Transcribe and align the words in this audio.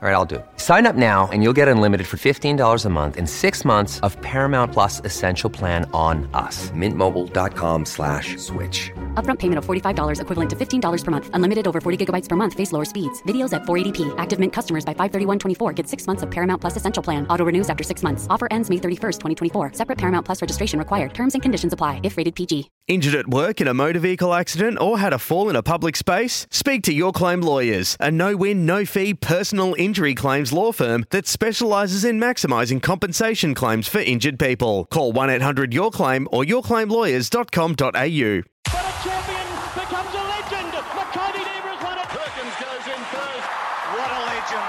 All 0.00 0.08
right, 0.08 0.14
I'll 0.14 0.24
do 0.24 0.36
it. 0.36 0.46
Sign 0.58 0.86
up 0.86 0.94
now 0.94 1.28
and 1.32 1.42
you'll 1.42 1.52
get 1.52 1.66
unlimited 1.66 2.06
for 2.06 2.18
$15 2.18 2.84
a 2.84 2.88
month 2.88 3.16
in 3.16 3.26
six 3.26 3.64
months 3.64 3.98
of 4.06 4.16
Paramount 4.22 4.72
Plus 4.72 5.00
Essential 5.04 5.50
Plan 5.50 5.90
on 5.92 6.30
us. 6.34 6.70
Mintmobile.com 6.70 7.84
slash 7.84 8.36
switch. 8.36 8.92
Upfront 9.14 9.40
payment 9.40 9.58
of 9.58 9.66
$45 9.66 10.20
equivalent 10.20 10.50
to 10.50 10.54
$15 10.54 11.04
per 11.04 11.10
month. 11.10 11.30
Unlimited 11.32 11.66
over 11.66 11.80
40 11.80 12.06
gigabytes 12.06 12.28
per 12.28 12.36
month. 12.36 12.54
Face 12.54 12.70
lower 12.70 12.84
speeds. 12.84 13.20
Videos 13.24 13.52
at 13.52 13.62
480p. 13.62 14.14
Active 14.18 14.38
Mint 14.38 14.52
customers 14.52 14.84
by 14.84 14.94
531.24 14.94 15.74
get 15.74 15.88
six 15.88 16.06
months 16.06 16.22
of 16.22 16.30
Paramount 16.30 16.60
Plus 16.60 16.76
Essential 16.76 17.02
Plan. 17.02 17.26
Auto 17.26 17.44
renews 17.44 17.68
after 17.68 17.82
six 17.82 18.04
months. 18.04 18.28
Offer 18.30 18.46
ends 18.52 18.70
May 18.70 18.76
31st, 18.76 19.18
2024. 19.18 19.72
Separate 19.72 19.98
Paramount 19.98 20.24
Plus 20.24 20.40
registration 20.40 20.78
required. 20.78 21.12
Terms 21.12 21.34
and 21.34 21.42
conditions 21.42 21.72
apply 21.72 21.98
if 22.04 22.16
rated 22.16 22.36
PG. 22.36 22.70
Injured 22.86 23.16
at 23.16 23.26
work 23.26 23.60
in 23.60 23.66
a 23.66 23.74
motor 23.74 23.98
vehicle 23.98 24.32
accident 24.32 24.80
or 24.80 25.00
had 25.00 25.12
a 25.12 25.18
fall 25.18 25.50
in 25.50 25.56
a 25.56 25.62
public 25.62 25.96
space? 25.96 26.46
Speak 26.52 26.84
to 26.84 26.92
Your 26.92 27.10
Claim 27.10 27.40
Lawyers, 27.40 27.96
a 27.98 28.12
no 28.12 28.36
win, 28.36 28.64
no 28.64 28.84
fee 28.84 29.12
personal 29.12 29.74
injury 29.76 29.87
claims 29.94 30.52
law 30.52 30.70
firm 30.70 31.04
that 31.10 31.26
specialises 31.26 32.04
in 32.04 32.20
maximising 32.20 32.82
compensation 32.82 33.54
claims 33.54 33.88
for 33.88 34.00
injured 34.00 34.38
people. 34.38 34.84
Call 34.86 35.12
1 35.12 35.30
800 35.30 35.72
Your 35.72 35.90
Claim 35.90 36.28
or 36.30 36.44
yourclaimlawyers.com.au. 36.44 37.82
But 37.84 37.94
a 37.94 38.92
champion 39.02 39.48
becomes 39.74 40.14
a 40.14 40.24
legend. 40.28 40.72
Makybe 40.72 41.32
Diva 41.32 41.72
has 41.72 41.82
won 41.82 41.98
it. 41.98 42.08
Perkins 42.08 42.54
goes 42.60 42.86
in 42.86 43.02
first. 43.08 43.48
What 43.96 44.10
a 44.12 44.20
legend. 44.28 44.68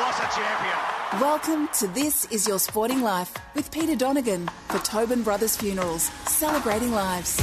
What 0.00 0.16
a 0.18 0.28
champion. 0.34 1.20
Welcome 1.20 1.68
to 1.78 1.86
This 1.86 2.24
Is 2.32 2.48
Your 2.48 2.58
Sporting 2.58 3.02
Life 3.02 3.32
with 3.54 3.70
Peter 3.70 3.94
Donegan 3.94 4.48
for 4.68 4.78
Tobin 4.78 5.22
Brothers 5.22 5.56
Funerals, 5.56 6.10
celebrating 6.26 6.90
lives. 6.92 7.40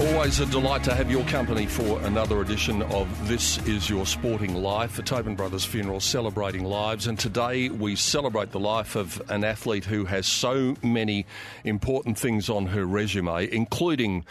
Always 0.00 0.40
a 0.40 0.46
delight 0.46 0.82
to 0.84 0.94
have 0.94 1.10
your 1.10 1.24
company 1.24 1.66
for 1.66 2.00
another 2.00 2.40
edition 2.40 2.80
of 2.84 3.28
This 3.28 3.58
Is 3.66 3.90
Your 3.90 4.06
Sporting 4.06 4.54
Life, 4.54 4.96
the 4.96 5.02
Tobin 5.02 5.36
Brothers 5.36 5.66
Funeral 5.66 6.00
celebrating 6.00 6.64
lives. 6.64 7.06
And 7.06 7.18
today 7.18 7.68
we 7.68 7.96
celebrate 7.96 8.50
the 8.50 8.58
life 8.58 8.96
of 8.96 9.20
an 9.28 9.44
athlete 9.44 9.84
who 9.84 10.06
has 10.06 10.26
so 10.26 10.74
many 10.82 11.26
important 11.64 12.16
things 12.16 12.48
on 12.48 12.68
her 12.68 12.86
resume, 12.86 13.46
including 13.52 14.24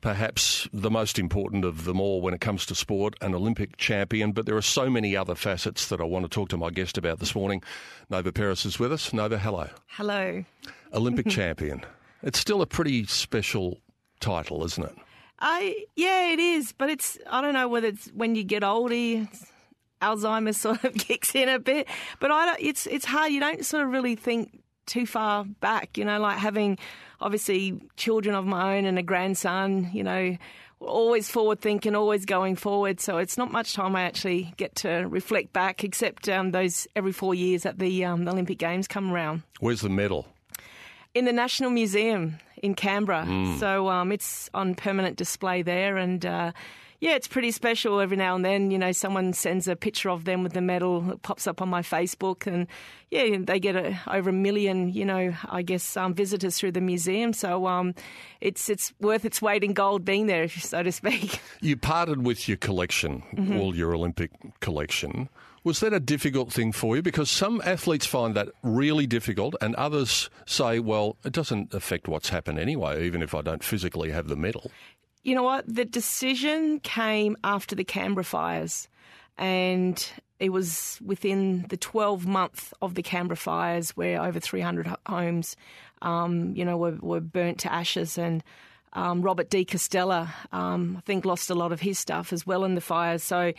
perhaps 0.00 0.68
the 0.72 0.90
most 0.90 1.18
important 1.18 1.64
of 1.64 1.84
them 1.84 2.00
all 2.00 2.20
when 2.20 2.32
it 2.32 2.40
comes 2.40 2.64
to 2.66 2.76
sport, 2.76 3.16
an 3.20 3.34
Olympic 3.34 3.76
champion. 3.76 4.30
But 4.30 4.46
there 4.46 4.56
are 4.56 4.62
so 4.62 4.88
many 4.88 5.16
other 5.16 5.34
facets 5.34 5.88
that 5.88 6.00
I 6.00 6.04
want 6.04 6.26
to 6.26 6.28
talk 6.28 6.48
to 6.50 6.56
my 6.56 6.70
guest 6.70 6.96
about 6.96 7.18
this 7.18 7.34
morning. 7.34 7.60
Nova 8.08 8.30
Peris 8.30 8.64
is 8.64 8.78
with 8.78 8.92
us. 8.92 9.12
Nova, 9.12 9.36
hello. 9.36 9.68
Hello. 9.88 10.44
Olympic 10.94 11.26
champion. 11.28 11.84
It's 12.22 12.38
still 12.38 12.62
a 12.62 12.66
pretty 12.66 13.04
special 13.06 13.80
title, 14.20 14.64
isn't 14.64 14.84
it? 14.84 14.96
I 15.40 15.84
yeah, 15.96 16.30
it 16.30 16.38
is, 16.38 16.72
but 16.72 16.90
it's 16.90 17.18
I 17.30 17.40
don't 17.40 17.54
know 17.54 17.68
whether 17.68 17.88
it's 17.88 18.08
when 18.08 18.34
you 18.34 18.44
get 18.44 18.64
older, 18.64 18.94
it's, 18.94 19.46
Alzheimer's 20.02 20.56
sort 20.60 20.84
of 20.84 20.94
kicks 20.94 21.34
in 21.34 21.48
a 21.48 21.58
bit. 21.58 21.88
But 22.20 22.30
I 22.30 22.46
don't, 22.46 22.60
it's 22.60 22.86
it's 22.86 23.04
hard. 23.04 23.32
You 23.32 23.40
don't 23.40 23.64
sort 23.64 23.84
of 23.84 23.90
really 23.90 24.16
think 24.16 24.62
too 24.86 25.06
far 25.06 25.44
back. 25.44 25.96
You 25.96 26.04
know, 26.04 26.18
like 26.18 26.38
having 26.38 26.78
obviously 27.20 27.80
children 27.96 28.34
of 28.34 28.46
my 28.46 28.78
own 28.78 28.84
and 28.84 28.98
a 28.98 29.02
grandson. 29.02 29.90
You 29.92 30.04
know. 30.04 30.36
Always 30.80 31.28
forward 31.28 31.60
thinking, 31.60 31.96
always 31.96 32.24
going 32.24 32.54
forward. 32.54 33.00
So 33.00 33.18
it's 33.18 33.36
not 33.36 33.50
much 33.50 33.74
time 33.74 33.96
I 33.96 34.02
actually 34.02 34.54
get 34.56 34.76
to 34.76 35.08
reflect 35.08 35.52
back, 35.52 35.82
except 35.82 36.28
um, 36.28 36.52
those 36.52 36.86
every 36.94 37.10
four 37.10 37.34
years 37.34 37.64
that 37.64 37.80
the, 37.80 38.04
um, 38.04 38.24
the 38.24 38.30
Olympic 38.30 38.58
Games 38.58 38.86
come 38.86 39.10
around. 39.10 39.42
Where's 39.58 39.80
the 39.80 39.88
medal? 39.88 40.28
in 41.14 41.24
the 41.24 41.32
National 41.32 41.70
Museum 41.70 42.38
in 42.62 42.74
Canberra. 42.74 43.26
So 43.58 43.88
um, 43.88 44.12
it's 44.12 44.50
on 44.54 44.74
permanent 44.74 45.16
display 45.16 45.62
there, 45.62 45.96
and 45.96 46.24
uh, 46.24 46.52
yeah, 47.00 47.14
it's 47.14 47.28
pretty 47.28 47.52
special. 47.52 48.00
Every 48.00 48.16
now 48.16 48.34
and 48.34 48.44
then, 48.44 48.70
you 48.72 48.78
know, 48.78 48.90
someone 48.90 49.32
sends 49.32 49.68
a 49.68 49.76
picture 49.76 50.10
of 50.10 50.24
them 50.24 50.42
with 50.42 50.52
the 50.52 50.60
medal. 50.60 51.12
It 51.12 51.22
pops 51.22 51.46
up 51.46 51.62
on 51.62 51.68
my 51.68 51.82
Facebook, 51.82 52.46
and 52.46 52.66
yeah, 53.10 53.36
they 53.38 53.60
get 53.60 53.76
a, 53.76 53.98
over 54.08 54.30
a 54.30 54.32
million, 54.32 54.92
you 54.92 55.04
know, 55.04 55.32
I 55.48 55.62
guess 55.62 55.96
um, 55.96 56.12
visitors 56.12 56.58
through 56.58 56.72
the 56.72 56.80
museum. 56.80 57.32
So 57.32 57.66
um, 57.66 57.94
it's 58.40 58.68
it's 58.68 58.92
worth 59.00 59.24
its 59.24 59.40
weight 59.40 59.62
in 59.62 59.74
gold 59.74 60.04
being 60.04 60.26
there, 60.26 60.48
so 60.48 60.82
to 60.82 60.90
speak. 60.90 61.40
You 61.60 61.76
parted 61.76 62.26
with 62.26 62.48
your 62.48 62.56
collection, 62.56 63.22
all 63.58 63.76
your 63.76 63.94
Olympic 63.94 64.32
collection. 64.60 65.28
Was 65.68 65.80
that 65.80 65.92
a 65.92 66.00
difficult 66.00 66.50
thing 66.50 66.72
for 66.72 66.96
you? 66.96 67.02
Because 67.02 67.30
some 67.30 67.60
athletes 67.62 68.06
find 68.06 68.34
that 68.34 68.48
really 68.62 69.06
difficult, 69.06 69.54
and 69.60 69.74
others 69.74 70.30
say, 70.46 70.78
well, 70.78 71.18
it 71.26 71.34
doesn't 71.34 71.74
affect 71.74 72.08
what's 72.08 72.30
happened 72.30 72.58
anyway, 72.58 73.04
even 73.04 73.20
if 73.20 73.34
I 73.34 73.42
don't 73.42 73.62
physically 73.62 74.10
have 74.10 74.28
the 74.28 74.34
medal. 74.34 74.70
You 75.24 75.34
know 75.34 75.42
what? 75.42 75.66
The 75.66 75.84
decision 75.84 76.80
came 76.80 77.36
after 77.44 77.76
the 77.76 77.84
Canberra 77.84 78.24
fires, 78.24 78.88
and 79.36 80.10
it 80.40 80.52
was 80.52 80.98
within 81.04 81.66
the 81.68 81.76
12 81.76 82.26
month 82.26 82.72
of 82.80 82.94
the 82.94 83.02
Canberra 83.02 83.36
fires 83.36 83.90
where 83.90 84.22
over 84.22 84.40
300 84.40 84.90
homes, 85.04 85.54
um, 86.00 86.56
you 86.56 86.64
know, 86.64 86.78
were, 86.78 86.96
were 87.02 87.20
burnt 87.20 87.58
to 87.58 87.70
ashes 87.70 88.16
and. 88.16 88.42
Um, 88.94 89.20
Robert 89.20 89.50
de 89.50 89.66
Castella, 89.66 90.30
um, 90.50 90.96
I 90.96 91.02
think, 91.02 91.26
lost 91.26 91.50
a 91.50 91.54
lot 91.54 91.72
of 91.72 91.80
his 91.80 91.98
stuff 91.98 92.32
as 92.32 92.46
well 92.46 92.64
in 92.64 92.74
the 92.74 92.80
fires. 92.80 93.22
So 93.22 93.52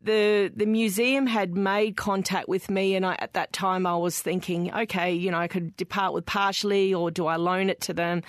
the 0.00 0.52
the 0.54 0.66
museum 0.66 1.26
had 1.26 1.56
made 1.56 1.96
contact 1.96 2.48
with 2.48 2.70
me, 2.70 2.94
and 2.94 3.04
I, 3.04 3.16
at 3.18 3.32
that 3.32 3.52
time 3.52 3.86
I 3.86 3.96
was 3.96 4.20
thinking, 4.20 4.72
okay, 4.72 5.12
you 5.12 5.30
know, 5.30 5.38
I 5.38 5.48
could 5.48 5.76
depart 5.76 6.14
with 6.14 6.24
partially, 6.26 6.94
or 6.94 7.10
do 7.10 7.26
I 7.26 7.36
loan 7.36 7.68
it 7.68 7.80
to 7.82 7.94
them? 7.94 8.22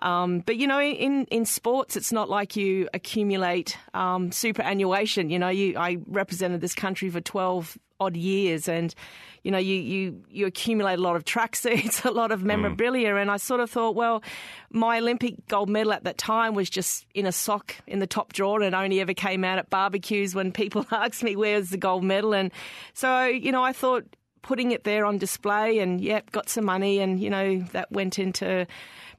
Um, 0.00 0.40
but 0.40 0.56
you 0.56 0.66
know, 0.66 0.80
in 0.80 1.24
in 1.26 1.44
sports, 1.44 1.96
it's 1.96 2.12
not 2.12 2.30
like 2.30 2.54
you 2.54 2.88
accumulate 2.94 3.76
um, 3.94 4.30
superannuation. 4.30 5.30
You 5.30 5.38
know, 5.38 5.48
you 5.48 5.76
I 5.76 5.98
represented 6.06 6.60
this 6.60 6.74
country 6.74 7.10
for 7.10 7.20
twelve 7.20 7.76
odd 7.98 8.16
years, 8.16 8.68
and 8.68 8.94
you 9.42 9.50
know, 9.50 9.58
you 9.58 9.76
you 9.76 10.22
you 10.30 10.46
accumulate 10.46 10.98
a 10.98 11.02
lot 11.02 11.16
of 11.16 11.24
track 11.24 11.48
tracksuits, 11.48 12.04
a 12.04 12.10
lot 12.10 12.32
of 12.32 12.40
mm. 12.40 12.44
memorabilia, 12.44 13.16
and 13.16 13.30
I 13.30 13.36
sort 13.36 13.60
of 13.60 13.70
thought, 13.70 13.94
well, 13.94 14.22
my 14.70 14.98
Olympic 14.98 15.46
gold 15.48 15.68
medal 15.68 15.92
at 15.92 16.04
that 16.04 16.18
time 16.18 16.54
was 16.54 16.68
just 16.70 17.06
in 17.14 17.26
a 17.26 17.32
sock 17.32 17.74
in 17.86 17.98
the 17.98 18.06
top 18.06 18.32
drawer, 18.32 18.62
and 18.62 18.74
only 18.74 19.00
ever 19.00 19.14
came 19.14 19.44
out 19.44 19.58
at 19.58 19.70
barbecues 19.70 20.34
when 20.34 20.52
people 20.52 20.86
asked 20.92 21.22
me 21.22 21.36
where's 21.36 21.70
the 21.70 21.78
gold 21.78 22.04
medal, 22.04 22.34
and 22.34 22.52
so 22.94 23.26
you 23.26 23.52
know, 23.52 23.62
I 23.62 23.72
thought 23.72 24.04
putting 24.42 24.70
it 24.70 24.84
there 24.84 25.04
on 25.04 25.18
display, 25.18 25.78
and 25.78 26.00
yep, 26.00 26.30
got 26.32 26.48
some 26.48 26.64
money, 26.64 27.00
and 27.00 27.20
you 27.20 27.30
know, 27.30 27.60
that 27.72 27.90
went 27.92 28.18
into 28.18 28.66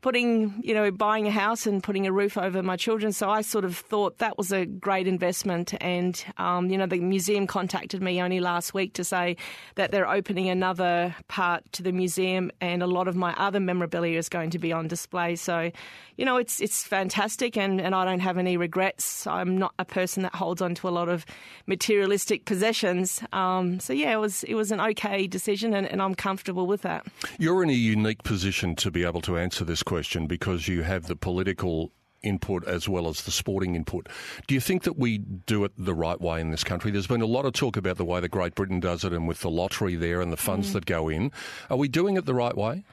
putting, 0.02 0.62
you 0.64 0.74
know, 0.74 0.92
buying 0.92 1.28
a 1.28 1.32
house 1.32 1.68
and 1.68 1.84
putting 1.84 2.08
a 2.08 2.12
roof 2.12 2.38
over 2.38 2.64
my 2.64 2.78
children. 2.78 3.12
So 3.12 3.30
I 3.30 3.42
sort 3.42 3.66
of 3.66 3.76
thought 3.76 4.20
that 4.20 4.38
was 4.38 4.52
a 4.52 4.66
great 4.66 5.08
investment. 5.08 5.74
And, 5.82 6.24
um, 6.38 6.70
you 6.70 6.78
know, 6.78 6.86
the 6.86 7.00
museum 7.00 7.48
contacted 7.48 8.02
me 8.02 8.22
only 8.22 8.40
last 8.40 8.74
week 8.74 8.94
to 8.94 9.04
say 9.04 9.36
that 9.76 9.92
they're 9.92 10.10
opening 10.10 10.50
another 10.50 11.16
part 11.28 11.64
to 11.74 11.84
the 11.84 11.92
museum 11.92 12.52
and 12.62 12.82
a 12.82 12.88
lot 12.88 13.08
of 13.08 13.16
my 13.16 13.34
other 13.38 13.60
memorabilia 13.60 14.18
is 14.18 14.30
going 14.30 14.52
to 14.52 14.60
be 14.60 14.72
on 14.72 14.88
display. 14.88 15.36
So, 15.36 15.72
you 16.16 16.26
know, 16.26 16.38
it's 16.38 16.62
it's 16.62 16.84
fantastic 16.84 17.58
and, 17.58 17.82
and 17.82 17.94
I 17.94 18.06
don't 18.06 18.20
have 18.20 18.38
any 18.38 18.58
regrets. 18.58 19.28
I'm 19.28 19.58
not 19.58 19.74
a 19.80 19.86
person 19.86 20.24
that 20.24 20.36
holds 20.36 20.62
on 20.62 20.76
to 20.76 20.88
a 20.88 20.92
lot 20.92 21.10
of 21.10 21.26
materialistic 21.66 22.46
possessions. 22.46 23.22
Um, 23.34 23.80
so 23.80 23.94
yeah, 23.94 24.14
it 24.14 24.20
was 24.20 24.44
it 24.44 24.56
was 24.56 24.72
an 24.72 24.80
okay 24.80 25.28
decision 25.28 25.74
and, 25.74 25.88
and 25.88 26.02
I'm 26.02 26.16
comfortable 26.16 26.68
with 26.68 26.82
that. 26.84 27.06
You're 27.38 27.64
in 27.64 27.70
a 27.70 27.74
unique 27.74 28.24
position 28.24 28.76
to 28.78 28.92
be 28.92 29.04
able 29.04 29.22
to 29.22 29.38
answer 29.38 29.66
this 29.66 29.84
question 29.90 30.28
because 30.28 30.68
you 30.68 30.84
have 30.84 31.08
the 31.08 31.16
political 31.16 31.92
input 32.22 32.66
as 32.68 32.88
well 32.88 33.08
as 33.08 33.24
the 33.24 33.32
sporting 33.32 33.76
input. 33.76 34.08
Do 34.48 34.54
you 34.54 34.62
think 34.62 34.84
that 34.84 34.98
we 34.98 35.18
do 35.18 35.64
it 35.64 35.72
the 35.78 35.94
right 35.94 36.20
way 36.20 36.42
in 36.42 36.52
this 36.52 36.64
country? 36.64 36.92
There's 36.92 37.08
been 37.08 37.22
a 37.22 37.26
lot 37.26 37.46
of 37.46 37.54
talk 37.54 37.78
about 37.78 37.98
the 37.98 38.06
way 38.06 38.20
that 38.20 38.30
Great 38.30 38.56
Britain 38.56 38.80
does 38.80 39.04
it 39.04 39.14
and 39.14 39.28
with 39.28 39.40
the 39.40 39.50
lottery 39.50 39.96
there 39.96 40.22
and 40.22 40.32
the 40.32 40.38
funds 40.38 40.70
mm. 40.70 40.74
that 40.74 40.86
go 40.86 41.10
in. 41.10 41.32
Are 41.70 41.78
we 41.78 41.88
doing 41.88 42.18
it 42.18 42.26
the 42.26 42.34
right 42.34 42.56
way? 42.56 42.84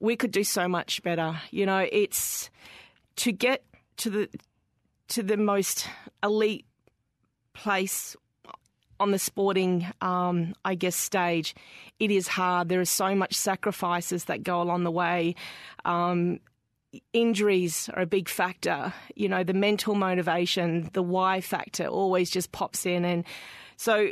we 0.00 0.16
could 0.16 0.30
do 0.30 0.44
so 0.44 0.68
much 0.68 1.02
better. 1.02 1.40
You 1.50 1.66
know, 1.66 1.86
it's 1.90 2.50
to 3.16 3.32
get 3.32 3.64
to 3.98 4.10
the 4.10 4.28
to 5.08 5.22
the 5.22 5.36
most 5.36 5.88
elite 6.22 6.66
place 7.54 8.16
on 8.98 9.10
the 9.10 9.18
sporting, 9.18 9.86
um, 10.00 10.54
I 10.64 10.74
guess, 10.74 10.96
stage. 10.96 11.54
It 11.98 12.10
is 12.10 12.28
hard. 12.28 12.68
There 12.68 12.80
is 12.80 12.90
so 12.90 13.14
much 13.14 13.34
sacrifices 13.34 14.24
that 14.24 14.42
go 14.42 14.60
along 14.62 14.84
the 14.84 14.90
way. 14.90 15.34
Um, 15.84 16.40
injuries 17.12 17.90
are 17.94 18.02
a 18.02 18.06
big 18.06 18.28
factor. 18.28 18.92
You 19.14 19.28
know, 19.28 19.44
the 19.44 19.54
mental 19.54 19.94
motivation, 19.94 20.90
the 20.92 21.02
why 21.02 21.40
factor 21.40 21.86
always 21.86 22.30
just 22.30 22.52
pops 22.52 22.86
in. 22.86 23.04
And 23.04 23.24
so 23.76 24.10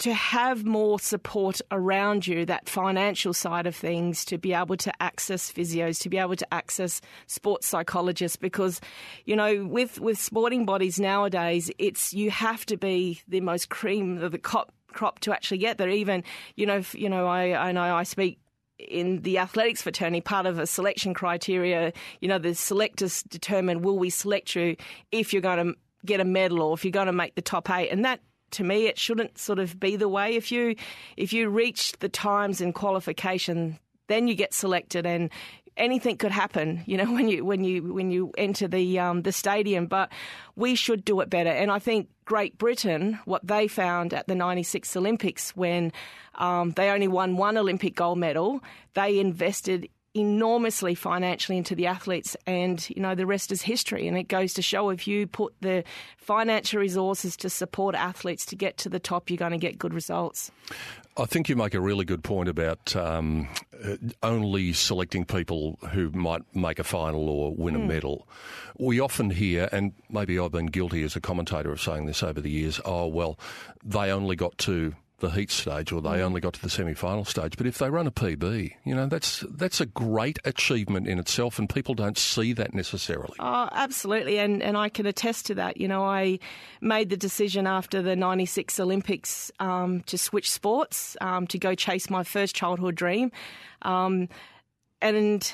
to 0.00 0.12
have 0.12 0.64
more 0.64 0.98
support 0.98 1.60
around 1.70 2.26
you, 2.26 2.44
that 2.46 2.68
financial 2.68 3.32
side 3.32 3.66
of 3.66 3.76
things, 3.76 4.24
to 4.24 4.38
be 4.38 4.52
able 4.52 4.76
to 4.76 4.92
access 5.00 5.52
physios, 5.52 6.00
to 6.00 6.08
be 6.08 6.18
able 6.18 6.36
to 6.36 6.54
access 6.54 7.00
sports 7.26 7.66
psychologists, 7.66 8.36
because, 8.36 8.80
you 9.24 9.36
know, 9.36 9.64
with, 9.64 10.00
with 10.00 10.18
sporting 10.18 10.66
bodies 10.66 10.98
nowadays, 10.98 11.70
it's 11.78 12.12
you 12.12 12.30
have 12.30 12.66
to 12.66 12.76
be 12.76 13.20
the 13.28 13.40
most 13.40 13.68
cream 13.68 14.18
of 14.22 14.32
the 14.32 14.38
crop, 14.38 14.72
crop 14.88 15.20
to 15.20 15.32
actually 15.32 15.58
get 15.58 15.78
there. 15.78 15.90
Even, 15.90 16.24
you 16.56 16.66
know, 16.66 16.82
you 16.92 17.08
know, 17.08 17.26
I, 17.26 17.68
I 17.68 17.72
know 17.72 17.94
I 17.94 18.02
speak 18.02 18.38
in 18.78 19.20
the 19.20 19.36
athletics 19.36 19.82
fraternity, 19.82 20.22
part 20.22 20.46
of 20.46 20.58
a 20.58 20.66
selection 20.66 21.12
criteria, 21.12 21.92
you 22.20 22.28
know, 22.28 22.38
the 22.38 22.54
selectors 22.54 23.22
determine 23.24 23.82
will 23.82 23.98
we 23.98 24.08
select 24.08 24.56
you 24.56 24.76
if 25.12 25.32
you're 25.34 25.42
going 25.42 25.66
to 25.66 25.78
get 26.06 26.20
a 26.20 26.24
medal 26.24 26.62
or 26.62 26.72
if 26.72 26.84
you're 26.84 26.90
going 26.90 27.06
to 27.06 27.12
make 27.12 27.34
the 27.34 27.42
top 27.42 27.68
eight, 27.68 27.90
and 27.90 28.06
that 28.06 28.20
to 28.52 28.64
me 28.64 28.86
it 28.86 28.98
shouldn't 28.98 29.38
sort 29.38 29.58
of 29.58 29.78
be 29.78 29.96
the 29.96 30.08
way. 30.08 30.36
If 30.36 30.50
you 30.52 30.76
if 31.16 31.32
you 31.32 31.48
reach 31.48 31.92
the 31.98 32.08
times 32.08 32.60
in 32.60 32.72
qualification, 32.72 33.78
then 34.08 34.28
you 34.28 34.34
get 34.34 34.54
selected, 34.54 35.06
and 35.06 35.30
anything 35.76 36.16
could 36.16 36.30
happen, 36.32 36.82
you 36.86 36.96
know, 36.96 37.04
when 37.12 37.28
you 37.28 37.44
when 37.44 37.64
you 37.64 37.92
when 37.94 38.10
you 38.10 38.32
enter 38.38 38.68
the 38.68 38.98
um, 38.98 39.22
the 39.22 39.32
stadium. 39.32 39.86
But 39.86 40.10
we 40.56 40.74
should 40.74 41.04
do 41.04 41.20
it 41.20 41.30
better, 41.30 41.50
and 41.50 41.70
I 41.70 41.78
think 41.78 42.08
Great 42.24 42.58
Britain, 42.58 43.18
what 43.24 43.46
they 43.46 43.66
found 43.68 44.14
at 44.14 44.28
the 44.28 44.34
'96 44.34 44.96
Olympics, 44.96 45.56
when 45.56 45.92
um, 46.36 46.72
they 46.72 46.90
only 46.90 47.08
won 47.08 47.36
one 47.36 47.56
Olympic 47.56 47.94
gold 47.94 48.18
medal, 48.18 48.60
they 48.94 49.18
invested 49.18 49.88
enormously 50.14 50.94
financially 50.94 51.56
into 51.56 51.74
the 51.74 51.86
athletes 51.86 52.36
and 52.46 52.90
you 52.90 53.00
know 53.00 53.14
the 53.14 53.26
rest 53.26 53.52
is 53.52 53.62
history 53.62 54.08
and 54.08 54.16
it 54.18 54.24
goes 54.24 54.52
to 54.52 54.60
show 54.60 54.90
if 54.90 55.06
you 55.06 55.24
put 55.26 55.54
the 55.60 55.84
financial 56.16 56.80
resources 56.80 57.36
to 57.36 57.48
support 57.48 57.94
athletes 57.94 58.44
to 58.44 58.56
get 58.56 58.76
to 58.76 58.88
the 58.88 58.98
top 58.98 59.30
you're 59.30 59.36
going 59.36 59.52
to 59.52 59.58
get 59.58 59.78
good 59.78 59.94
results 59.94 60.50
I 61.16 61.26
think 61.26 61.48
you 61.48 61.56
make 61.56 61.74
a 61.74 61.80
really 61.80 62.04
good 62.04 62.24
point 62.24 62.48
about 62.48 62.94
um, 62.96 63.48
only 64.22 64.72
selecting 64.72 65.24
people 65.24 65.78
who 65.90 66.10
might 66.10 66.42
make 66.54 66.78
a 66.78 66.84
final 66.84 67.28
or 67.28 67.54
win 67.54 67.74
a 67.74 67.78
mm. 67.78 67.88
medal. 67.88 68.28
We 68.78 69.00
often 69.00 69.28
hear, 69.28 69.68
and 69.70 69.92
maybe 70.08 70.38
I've 70.38 70.52
been 70.52 70.66
guilty 70.66 71.02
as 71.02 71.16
a 71.16 71.20
commentator 71.20 71.72
of 71.72 71.80
saying 71.80 72.06
this 72.06 72.22
over 72.22 72.40
the 72.40 72.50
years, 72.50 72.80
oh, 72.84 73.06
well, 73.06 73.38
they 73.84 74.10
only 74.10 74.36
got 74.36 74.56
to 74.58 74.94
the 75.20 75.30
heat 75.30 75.50
stage 75.50 75.92
or 75.92 76.02
they 76.02 76.10
mm. 76.10 76.20
only 76.20 76.40
got 76.40 76.54
to 76.54 76.62
the 76.62 76.70
semi-final 76.70 77.24
stage. 77.24 77.56
But 77.56 77.66
if 77.66 77.78
they 77.78 77.88
run 77.88 78.06
a 78.06 78.10
PB, 78.10 78.72
you 78.84 78.94
know, 78.94 79.06
that's 79.06 79.44
that's 79.50 79.80
a 79.80 79.86
great 79.86 80.38
achievement 80.44 81.06
in 81.06 81.18
itself, 81.18 81.58
and 81.58 81.68
people 81.68 81.94
don't 81.94 82.18
see 82.18 82.52
that 82.54 82.74
necessarily. 82.74 83.34
Oh, 83.38 83.68
absolutely, 83.72 84.38
and 84.38 84.62
and 84.62 84.76
I 84.76 84.88
can 84.88 85.06
attest 85.06 85.46
to 85.46 85.54
that. 85.56 85.76
You 85.76 85.88
know, 85.88 86.04
I 86.04 86.38
made 86.80 87.10
the 87.10 87.16
decision 87.16 87.66
after 87.66 88.02
the 88.02 88.16
'96 88.16 88.80
Olympics 88.80 89.50
um, 89.60 90.00
to 90.02 90.18
switch 90.18 90.50
sports 90.50 91.16
um, 91.20 91.46
to 91.48 91.58
go 91.58 91.74
chase 91.74 92.10
my 92.10 92.24
first 92.24 92.54
childhood 92.54 92.94
dream. 92.94 93.30
Um, 93.82 94.28
and 95.02 95.52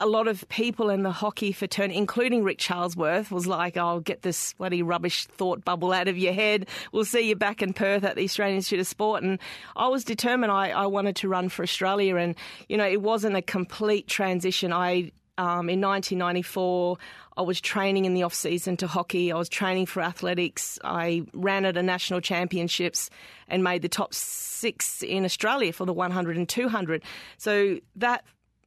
a 0.00 0.06
lot 0.06 0.26
of 0.26 0.46
people 0.48 0.90
in 0.90 1.02
the 1.02 1.12
hockey 1.12 1.52
fraternity, 1.52 1.96
including 1.96 2.42
Rick 2.42 2.58
Charlesworth, 2.58 3.30
was 3.30 3.46
like, 3.46 3.76
"I'll 3.76 3.96
oh, 3.96 4.00
get 4.00 4.22
this 4.22 4.52
bloody 4.54 4.82
rubbish 4.82 5.26
thought 5.26 5.64
bubble 5.64 5.92
out 5.92 6.08
of 6.08 6.18
your 6.18 6.32
head. 6.32 6.68
We'll 6.92 7.04
see 7.04 7.28
you 7.28 7.36
back 7.36 7.62
in 7.62 7.72
Perth 7.72 8.04
at 8.04 8.16
the 8.16 8.24
Australian 8.24 8.56
Institute 8.56 8.80
of 8.80 8.86
Sport." 8.86 9.22
And 9.22 9.38
I 9.76 9.88
was 9.88 10.04
determined. 10.04 10.52
I, 10.52 10.70
I 10.70 10.86
wanted 10.86 11.16
to 11.16 11.28
run 11.28 11.48
for 11.48 11.62
Australia, 11.62 12.16
and 12.16 12.34
you 12.68 12.76
know, 12.76 12.86
it 12.86 13.02
wasn't 13.02 13.36
a 13.36 13.42
complete 13.42 14.08
transition. 14.08 14.72
I 14.72 15.12
um, 15.36 15.68
in 15.68 15.80
1994, 15.80 16.96
I 17.36 17.42
was 17.42 17.60
training 17.60 18.04
in 18.04 18.14
the 18.14 18.22
off 18.22 18.34
season 18.34 18.76
to 18.78 18.86
hockey. 18.86 19.32
I 19.32 19.36
was 19.36 19.48
training 19.48 19.86
for 19.86 20.00
athletics. 20.00 20.78
I 20.84 21.22
ran 21.32 21.64
at 21.64 21.76
a 21.76 21.82
national 21.82 22.20
championships 22.20 23.10
and 23.48 23.64
made 23.64 23.82
the 23.82 23.88
top 23.88 24.14
six 24.14 25.02
in 25.02 25.24
Australia 25.24 25.72
for 25.72 25.86
the 25.86 25.92
100 25.92 26.36
and 26.36 26.48
200. 26.48 27.02
So 27.36 27.80
that 27.96 28.24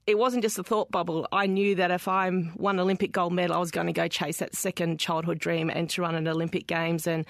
it 0.08 0.18
wasn't 0.18 0.42
just 0.42 0.58
a 0.58 0.64
thought 0.64 0.90
bubble. 0.90 1.28
I 1.34 1.48
knew 1.48 1.76
that 1.76 1.92
if 1.92 2.08
I 2.08 2.32
won 2.56 2.80
Olympic 2.80 3.12
gold 3.12 3.34
medal, 3.34 3.58
I 3.58 3.60
was 3.60 3.72
going 3.72 3.88
to 3.88 3.94
go 3.94 4.08
chase 4.08 4.38
that 4.38 4.56
second 4.56 5.02
childhood 5.02 5.38
dream 5.38 5.70
and 5.70 5.90
to 5.92 6.02
run 6.02 6.16
an 6.16 6.30
Olympic 6.30 6.66
Games. 6.66 7.08
And, 7.08 7.26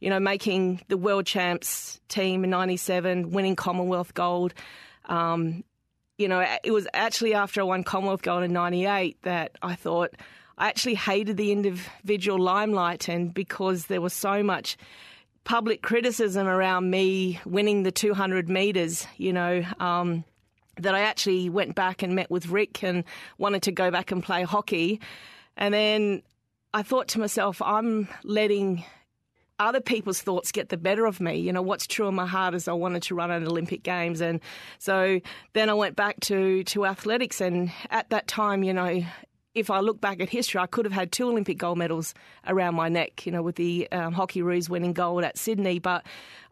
you 0.00 0.08
know, 0.08 0.18
making 0.18 0.80
the 0.88 0.96
world 0.96 1.26
champs 1.26 2.00
team 2.08 2.42
in 2.42 2.48
97, 2.48 3.32
winning 3.32 3.54
Commonwealth 3.54 4.14
gold. 4.14 4.54
Um, 5.04 5.62
you 6.16 6.26
know, 6.26 6.44
it 6.64 6.70
was 6.70 6.88
actually 6.94 7.34
after 7.34 7.60
I 7.60 7.64
won 7.64 7.84
Commonwealth 7.84 8.22
gold 8.22 8.44
in 8.44 8.52
98 8.54 9.18
that 9.24 9.58
I 9.60 9.74
thought 9.74 10.14
I 10.56 10.68
actually 10.68 10.94
hated 10.94 11.36
the 11.36 11.52
individual 11.52 12.38
limelight. 12.38 13.10
And 13.10 13.34
because 13.34 13.86
there 13.86 14.00
was 14.00 14.14
so 14.14 14.42
much 14.42 14.78
public 15.44 15.82
criticism 15.82 16.46
around 16.46 16.88
me 16.88 17.40
winning 17.44 17.82
the 17.82 17.92
200 17.92 18.48
metres, 18.48 19.06
you 19.18 19.34
know, 19.34 19.62
um, 19.78 20.24
that 20.82 20.94
I 20.94 21.00
actually 21.00 21.48
went 21.48 21.74
back 21.74 22.02
and 22.02 22.14
met 22.14 22.30
with 22.30 22.48
Rick 22.48 22.82
and 22.82 23.04
wanted 23.38 23.62
to 23.62 23.72
go 23.72 23.90
back 23.90 24.12
and 24.12 24.22
play 24.22 24.42
hockey. 24.42 25.00
And 25.56 25.74
then 25.74 26.22
I 26.74 26.82
thought 26.82 27.08
to 27.08 27.20
myself, 27.20 27.60
I'm 27.60 28.08
letting 28.24 28.84
other 29.58 29.80
people's 29.80 30.20
thoughts 30.20 30.50
get 30.50 30.70
the 30.70 30.76
better 30.76 31.06
of 31.06 31.20
me. 31.20 31.36
You 31.36 31.52
know, 31.52 31.62
what's 31.62 31.86
true 31.86 32.08
in 32.08 32.14
my 32.14 32.26
heart 32.26 32.54
is 32.54 32.66
I 32.68 32.72
wanted 32.72 33.02
to 33.04 33.14
run 33.14 33.30
an 33.30 33.46
Olympic 33.46 33.82
Games. 33.82 34.20
And 34.20 34.40
so 34.78 35.20
then 35.52 35.70
I 35.70 35.74
went 35.74 35.94
back 35.94 36.18
to, 36.20 36.64
to 36.64 36.86
athletics. 36.86 37.40
And 37.40 37.70
at 37.90 38.10
that 38.10 38.26
time, 38.26 38.62
you 38.64 38.72
know, 38.72 39.04
if 39.54 39.70
I 39.70 39.80
look 39.80 40.00
back 40.00 40.20
at 40.20 40.30
history, 40.30 40.60
I 40.60 40.66
could 40.66 40.84
have 40.84 40.92
had 40.92 41.12
two 41.12 41.28
Olympic 41.28 41.58
gold 41.58 41.78
medals 41.78 42.14
around 42.46 42.74
my 42.74 42.88
neck, 42.88 43.26
you 43.26 43.32
know, 43.32 43.42
with 43.42 43.56
the 43.56 43.90
um, 43.92 44.14
Hockeyroos 44.14 44.68
winning 44.68 44.92
gold 44.92 45.24
at 45.24 45.36
Sydney. 45.36 45.78
But 45.78 46.04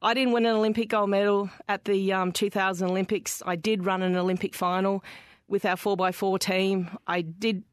I 0.03 0.15
didn't 0.15 0.33
win 0.33 0.47
an 0.47 0.55
Olympic 0.55 0.91
gold 0.91 1.11
medal 1.11 1.51
at 1.69 1.85
the 1.85 2.13
um, 2.13 2.33
2000 2.33 2.89
Olympics. 2.89 3.43
I 3.47 3.57
did 3.57 3.85
run 3.85 4.03
an 4.03 4.17
Olympic 4.17 4.55
final 4.55 5.03
with 5.49 5.65
our 5.65 5.77
4x4 5.77 6.39
team. 6.39 6.91
I 7.07 7.23
did 7.23 7.65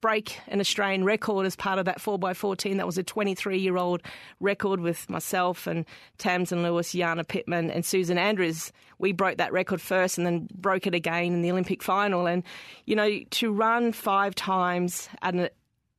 break 0.00 0.38
an 0.48 0.60
Australian 0.60 1.04
record 1.04 1.46
as 1.46 1.56
part 1.56 1.78
of 1.78 1.84
that 1.84 1.98
4x14. 1.98 2.76
That 2.76 2.86
was 2.86 2.98
a 2.98 3.02
23 3.02 3.58
year 3.58 3.76
old 3.76 4.02
record 4.40 4.80
with 4.80 5.08
myself 5.10 5.66
and 5.66 5.84
Tamsyn 6.18 6.62
Lewis, 6.62 6.92
Jana 6.92 7.24
Pittman, 7.24 7.70
and 7.70 7.84
Susan 7.84 8.18
Andrews. 8.18 8.72
We 8.98 9.12
broke 9.12 9.38
that 9.38 9.52
record 9.52 9.80
first 9.80 10.18
and 10.18 10.26
then 10.26 10.48
broke 10.54 10.86
it 10.86 10.94
again 10.94 11.32
in 11.32 11.42
the 11.42 11.50
Olympic 11.50 11.82
final. 11.82 12.26
And, 12.26 12.42
you 12.86 12.96
know, 12.96 13.20
to 13.30 13.52
run 13.52 13.92
five 13.92 14.34
times 14.34 15.08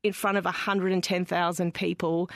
in 0.04 0.14
front 0.14 0.38
of 0.38 0.46
110,000 0.46 1.74
people, 1.74 2.30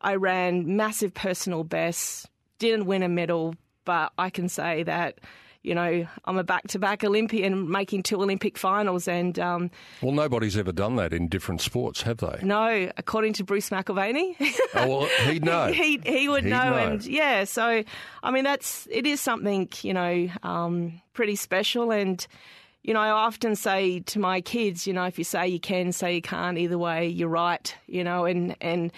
I 0.00 0.14
ran 0.16 0.76
massive 0.76 1.14
personal 1.14 1.64
bests, 1.64 2.26
didn't 2.58 2.86
win 2.86 3.02
a 3.02 3.08
medal, 3.08 3.54
but 3.84 4.12
I 4.18 4.30
can 4.30 4.48
say 4.48 4.82
that 4.82 5.18
you 5.66 5.74
know, 5.74 6.06
I'm 6.24 6.38
a 6.38 6.44
back-to-back 6.44 7.02
Olympian 7.02 7.68
making 7.68 8.04
two 8.04 8.22
Olympic 8.22 8.56
finals, 8.56 9.08
and 9.08 9.36
um, 9.40 9.70
well, 10.00 10.12
nobody's 10.12 10.56
ever 10.56 10.70
done 10.70 10.94
that 10.96 11.12
in 11.12 11.26
different 11.26 11.60
sports, 11.60 12.02
have 12.02 12.18
they? 12.18 12.38
No, 12.42 12.88
according 12.96 13.32
to 13.34 13.44
Bruce 13.44 13.70
McAvaney. 13.70 14.36
oh 14.76 14.86
well, 14.86 15.06
he'd 15.24 15.44
know. 15.44 15.66
he 15.72 16.00
he 16.06 16.28
would 16.28 16.44
know, 16.44 16.70
know, 16.70 16.76
and 16.76 17.04
yeah. 17.04 17.42
So, 17.42 17.82
I 18.22 18.30
mean, 18.30 18.44
that's 18.44 18.86
it 18.92 19.08
is 19.08 19.20
something 19.20 19.68
you 19.82 19.92
know 19.92 20.28
um, 20.44 21.02
pretty 21.14 21.34
special, 21.34 21.90
and 21.90 22.24
you 22.84 22.94
know, 22.94 23.00
I 23.00 23.10
often 23.10 23.56
say 23.56 23.98
to 23.98 24.20
my 24.20 24.40
kids, 24.40 24.86
you 24.86 24.92
know, 24.92 25.06
if 25.06 25.18
you 25.18 25.24
say 25.24 25.48
you 25.48 25.58
can, 25.58 25.90
say 25.90 26.14
you 26.14 26.22
can't. 26.22 26.58
Either 26.58 26.78
way, 26.78 27.08
you're 27.08 27.28
right. 27.28 27.74
You 27.88 28.04
know, 28.04 28.24
and 28.24 28.54
and 28.60 28.92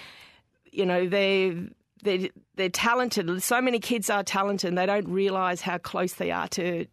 you 0.70 0.84
know 0.84 1.08
they 1.08 1.70
they're, 2.02 2.28
they're 2.56 2.68
talented. 2.68 3.42
So 3.42 3.60
many 3.60 3.78
kids 3.78 4.10
are 4.10 4.22
talented 4.22 4.68
and 4.68 4.78
they 4.78 4.86
don't 4.86 5.08
realise 5.08 5.60
how 5.60 5.78
close 5.78 6.14
they 6.14 6.30
are 6.30 6.48
to, 6.48 6.86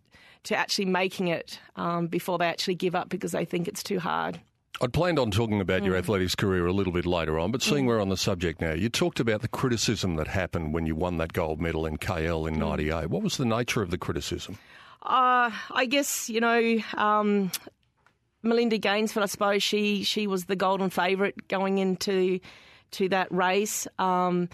to 0.43 0.55
actually 0.55 0.85
making 0.85 1.27
it 1.27 1.59
um, 1.75 2.07
before 2.07 2.37
they 2.37 2.47
actually 2.47 2.75
give 2.75 2.95
up 2.95 3.09
because 3.09 3.31
they 3.31 3.45
think 3.45 3.67
it's 3.67 3.83
too 3.83 3.99
hard. 3.99 4.39
I'd 4.81 4.91
planned 4.91 5.19
on 5.19 5.31
talking 5.31 5.61
about 5.61 5.81
mm. 5.81 5.85
your 5.85 5.95
athletics 5.95 6.35
career 6.35 6.67
a 6.67 6.73
little 6.73 6.91
bit 6.91 7.05
later 7.05 7.39
on, 7.39 7.51
but 7.51 7.61
seeing 7.61 7.85
mm. 7.85 7.87
we're 7.87 8.01
on 8.01 8.09
the 8.09 8.17
subject 8.17 8.59
now, 8.59 8.73
you 8.73 8.89
talked 8.89 9.19
about 9.19 9.41
the 9.41 9.47
criticism 9.47 10.17
that 10.17 10.27
happened 10.27 10.73
when 10.73 10.85
you 10.85 10.95
won 10.95 11.17
that 11.17 11.31
gold 11.31 11.61
medal 11.61 11.85
in 11.85 11.97
KL 11.97 12.47
in 12.47 12.59
'98. 12.59 13.05
Mm. 13.05 13.07
What 13.07 13.23
was 13.23 13.37
the 13.37 13.45
nature 13.45 13.81
of 13.81 13.89
the 13.89 13.97
criticism? 13.97 14.57
Uh, 15.01 15.51
I 15.71 15.85
guess 15.89 16.29
you 16.29 16.41
know 16.41 16.77
um, 16.95 17.51
Melinda 18.43 18.77
Gainsford. 18.77 19.23
I 19.23 19.27
suppose 19.27 19.63
she 19.63 20.03
she 20.03 20.27
was 20.27 20.45
the 20.45 20.57
golden 20.57 20.89
favourite 20.89 21.47
going 21.47 21.77
into 21.77 22.41
to 22.91 23.09
that 23.09 23.31
race. 23.31 23.87
Um, 23.97 24.49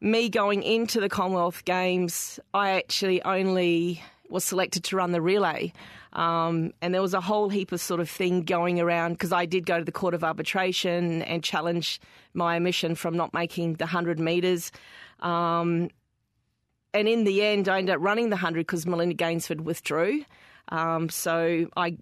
me 0.00 0.28
going 0.28 0.62
into 0.62 1.00
the 1.00 1.08
Commonwealth 1.08 1.64
Games, 1.64 2.38
I 2.54 2.72
actually 2.72 3.22
only 3.22 4.02
was 4.28 4.44
selected 4.44 4.84
to 4.84 4.96
run 4.96 5.12
the 5.12 5.20
relay. 5.20 5.72
Um, 6.12 6.72
and 6.80 6.94
there 6.94 7.02
was 7.02 7.14
a 7.14 7.20
whole 7.20 7.48
heap 7.48 7.72
of 7.72 7.80
sort 7.80 8.00
of 8.00 8.08
thing 8.08 8.42
going 8.42 8.80
around 8.80 9.12
because 9.12 9.32
I 9.32 9.44
did 9.44 9.66
go 9.66 9.78
to 9.78 9.84
the 9.84 9.92
Court 9.92 10.14
of 10.14 10.24
Arbitration 10.24 11.22
and 11.22 11.44
challenge 11.44 12.00
my 12.32 12.56
omission 12.56 12.94
from 12.94 13.16
not 13.16 13.34
making 13.34 13.74
the 13.74 13.84
100 13.84 14.18
metres. 14.18 14.72
Um, 15.20 15.90
and 16.94 17.08
in 17.08 17.24
the 17.24 17.42
end, 17.42 17.68
I 17.68 17.78
ended 17.78 17.94
up 17.94 18.00
running 18.00 18.30
the 18.30 18.36
100 18.36 18.60
because 18.60 18.86
Melinda 18.86 19.14
Gainsford 19.14 19.60
withdrew. 19.60 20.24
Um, 20.68 21.10
so 21.10 21.66
I 21.76 21.98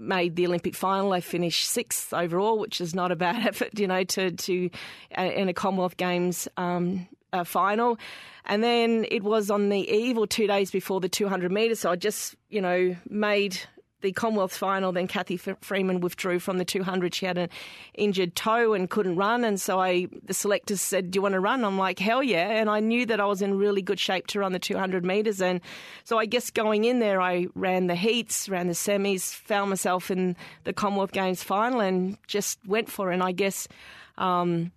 made 0.00 0.34
the 0.34 0.46
Olympic 0.46 0.74
final. 0.74 1.12
I 1.12 1.20
finished 1.20 1.68
sixth 1.68 2.12
overall, 2.12 2.58
which 2.58 2.80
is 2.80 2.94
not 2.94 3.12
a 3.12 3.16
bad 3.16 3.46
effort, 3.46 3.78
you 3.78 3.86
know, 3.86 4.04
to 4.04 4.32
to 4.32 4.70
uh, 5.16 5.22
in 5.22 5.48
a 5.48 5.54
Commonwealth 5.54 5.96
Games 5.96 6.48
um, 6.56 7.06
uh, 7.32 7.44
final. 7.44 7.98
And 8.44 8.62
then 8.62 9.06
it 9.10 9.22
was 9.22 9.50
on 9.50 9.68
the 9.68 9.88
eve 9.88 10.18
or 10.18 10.26
two 10.26 10.46
days 10.46 10.70
before 10.70 11.00
the 11.00 11.08
200 11.08 11.52
metres. 11.52 11.80
So 11.80 11.90
I 11.90 11.96
just, 11.96 12.34
you 12.48 12.60
know, 12.60 12.96
made 13.08 13.60
the 14.02 14.12
Commonwealth 14.12 14.54
final, 14.54 14.92
then 14.92 15.06
Cathy 15.06 15.36
Freeman 15.36 16.00
withdrew 16.00 16.38
from 16.40 16.58
the 16.58 16.64
200. 16.64 17.14
She 17.14 17.24
had 17.24 17.38
an 17.38 17.48
injured 17.94 18.36
toe 18.36 18.74
and 18.74 18.90
couldn't 18.90 19.16
run, 19.16 19.44
and 19.44 19.60
so 19.60 19.80
I 19.80 20.08
the 20.24 20.34
selectors 20.34 20.80
said, 20.80 21.10
"Do 21.10 21.16
you 21.16 21.22
want 21.22 21.34
to 21.34 21.40
run?" 21.40 21.64
I'm 21.64 21.78
like, 21.78 21.98
"Hell 21.98 22.22
yeah!" 22.22 22.48
And 22.48 22.68
I 22.68 22.80
knew 22.80 23.06
that 23.06 23.20
I 23.20 23.24
was 23.26 23.40
in 23.40 23.56
really 23.56 23.80
good 23.80 23.98
shape 23.98 24.26
to 24.28 24.40
run 24.40 24.52
the 24.52 24.58
200 24.58 25.04
meters, 25.04 25.40
and 25.40 25.60
so 26.04 26.18
I 26.18 26.26
guess 26.26 26.50
going 26.50 26.84
in 26.84 26.98
there, 26.98 27.20
I 27.20 27.46
ran 27.54 27.86
the 27.86 27.94
heats, 27.94 28.48
ran 28.48 28.66
the 28.66 28.74
semis, 28.74 29.34
found 29.34 29.70
myself 29.70 30.10
in 30.10 30.36
the 30.64 30.72
Commonwealth 30.72 31.12
Games 31.12 31.42
final, 31.42 31.80
and 31.80 32.18
just 32.26 32.58
went 32.66 32.90
for 32.90 33.10
it. 33.10 33.14
And 33.14 33.22
I 33.22 33.32
guess. 33.32 33.68
Um, 34.18 34.72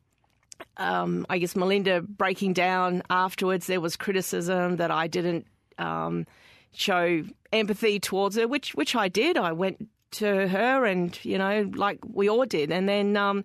um, 0.77 1.25
I 1.29 1.37
guess 1.37 1.55
Melinda 1.55 2.01
breaking 2.01 2.53
down 2.53 3.03
afterwards, 3.09 3.67
there 3.67 3.81
was 3.81 3.95
criticism 3.95 4.77
that 4.77 4.91
I 4.91 5.07
didn't 5.07 5.47
um, 5.77 6.25
show 6.73 7.23
empathy 7.53 7.99
towards 7.99 8.35
her, 8.35 8.47
which 8.47 8.75
which 8.75 8.95
I 8.95 9.07
did. 9.07 9.37
I 9.37 9.51
went 9.51 9.87
to 10.11 10.47
her, 10.47 10.85
and 10.85 11.17
you 11.23 11.37
know, 11.37 11.69
like 11.75 11.99
we 12.07 12.29
all 12.29 12.45
did. 12.45 12.71
And 12.71 12.87
then 12.87 13.17
um, 13.17 13.43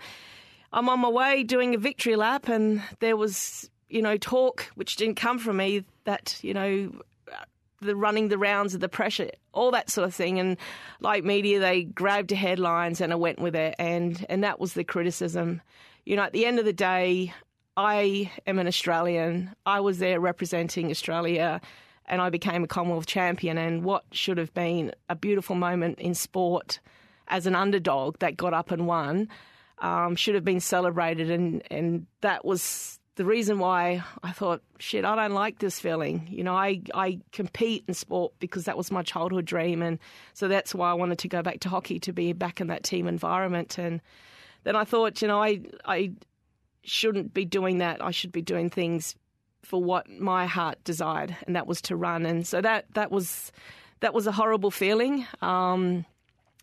I'm 0.73 0.89
on 0.89 1.01
my 1.01 1.09
way 1.09 1.43
doing 1.43 1.75
a 1.75 1.79
victory 1.79 2.17
lap, 2.17 2.49
and 2.49 2.83
there 3.01 3.17
was 3.17 3.71
you 3.89 4.03
know 4.03 4.17
talk 4.17 4.71
which 4.75 4.97
didn't 4.97 5.17
come 5.17 5.39
from 5.39 5.57
me 5.57 5.85
that 6.05 6.39
you 6.43 6.55
know 6.55 6.93
the 7.81 7.97
running 7.97 8.29
the 8.29 8.39
rounds 8.39 8.75
of 8.75 8.81
the 8.81 8.89
pressure, 8.89 9.31
all 9.53 9.71
that 9.71 9.91
sort 9.91 10.07
of 10.07 10.15
thing. 10.15 10.39
And 10.39 10.57
like 11.01 11.25
media, 11.25 11.61
they 11.61 11.85
grabbed 11.85 12.31
headlines, 12.31 13.01
and 13.01 13.13
I 13.13 13.17
went 13.17 13.39
with 13.39 13.55
it, 13.55 13.75
and 13.79 14.25
and 14.29 14.45
that 14.45 14.61
was 14.61 14.75
the 14.75 14.85
criticism. 14.85 15.61
You 16.05 16.17
know, 16.17 16.23
at 16.23 16.33
the 16.33 16.47
end 16.47 16.59
of 16.59 16.65
the 16.65 16.73
day, 16.73 17.33
I 17.77 18.31
am 18.47 18.59
an 18.59 18.67
Australian. 18.67 19.55
I 19.65 19.81
was 19.81 19.99
there 19.99 20.21
representing 20.21 20.91
Australia 20.91 21.61
and 22.07 22.21
I 22.21 22.29
became 22.29 22.65
a 22.65 22.67
Commonwealth 22.67 23.07
champion. 23.07 23.57
And 23.57 23.85
what 23.85 24.05
should 24.13 24.39
have 24.39 24.53
been 24.53 24.93
a 25.09 25.15
beautiful 25.15 25.57
moment 25.57 25.99
in 26.01 26.15
sport 26.15 26.81
as 27.29 27.47
an 27.47 27.55
underdog 27.55 28.19
that 28.19 28.37
got 28.37 28.53
up 28.53 28.71
and 28.71 28.87
won 28.87 29.29
um, 29.79 30.17
should 30.17 30.35
have 30.35 30.45
been 30.45 30.61
celebrated. 30.61 31.31
And, 31.31 31.63
and 31.71 32.07
that 32.21 32.45
was 32.45 32.99
the 33.15 33.25
reason 33.25 33.59
why 33.59 34.03
I 34.23 34.33
thought, 34.33 34.63
shit, 34.79 35.05
I 35.05 35.15
don't 35.15 35.33
like 35.33 35.59
this 35.59 35.79
feeling. 35.79 36.27
You 36.31 36.43
know, 36.43 36.55
I, 36.55 36.83
I 36.93 37.21
compete 37.33 37.85
in 37.87 37.95
sport 37.95 38.33
because 38.41 38.65
that 38.65 38.77
was 38.77 38.91
my 38.91 39.03
childhood 39.03 39.45
dream. 39.45 39.83
And 39.83 39.99
so 40.35 40.49
that's 40.49 40.75
why 40.75 40.91
I 40.91 40.95
wanted 40.95 41.19
to 41.21 41.29
go 41.29 41.43
back 41.43 41.61
to 41.61 41.69
hockey 41.69 42.01
to 42.01 42.13
be 42.13 42.33
back 42.33 42.61
in 42.61 42.67
that 42.67 42.83
team 42.83 43.07
environment. 43.07 43.79
And 43.79 44.01
then 44.65 44.77
I 44.77 44.85
thought, 44.85 45.23
you 45.23 45.29
know, 45.29 45.43
I, 45.43 45.61
I 45.85 46.13
shouldn't 46.83 47.35
be 47.35 47.45
doing 47.45 47.79
that. 47.79 48.03
I 48.03 48.11
should 48.11 48.33
be 48.33 48.43
doing 48.43 48.71
things 48.71 49.15
for 49.63 49.83
what 49.83 50.09
my 50.09 50.47
heart 50.47 50.83
desired, 50.85 51.37
and 51.47 51.55
that 51.57 51.67
was 51.67 51.81
to 51.83 51.97
run. 51.97 52.27
And 52.27 52.47
so 52.47 52.61
that 52.61 52.87
that 52.95 53.11
was 53.11 53.53
that 54.01 54.15
was 54.15 54.27
a 54.27 54.33
horrible 54.33 54.71
feeling. 54.71 55.27
Um, 55.43 56.05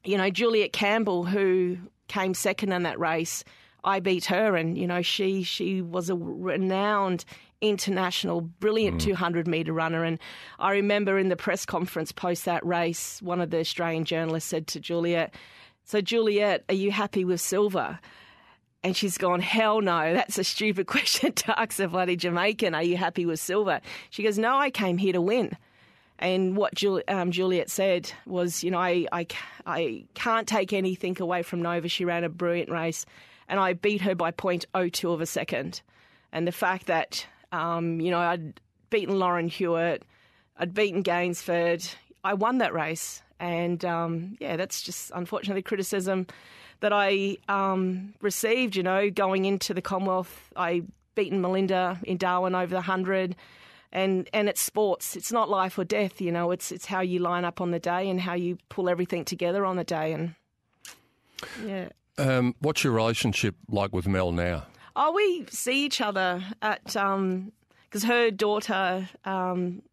you 0.03 0.17
know, 0.17 0.29
Juliet 0.29 0.73
Campbell, 0.73 1.25
who 1.25 1.77
came 2.07 2.33
second 2.33 2.71
in 2.71 2.83
that 2.83 2.99
race, 2.99 3.43
I 3.83 3.99
beat 3.99 4.25
her, 4.25 4.55
and 4.55 4.77
you 4.77 4.87
know, 4.87 5.01
she 5.01 5.43
she 5.43 5.81
was 5.81 6.09
a 6.09 6.15
renowned 6.15 7.25
international, 7.61 8.41
brilliant 8.41 8.97
mm. 8.97 9.05
200 9.05 9.47
meter 9.47 9.73
runner. 9.73 10.03
And 10.03 10.19
I 10.59 10.71
remember 10.71 11.17
in 11.17 11.29
the 11.29 11.35
press 11.35 11.65
conference 11.65 12.11
post 12.11 12.45
that 12.45 12.65
race, 12.65 13.21
one 13.21 13.41
of 13.41 13.49
the 13.49 13.59
Australian 13.59 14.05
journalists 14.05 14.49
said 14.49 14.67
to 14.67 14.79
Juliet, 14.79 15.33
"So 15.87 16.01
Juliet, 16.01 16.63
are 16.69 16.75
you 16.75 16.91
happy 16.91 17.25
with 17.25 17.41
silver?" 17.41 17.99
And 18.83 18.95
she's 18.95 19.17
gone, 19.17 19.41
hell 19.41 19.81
no, 19.81 20.13
that's 20.13 20.37
a 20.37 20.43
stupid 20.43 20.87
question 20.95 21.33
to 21.33 21.59
ask 21.59 21.79
a 21.79 21.87
bloody 21.87 22.15
Jamaican. 22.15 22.75
Are 22.75 22.83
you 22.83 22.95
happy 22.95 23.25
with 23.25 23.39
silver? 23.39 23.81
She 24.11 24.23
goes, 24.23 24.37
no, 24.37 24.55
I 24.57 24.69
came 24.69 24.97
here 24.97 25.13
to 25.13 25.21
win. 25.21 25.57
And 26.19 26.55
what 26.55 26.73
Juli- 26.73 27.07
um, 27.07 27.31
Juliet 27.31 27.69
said 27.69 28.11
was, 28.25 28.63
you 28.63 28.71
know, 28.71 28.79
I, 28.79 29.05
I, 29.11 29.27
I 29.65 30.05
can't 30.13 30.47
take 30.47 30.73
anything 30.73 31.17
away 31.19 31.43
from 31.43 31.61
Nova. 31.61 31.87
She 31.89 32.05
ran 32.05 32.23
a 32.23 32.29
brilliant 32.29 32.69
race, 32.69 33.05
and 33.47 33.59
I 33.59 33.73
beat 33.73 34.01
her 34.01 34.15
by 34.15 34.31
0.02 34.31 35.13
of 35.13 35.21
a 35.21 35.25
second. 35.25 35.81
And 36.31 36.47
the 36.47 36.51
fact 36.51 36.87
that, 36.87 37.25
um, 37.51 37.99
you 37.99 38.09
know, 38.11 38.19
I'd 38.19 38.59
beaten 38.89 39.19
Lauren 39.19 39.47
Hewitt, 39.47 40.03
I'd 40.57 40.73
beaten 40.73 41.01
Gainsford, 41.01 41.85
I 42.23 42.33
won 42.33 42.59
that 42.59 42.73
race. 42.73 43.21
And 43.39 43.83
um, 43.85 44.37
yeah, 44.39 44.55
that's 44.55 44.81
just 44.81 45.11
unfortunately 45.13 45.61
criticism 45.61 46.27
that 46.79 46.93
I 46.93 47.37
um, 47.47 48.13
received, 48.21 48.75
you 48.75 48.83
know, 48.83 49.09
going 49.09 49.45
into 49.45 49.73
the 49.73 49.81
Commonwealth. 49.81 50.51
I 50.55 50.83
beaten 51.15 51.41
Melinda 51.41 51.99
in 52.03 52.17
Darwin 52.17 52.55
over 52.55 52.69
the 52.69 52.75
100 52.75 53.35
and 53.91 54.29
and 54.33 54.49
it's 54.49 54.61
sports. 54.61 55.15
It's 55.15 55.31
not 55.31 55.49
life 55.49 55.77
or 55.77 55.83
death, 55.83 56.19
you 56.21 56.31
know. 56.31 56.51
It's 56.51 56.71
it's 56.71 56.85
how 56.85 57.01
you 57.01 57.19
line 57.19 57.45
up 57.45 57.61
on 57.61 57.71
the 57.71 57.79
day 57.79 58.09
and 58.09 58.19
how 58.19 58.33
you 58.33 58.57
pull 58.69 58.89
everything 58.89 59.25
together 59.25 59.65
on 59.65 59.77
the 59.77 59.83
day. 59.83 60.13
And 60.13 60.35
yeah. 61.65 61.89
Um, 62.17 62.55
what's 62.59 62.83
your 62.83 62.93
relationship 62.93 63.55
like 63.69 63.93
with 63.93 64.07
Mel 64.07 64.31
now? 64.31 64.65
Oh, 64.95 65.11
we 65.11 65.45
see 65.49 65.85
each 65.85 66.01
other 66.01 66.43
at 66.61 66.83
because 66.85 66.95
um, 66.95 67.51
her 68.03 68.31
daughter 68.31 69.07
um, 69.25 69.83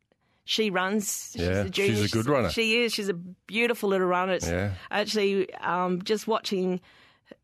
she 0.44 0.70
runs. 0.70 1.32
She's 1.32 1.42
yeah, 1.42 1.64
a 1.64 1.72
she's 1.72 2.04
a 2.04 2.08
good 2.08 2.26
runner. 2.26 2.50
She 2.50 2.82
is. 2.82 2.92
She's 2.92 3.08
a 3.08 3.14
beautiful 3.14 3.88
little 3.88 4.06
runner. 4.06 4.34
It's 4.34 4.48
yeah. 4.48 4.74
Actually, 4.90 5.52
um, 5.54 6.02
just 6.02 6.26
watching 6.26 6.80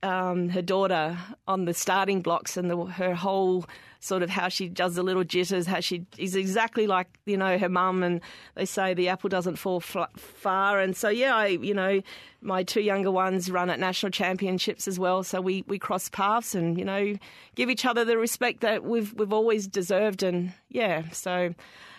um, 0.03 0.49
her 0.51 0.63
daughter 0.63 1.17
on 1.49 1.65
the 1.65 1.75
starting 1.75 2.21
blocks 2.21 2.57
and 2.57 2.71
the, 2.71 2.77
her 2.85 3.15
whole 3.15 3.65
sort 4.03 4.23
of 4.23 4.31
how 4.31 4.49
she 4.49 4.69
does 4.69 4.95
the 4.95 5.03
little 5.03 5.25
jitters, 5.25 5.67
how 5.67 5.81
she 5.81 6.07
is 6.17 6.35
exactly 6.35 6.87
like 6.87 7.07
you 7.27 7.37
know 7.37 7.59
her 7.59 7.69
mum, 7.69 8.03
and 8.03 8.21
they 8.55 8.65
say 8.65 8.95
the 8.95 9.09
apple 9.09 9.29
doesn't 9.29 9.57
fall 9.57 9.81
far. 9.81 10.81
And 10.81 10.97
so 10.97 11.09
yeah, 11.09 11.35
I 11.37 11.47
you 11.47 11.75
know 11.75 12.03
my 12.41 12.63
two 12.63 12.81
younger 12.81 13.11
ones 13.11 13.51
run 13.51 13.71
at 13.71 13.79
national 13.79 14.11
championships 14.11 14.89
as 14.89 14.99
well, 14.99 15.23
so 15.23 15.41
we 15.41 15.65
we 15.67 15.79
cross 15.79 16.09
paths 16.09 16.55
and 16.55 16.79
you 16.79 16.85
know 16.85 17.15
give 17.55 17.71
each 17.71 17.85
other 17.85 18.05
the 18.05 18.19
respect 18.19 18.61
that 18.61 18.85
we've 18.85 19.13
we've 19.15 19.33
always 19.33 19.67
deserved, 19.67 20.23
and 20.23 20.53
yeah, 20.69 21.09
so 21.11 21.55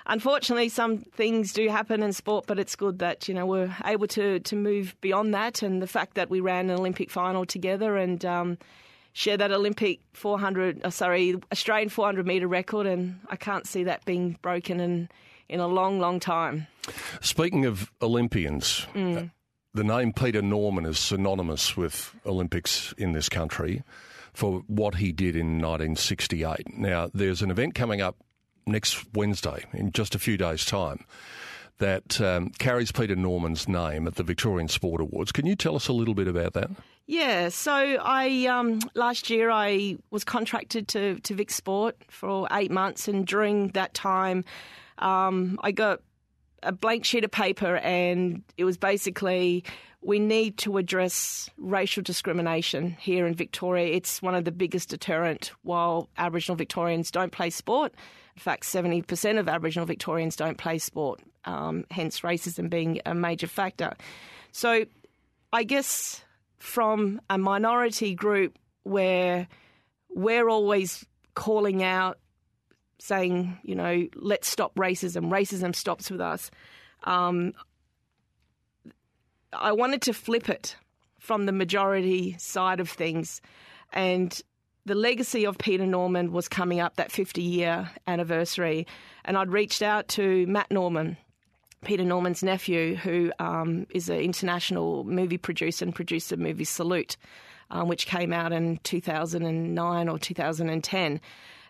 unfortunately, 0.05 0.70
some 0.70 1.00
things 1.00 1.53
do 1.53 1.67
happen 1.70 2.03
in 2.03 2.13
sport, 2.13 2.46
but 2.48 2.60
it's 2.60 2.75
good 2.75 3.00
that 3.00 3.27
you 3.27 3.34
know 3.34 3.46
we're 3.46 3.75
able 3.86 4.08
to 4.08 4.39
to 4.39 4.55
move 4.55 4.96
beyond 5.01 5.34
that, 5.34 5.62
and 5.62 5.81
the 5.81 5.88
fact 5.88 6.15
that 6.15 6.29
we 6.29 6.39
ran 6.39 6.70
an 6.70 6.79
Olympic 6.79 7.10
final 7.10 7.46
together 7.46 7.98
and. 7.98 8.25
Um, 8.25 8.58
share 9.13 9.38
that 9.38 9.51
Olympic 9.51 10.00
400, 10.13 10.86
uh, 10.86 10.89
sorry, 10.89 11.36
Australian 11.51 11.89
400 11.89 12.25
metre 12.25 12.48
record, 12.48 12.88
and 12.88 13.20
I 13.27 13.36
can't 13.36 13.67
see 13.67 13.84
that 13.84 14.05
being 14.05 14.38
broken 14.41 14.79
in, 14.79 15.10
in 15.50 15.60
a 15.60 15.67
long, 15.67 16.00
long 16.00 16.20
time. 16.20 16.67
Speaking 17.20 17.65
of 17.65 17.91
Olympians, 18.01 18.88
mm. 18.93 19.29
the 19.74 19.84
name 19.84 20.13
Peter 20.13 20.41
Norman 20.41 20.86
is 20.86 21.00
synonymous 21.00 21.75
with 21.75 22.15
Olympics 22.25 22.93
in 22.98 23.12
this 23.12 23.29
country 23.29 23.84
for 24.34 24.63
what 24.67 24.96
he 24.96 25.12
did 25.12 25.36
in 25.36 25.58
1968. 25.58 26.77
Now, 26.77 27.10
there's 27.13 27.41
an 27.41 27.51
event 27.51 27.75
coming 27.75 28.01
up 28.01 28.15
next 28.65 29.06
Wednesday, 29.13 29.65
in 29.74 29.91
just 29.91 30.15
a 30.15 30.20
few 30.20 30.38
days' 30.38 30.65
time, 30.65 31.06
that 31.80 32.22
um, 32.22 32.50
carries 32.60 32.91
Peter 32.91 33.15
Norman's 33.15 33.68
name 33.68 34.08
at 34.08 34.15
the 34.15 34.24
Victorian 34.24 34.68
Sport 34.68 35.01
Awards. 35.01 35.32
Can 35.32 35.46
you 35.46 35.56
tell 35.56 35.75
us 35.75 35.88
a 35.88 35.94
little 35.94 36.13
bit 36.13 36.27
about 36.27 36.53
that? 36.53 36.70
Yeah, 37.08 37.50
so 37.50 37.74
I 37.74 38.46
um, 38.46 38.80
last 38.94 39.30
year 39.30 39.50
I 39.51 39.98
was 40.12 40.24
contracted 40.24 40.88
to 40.89 41.20
to 41.20 41.34
Vic 41.34 41.51
Sport 41.51 41.98
for 42.10 42.48
eight 42.51 42.72
months, 42.72 43.08
and 43.08 43.27
during 43.27 43.70
that 43.70 43.94
time, 43.94 44.46
um, 45.00 45.60
I 45.62 45.72
got 45.72 46.01
a 46.63 46.72
blank 46.72 47.03
sheet 47.03 47.25
of 47.25 47.32
paper, 47.32 47.77
and 47.77 48.44
it 48.56 48.63
was 48.63 48.77
basically 48.77 49.65
we 50.01 50.20
need 50.20 50.58
to 50.58 50.77
address 50.77 51.50
racial 51.58 52.01
discrimination 52.01 52.91
here 53.00 53.27
in 53.27 53.36
Victoria. 53.36 53.94
It's 53.94 54.22
one 54.22 54.34
of 54.34 54.46
the 54.46 54.51
biggest 54.51 54.89
deterrent 54.89 55.51
while 55.63 56.10
Aboriginal 56.18 56.56
Victorians 56.56 57.12
don't 57.12 57.32
play 57.32 57.50
sport. 57.50 57.94
In 58.35 58.41
fact, 58.41 58.63
70% 58.63 59.39
of 59.39 59.47
Aboriginal 59.47 59.85
Victorians 59.85 60.35
don't 60.35 60.57
play 60.57 60.77
sport, 60.77 61.21
um, 61.45 61.85
hence 61.91 62.21
racism 62.21 62.69
being 62.69 63.01
a 63.05 63.13
major 63.13 63.47
factor. 63.47 63.95
So 64.51 64.85
I 65.53 65.63
guess 65.63 66.23
from 66.59 67.21
a 67.29 67.38
minority 67.38 68.15
group 68.15 68.57
where 68.83 69.47
we're 70.09 70.50
always 70.50 71.05
calling 71.33 71.83
out, 71.83 72.19
saying, 73.00 73.57
you 73.63 73.75
know, 73.75 74.07
let's 74.15 74.47
stop 74.47 74.75
racism, 74.75 75.29
racism 75.29 75.75
stops 75.75 76.11
with 76.11 76.21
us. 76.21 76.51
Um, 77.03 77.53
I 79.51 79.71
wanted 79.71 80.03
to 80.03 80.13
flip 80.13 80.50
it 80.50 80.75
from 81.19 81.45
the 81.45 81.51
majority 81.51 82.35
side 82.39 82.79
of 82.79 82.89
things 82.89 83.41
and 83.91 84.41
the 84.85 84.95
legacy 84.95 85.45
of 85.45 85.57
Peter 85.57 85.85
Norman 85.85 86.31
was 86.31 86.47
coming 86.47 86.79
up, 86.79 86.95
that 86.95 87.11
50 87.11 87.41
year 87.41 87.89
anniversary. 88.07 88.88
And 89.25 89.38
I'd 89.38 89.50
reached 89.50 89.81
out 89.81 90.07
to 90.09 90.47
Matt 90.47 90.71
Norman, 90.71 91.17
Peter 91.83 92.03
Norman's 92.03 92.43
nephew, 92.43 92.95
who 92.95 93.31
um, 93.39 93.85
is 93.91 94.09
an 94.09 94.19
international 94.19 95.03
movie 95.03 95.38
producer 95.38 95.85
and 95.85 95.93
produced 95.93 96.29
the 96.29 96.38
movie 96.38 96.63
Salute, 96.63 97.17
um, 97.69 97.88
which 97.88 98.07
came 98.07 98.33
out 98.33 98.51
in 98.51 98.77
2009 98.83 100.09
or 100.09 100.19
2010. 100.19 101.21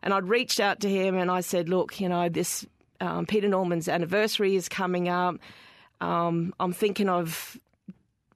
And 0.04 0.14
I'd 0.14 0.26
reached 0.26 0.60
out 0.60 0.80
to 0.82 0.90
him 0.90 1.16
and 1.16 1.30
I 1.30 1.42
said, 1.42 1.70
Look, 1.70 2.00
you 2.00 2.10
know, 2.10 2.30
this 2.30 2.66
um, 3.02 3.26
Peter 3.26 3.48
Norman's 3.48 3.88
anniversary 3.88 4.56
is 4.56 4.70
coming 4.70 5.10
up. 5.10 5.36
Um, 6.00 6.54
I'm 6.60 6.74
thinking 6.74 7.10
of 7.10 7.58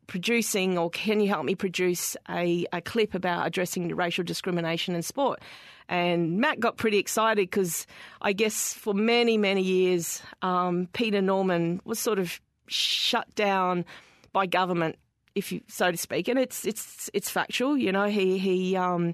producing 0.08 0.78
or 0.78 0.90
can 0.90 1.20
you 1.20 1.28
help 1.28 1.46
me 1.46 1.56
produce 1.56 2.16
a, 2.30 2.66
a 2.72 2.82
clip 2.82 3.14
about 3.14 3.46
addressing 3.46 3.94
racial 3.96 4.24
discrimination 4.24 4.96
in 4.96 5.02
sport? 5.02 5.42
And 5.88 6.40
Matt 6.40 6.60
got 6.60 6.78
pretty 6.78 6.98
excited 6.98 7.50
because 7.50 7.86
I 8.22 8.34
guess 8.34 8.74
for 8.74 8.94
many, 8.94 9.38
many 9.38 9.62
years, 9.62 10.22
um, 10.42 10.88
Peter 10.94 11.22
Norman 11.22 11.82
was 11.86 12.00
sort 12.00 12.18
of 12.18 12.40
shut 12.68 13.34
down 13.36 13.86
by 14.34 14.48
government, 14.48 14.98
if 15.36 15.52
you 15.52 15.62
so 15.68 15.92
to 15.92 15.98
speak. 15.98 16.28
And 16.28 16.40
it's 16.40 16.66
it's 16.66 17.10
it's 17.14 17.30
factual, 17.30 17.78
you 17.78 17.92
know. 17.92 18.06
He 18.06 18.40
he 18.40 18.76
um, 18.76 19.14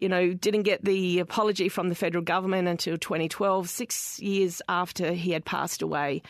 you 0.00 0.08
know 0.08 0.32
didn't 0.32 0.62
get 0.62 0.84
the 0.84 1.18
apology 1.18 1.68
from 1.68 1.88
the 1.88 1.94
federal 1.94 2.24
government 2.24 2.68
until 2.68 2.96
2012, 2.96 3.68
six 3.68 4.18
years 4.20 4.62
after 4.68 5.12
he 5.12 5.32
had 5.32 5.44
passed 5.44 5.82
away. 5.82 6.22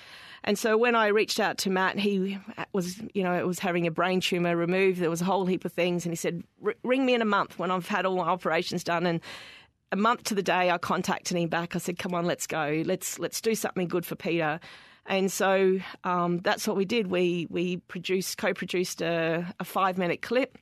And 0.45 0.59
so 0.59 0.77
when 0.77 0.95
I 0.95 1.09
reached 1.09 1.41
out 1.41 1.59
to 1.59 1.71
Matt, 1.71 1.99
he 1.99 2.39
was, 2.73 3.03
you 3.13 3.23
know, 3.23 3.35
it 3.35 3.47
was 3.47 3.59
having 3.59 3.87
a 3.87 3.91
brain 3.91 4.21
tumor 4.21 4.57
removed. 4.57 5.01
There 5.01 5.11
was 5.11 5.21
a 5.21 5.25
whole 5.25 5.47
heap 5.47 5.65
of 5.65 5.73
things, 5.73 6.05
and 6.05 6.13
he 6.13 6.17
said, 6.17 6.43
"Ring 6.83 7.05
me 7.05 7.15
in 7.15 7.23
a 7.23 7.27
month 7.27 7.59
when 7.59 7.71
I've 7.71 7.89
had 7.89 8.07
all 8.07 8.17
my 8.17 8.29
operations 8.29 8.85
done." 8.85 9.05
And 9.07 9.21
a 9.91 9.97
month 9.97 10.25
to 10.25 10.35
the 10.35 10.43
day, 10.43 10.71
I 10.71 10.79
contacted 10.79 11.37
him 11.37 11.49
back. 11.49 11.75
I 11.75 11.79
said, 11.79 11.99
"Come 11.99 12.15
on, 12.15 12.25
let's 12.25 12.47
go. 12.47 12.83
Let's 12.87 13.19
let's 13.19 13.41
do 13.41 13.55
something 13.55 13.89
good 13.89 14.07
for 14.07 14.17
Peter." 14.17 14.61
And 15.07 15.33
so 15.33 15.81
um, 16.05 16.41
that's 16.41 16.69
what 16.69 16.77
we 16.77 16.85
did. 16.85 17.09
We 17.09 17.47
we 17.51 17.79
produced 17.79 18.39
co-produced 18.39 19.03
a, 19.03 19.53
a 19.59 19.65
five 19.65 19.99
minute 19.99 20.23
clip, 20.23 20.59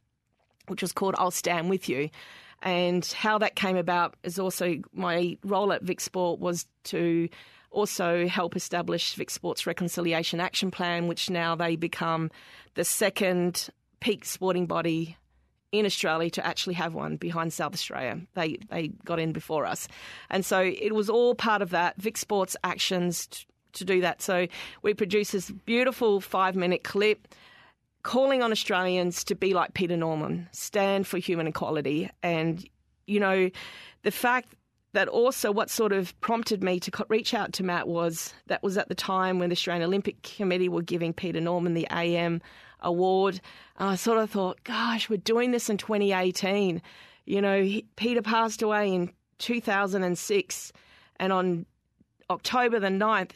which 0.69 0.83
was 0.83 0.93
called 0.93 1.17
"I'll 1.19 1.31
Stand 1.31 1.69
with 1.69 1.89
You." 1.89 2.11
And 2.63 3.05
how 3.07 3.39
that 3.39 3.55
came 3.55 3.77
about 3.77 4.15
is 4.23 4.39
also 4.39 4.77
my 4.93 5.37
role 5.45 5.73
at 5.73 5.83
Vic 5.83 6.01
Sport 6.01 6.41
was 6.41 6.67
to 6.85 7.29
also 7.71 8.27
help 8.27 8.57
establish 8.57 9.15
Vic 9.15 9.31
Sports 9.31 9.67
Reconciliation 9.67 10.41
Action 10.41 10.71
Plan, 10.71 11.07
which 11.07 11.29
now 11.31 11.55
they 11.55 11.77
become 11.77 12.31
the 12.75 12.85
second 12.85 13.69
peak 14.01 14.25
sporting 14.25 14.67
body 14.67 15.17
in 15.73 15.85
Australia 15.85 16.31
to 16.31 16.47
actually 16.47 16.75
have 16.75 16.95
one 16.95 17.17
behind 17.17 17.53
South 17.53 17.75
Australia. 17.75 18.21
They 18.35 18.59
they 18.71 18.89
got 19.05 19.19
in 19.19 19.33
before 19.33 19.67
us, 19.67 19.89
and 20.31 20.45
so 20.45 20.61
it 20.61 20.95
was 20.95 21.11
all 21.11 21.35
part 21.35 21.63
of 21.63 21.71
that 21.71 22.01
Vic 22.01 22.17
Sports 22.17 22.57
actions 22.65 23.27
t- 23.27 23.45
to 23.75 23.85
do 23.85 24.01
that. 24.01 24.23
So 24.23 24.47
we 24.83 24.95
produced 24.95 25.33
this 25.33 25.51
beautiful 25.51 26.21
five 26.21 26.57
minute 26.57 26.85
clip. 26.85 27.29
Calling 28.07 28.41
on 28.41 28.53
Australians 28.53 29.25
to 29.25 29.35
be 29.35 29.53
like 29.53 29.75
Peter 29.75 29.97
Norman, 29.97 30.49
stand 30.53 31.09
for 31.09 31.19
human 31.19 31.49
equality. 31.49 32.09
And, 32.23 32.65
you 33.09 33.19
know, 33.19 33.51
the 34.05 34.13
fact 34.13 34.55
that 34.93 35.09
also 35.09 35.51
what 35.51 35.71
sort 35.71 35.93
of 35.93 36.19
prompted 36.21 36.63
me 36.63 36.79
to 36.79 37.07
reach 37.09 37.35
out 37.35 37.53
to 37.55 37.65
Matt 37.65 37.89
was 37.89 38.33
that 38.47 38.63
was 38.63 38.79
at 38.79 38.89
the 38.89 38.95
time 38.95 39.41
when 39.41 39.49
the 39.49 39.55
Australian 39.55 39.83
Olympic 39.83 40.23
Committee 40.23 40.69
were 40.69 40.83
giving 40.83 41.13
Peter 41.13 41.41
Norman 41.41 41.75
the 41.75 41.89
AM 41.91 42.41
award. 42.79 43.41
And 43.77 43.89
I 43.89 43.97
sort 43.97 44.19
of 44.19 44.31
thought, 44.31 44.63
gosh, 44.63 45.11
we're 45.11 45.17
doing 45.17 45.51
this 45.51 45.69
in 45.69 45.77
2018. 45.77 46.81
You 47.25 47.43
know, 47.43 47.61
he, 47.61 47.87
Peter 47.97 48.23
passed 48.23 48.63
away 48.63 48.95
in 48.95 49.11
2006, 49.39 50.73
and 51.17 51.33
on 51.33 51.67
October 52.31 52.79
the 52.79 52.87
9th, 52.87 53.33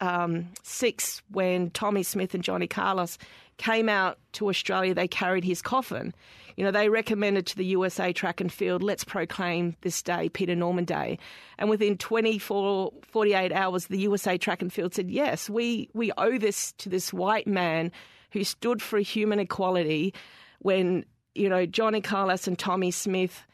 Um, 0.00 0.50
2006, 0.62 1.22
when 1.30 1.70
Tommy 1.70 2.02
Smith 2.02 2.34
and 2.34 2.44
Johnny 2.44 2.66
Carlos 2.66 3.18
came 3.56 3.88
out 3.88 4.18
to 4.32 4.48
Australia, 4.48 4.94
they 4.94 5.08
carried 5.08 5.44
his 5.44 5.60
coffin. 5.60 6.14
You 6.56 6.64
know, 6.64 6.70
they 6.70 6.88
recommended 6.88 7.46
to 7.46 7.56
the 7.56 7.64
USA 7.66 8.12
Track 8.12 8.40
and 8.40 8.52
Field, 8.52 8.82
let's 8.82 9.04
proclaim 9.04 9.76
this 9.82 10.02
day 10.02 10.28
Peter 10.28 10.56
Norman 10.56 10.84
Day. 10.84 11.18
And 11.58 11.70
within 11.70 11.96
24, 11.96 12.92
48 13.02 13.52
hours, 13.52 13.86
the 13.86 13.98
USA 13.98 14.38
Track 14.38 14.62
and 14.62 14.72
Field 14.72 14.94
said, 14.94 15.10
yes, 15.10 15.48
we, 15.48 15.88
we 15.94 16.12
owe 16.18 16.38
this 16.38 16.72
to 16.78 16.88
this 16.88 17.12
white 17.12 17.46
man 17.46 17.92
who 18.32 18.44
stood 18.44 18.82
for 18.82 18.98
human 18.98 19.38
equality 19.38 20.14
when, 20.60 21.04
you 21.34 21.48
know, 21.48 21.64
Johnny 21.66 22.00
Carlos 22.00 22.46
and 22.46 22.58
Tommy 22.58 22.90
Smith 22.90 23.44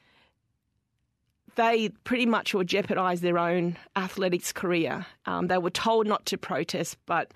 they 1.57 1.91
pretty 2.05 2.27
much 2.27 2.55
will 2.55 2.65
jeopardise 2.65 3.21
their 3.21 3.39
own 3.39 3.77
athletics 3.97 4.53
career. 4.53 5.07
Um, 5.27 5.49
they 5.49 5.59
were 5.59 5.71
told 5.71 6.07
not 6.07 6.27
to 6.27 6.39
protest, 6.39 6.97
but 7.07 7.33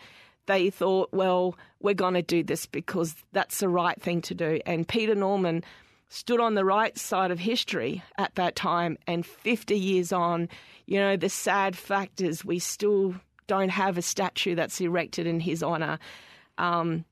they 0.47 0.71
thought, 0.71 1.11
well, 1.13 1.57
we're 1.81 1.95
going 1.95 2.15
to 2.15 2.23
do 2.23 2.43
this 2.43 2.67
because 2.67 3.15
that's 3.33 3.61
the 3.61 3.69
right 3.69 4.01
thing 4.01 4.23
to 4.23 4.35
do. 4.35 4.61
And 4.67 4.89
Peter 4.89 5.15
Norman 5.15 5.63
stood 6.09 6.41
on 6.41 6.55
the 6.55 6.65
right 6.65 6.97
side 6.99 7.31
of 7.31 7.39
history 7.39 8.03
at 8.17 8.35
that 8.35 8.57
time. 8.57 8.97
And 9.07 9.25
50 9.25 9.79
years 9.79 10.13
on, 10.13 10.49
you 10.87 10.99
know, 10.99 11.17
the 11.17 11.29
sad 11.29 11.77
fact 11.77 12.21
is 12.21 12.45
we 12.45 12.59
still 12.59 13.15
don't 13.47 13.69
have 13.69 13.99
a 13.99 14.03
statue 14.03 14.55
that's 14.55 14.81
erected 14.81 15.27
in 15.27 15.41
his 15.41 15.63
honour. 15.63 15.99
Um, 16.57 17.05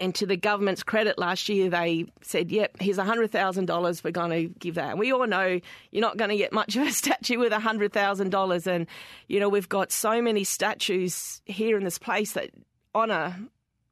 and 0.00 0.14
to 0.16 0.26
the 0.26 0.36
government's 0.36 0.82
credit, 0.82 1.18
last 1.18 1.48
year 1.48 1.68
they 1.70 2.06
said, 2.22 2.50
yep, 2.50 2.76
here's 2.80 2.98
$100,000, 2.98 4.04
we're 4.04 4.10
going 4.10 4.30
to 4.30 4.48
give 4.58 4.76
that. 4.76 4.90
And 4.90 4.98
we 4.98 5.12
all 5.12 5.26
know 5.26 5.60
you're 5.90 6.00
not 6.00 6.16
going 6.16 6.30
to 6.30 6.36
get 6.36 6.52
much 6.52 6.76
of 6.76 6.86
a 6.86 6.92
statue 6.92 7.38
with 7.38 7.52
$100,000. 7.52 8.66
And, 8.66 8.86
you 9.28 9.40
know, 9.40 9.48
we've 9.48 9.68
got 9.68 9.92
so 9.92 10.22
many 10.22 10.44
statues 10.44 11.42
here 11.44 11.76
in 11.76 11.84
this 11.84 11.98
place 11.98 12.32
that 12.32 12.50
honour 12.94 13.36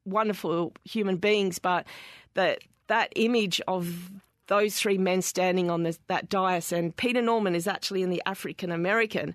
wonderful 0.05 0.73
human 0.85 1.17
beings, 1.17 1.59
but 1.59 1.87
that 2.35 2.61
that 2.87 3.13
image 3.17 3.61
of 3.67 4.11
those 4.47 4.77
three 4.77 4.99
men 4.99 5.23
standing 5.23 5.71
on 5.71 5.83
this, 5.83 5.99
that 6.07 6.29
dais, 6.29 6.73
and 6.73 6.97
Peter 6.97 7.21
Norman 7.21 7.55
is 7.55 7.67
actually 7.67 8.03
in 8.03 8.11
the 8.11 8.23
African 8.27 8.71
American 8.71 9.35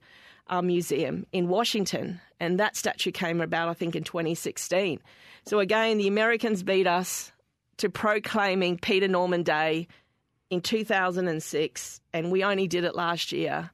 uh, 0.52 0.62
Museum 0.62 1.26
in 1.32 1.48
Washington, 1.48 2.20
and 2.40 2.60
that 2.60 2.76
statue 2.76 3.12
came 3.12 3.42
about, 3.42 3.70
I 3.70 3.74
think, 3.74 3.96
in 3.96 4.04
2016. 4.04 5.00
So 5.46 5.60
again, 5.60 5.98
the 5.98 6.08
Americans 6.08 6.62
beat 6.62 6.86
us 6.86 7.32
to 7.78 7.90
proclaiming 7.90 8.78
Peter 8.78 9.08
Norman 9.08 9.44
Day 9.44 9.88
in 10.52 10.62
2006, 10.62 12.02
and 12.14 12.32
we 12.32 12.44
only 12.44 12.68
did 12.68 12.84
it 12.84 12.96
last 12.96 13.32
year 13.32 13.72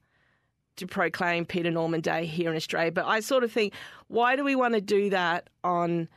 to 0.77 0.85
proclaim 0.85 1.43
Peter 1.43 1.71
Norman 1.71 2.01
Day 2.01 2.25
here 2.25 2.51
in 2.51 2.55
Australia. 2.55 2.91
But 2.91 3.07
I 3.07 3.19
sort 3.19 3.43
of 3.43 3.51
think, 3.51 3.73
why 4.07 4.35
do 4.35 4.43
we 4.43 4.55
want 4.55 4.75
to 4.75 4.81
do 4.81 5.09
that 5.09 5.49
on 5.63 6.07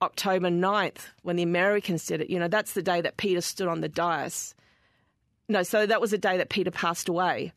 October 0.00 0.48
9th 0.48 1.00
when 1.22 1.36
the 1.36 1.42
Americans 1.42 2.06
did 2.06 2.22
it? 2.22 2.30
You 2.30 2.38
know, 2.38 2.48
that's 2.48 2.72
the 2.72 2.82
day 2.82 3.02
that 3.02 3.18
Peter 3.18 3.42
stood 3.42 3.68
on 3.68 3.82
the 3.82 3.88
dais. 3.88 4.54
No, 5.50 5.62
so 5.62 5.84
that 5.84 6.00
was 6.00 6.10
the 6.10 6.18
day 6.18 6.38
that 6.38 6.48
Peter 6.48 6.70
passed 6.70 7.08
away. 7.08 7.52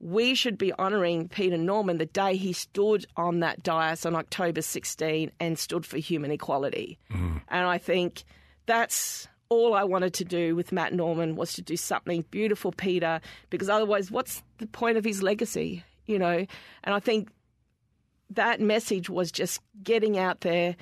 We 0.00 0.34
should 0.34 0.56
be 0.56 0.72
honouring 0.72 1.28
Peter 1.28 1.58
Norman 1.58 1.98
the 1.98 2.06
day 2.06 2.36
he 2.36 2.52
stood 2.54 3.06
on 3.16 3.40
that 3.40 3.62
dais 3.62 4.06
on 4.06 4.16
October 4.16 4.62
16 4.62 5.30
and 5.38 5.58
stood 5.58 5.84
for 5.84 5.98
human 5.98 6.30
equality. 6.30 6.98
Mm. 7.12 7.42
And 7.48 7.66
I 7.66 7.76
think 7.78 8.24
that's 8.64 9.28
all 9.50 9.74
I 9.74 9.84
wanted 9.84 10.14
to 10.14 10.24
do 10.24 10.56
with 10.56 10.72
Matt 10.72 10.94
Norman 10.94 11.36
was 11.36 11.52
to 11.54 11.62
do 11.62 11.76
something 11.76 12.24
beautiful, 12.30 12.72
Peter, 12.72 13.20
because 13.50 13.68
otherwise, 13.68 14.10
what's 14.10 14.42
the 14.58 14.66
point 14.66 14.96
of 14.96 15.04
his 15.04 15.22
legacy? 15.22 15.84
You 16.06 16.18
know, 16.18 16.46
and 16.84 16.94
I 16.94 17.00
think 17.00 17.28
that 18.30 18.60
message 18.60 19.10
was 19.10 19.30
just 19.30 19.60
getting 19.82 20.16
out 20.16 20.40
there. 20.40 20.76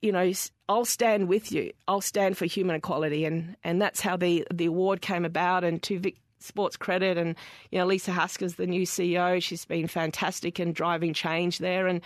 You 0.00 0.12
know, 0.12 0.32
I'll 0.68 0.84
stand 0.84 1.28
with 1.28 1.50
you. 1.50 1.72
I'll 1.88 2.00
stand 2.00 2.38
for 2.38 2.46
human 2.46 2.76
equality, 2.76 3.24
and 3.24 3.56
and 3.64 3.82
that's 3.82 4.00
how 4.00 4.16
the 4.16 4.46
the 4.54 4.66
award 4.66 5.02
came 5.02 5.24
about. 5.24 5.64
And 5.64 5.82
to 5.82 5.98
Vic 5.98 6.16
Sports 6.38 6.76
credit, 6.76 7.16
and 7.18 7.36
you 7.70 7.78
know, 7.78 7.86
Lisa 7.86 8.10
Hasker's 8.12 8.54
the 8.54 8.66
new 8.66 8.82
CEO. 8.82 9.42
She's 9.42 9.64
been 9.64 9.88
fantastic 9.88 10.60
in 10.60 10.72
driving 10.72 11.12
change 11.14 11.58
there, 11.58 11.86
and 11.86 12.00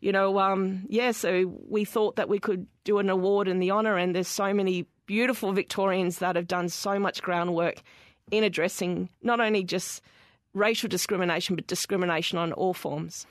you 0.00 0.12
know, 0.12 0.38
um, 0.38 0.84
yeah, 0.88 1.12
so 1.12 1.52
we 1.68 1.84
thought 1.84 2.16
that 2.16 2.28
we 2.28 2.38
could 2.38 2.66
do 2.84 2.98
an 2.98 3.08
award 3.08 3.48
in 3.48 3.58
the 3.58 3.70
honour, 3.70 3.96
and 3.96 4.14
there's 4.14 4.28
so 4.28 4.52
many 4.52 4.86
beautiful 5.06 5.52
Victorians 5.52 6.18
that 6.18 6.36
have 6.36 6.46
done 6.46 6.68
so 6.68 6.98
much 6.98 7.22
groundwork 7.22 7.82
in 8.30 8.44
addressing 8.44 9.08
not 9.22 9.40
only 9.40 9.62
just 9.64 10.02
racial 10.52 10.88
discrimination, 10.88 11.54
but 11.54 11.66
discrimination 11.66 12.38
on 12.38 12.52
all 12.52 12.74
forms. 12.74 13.26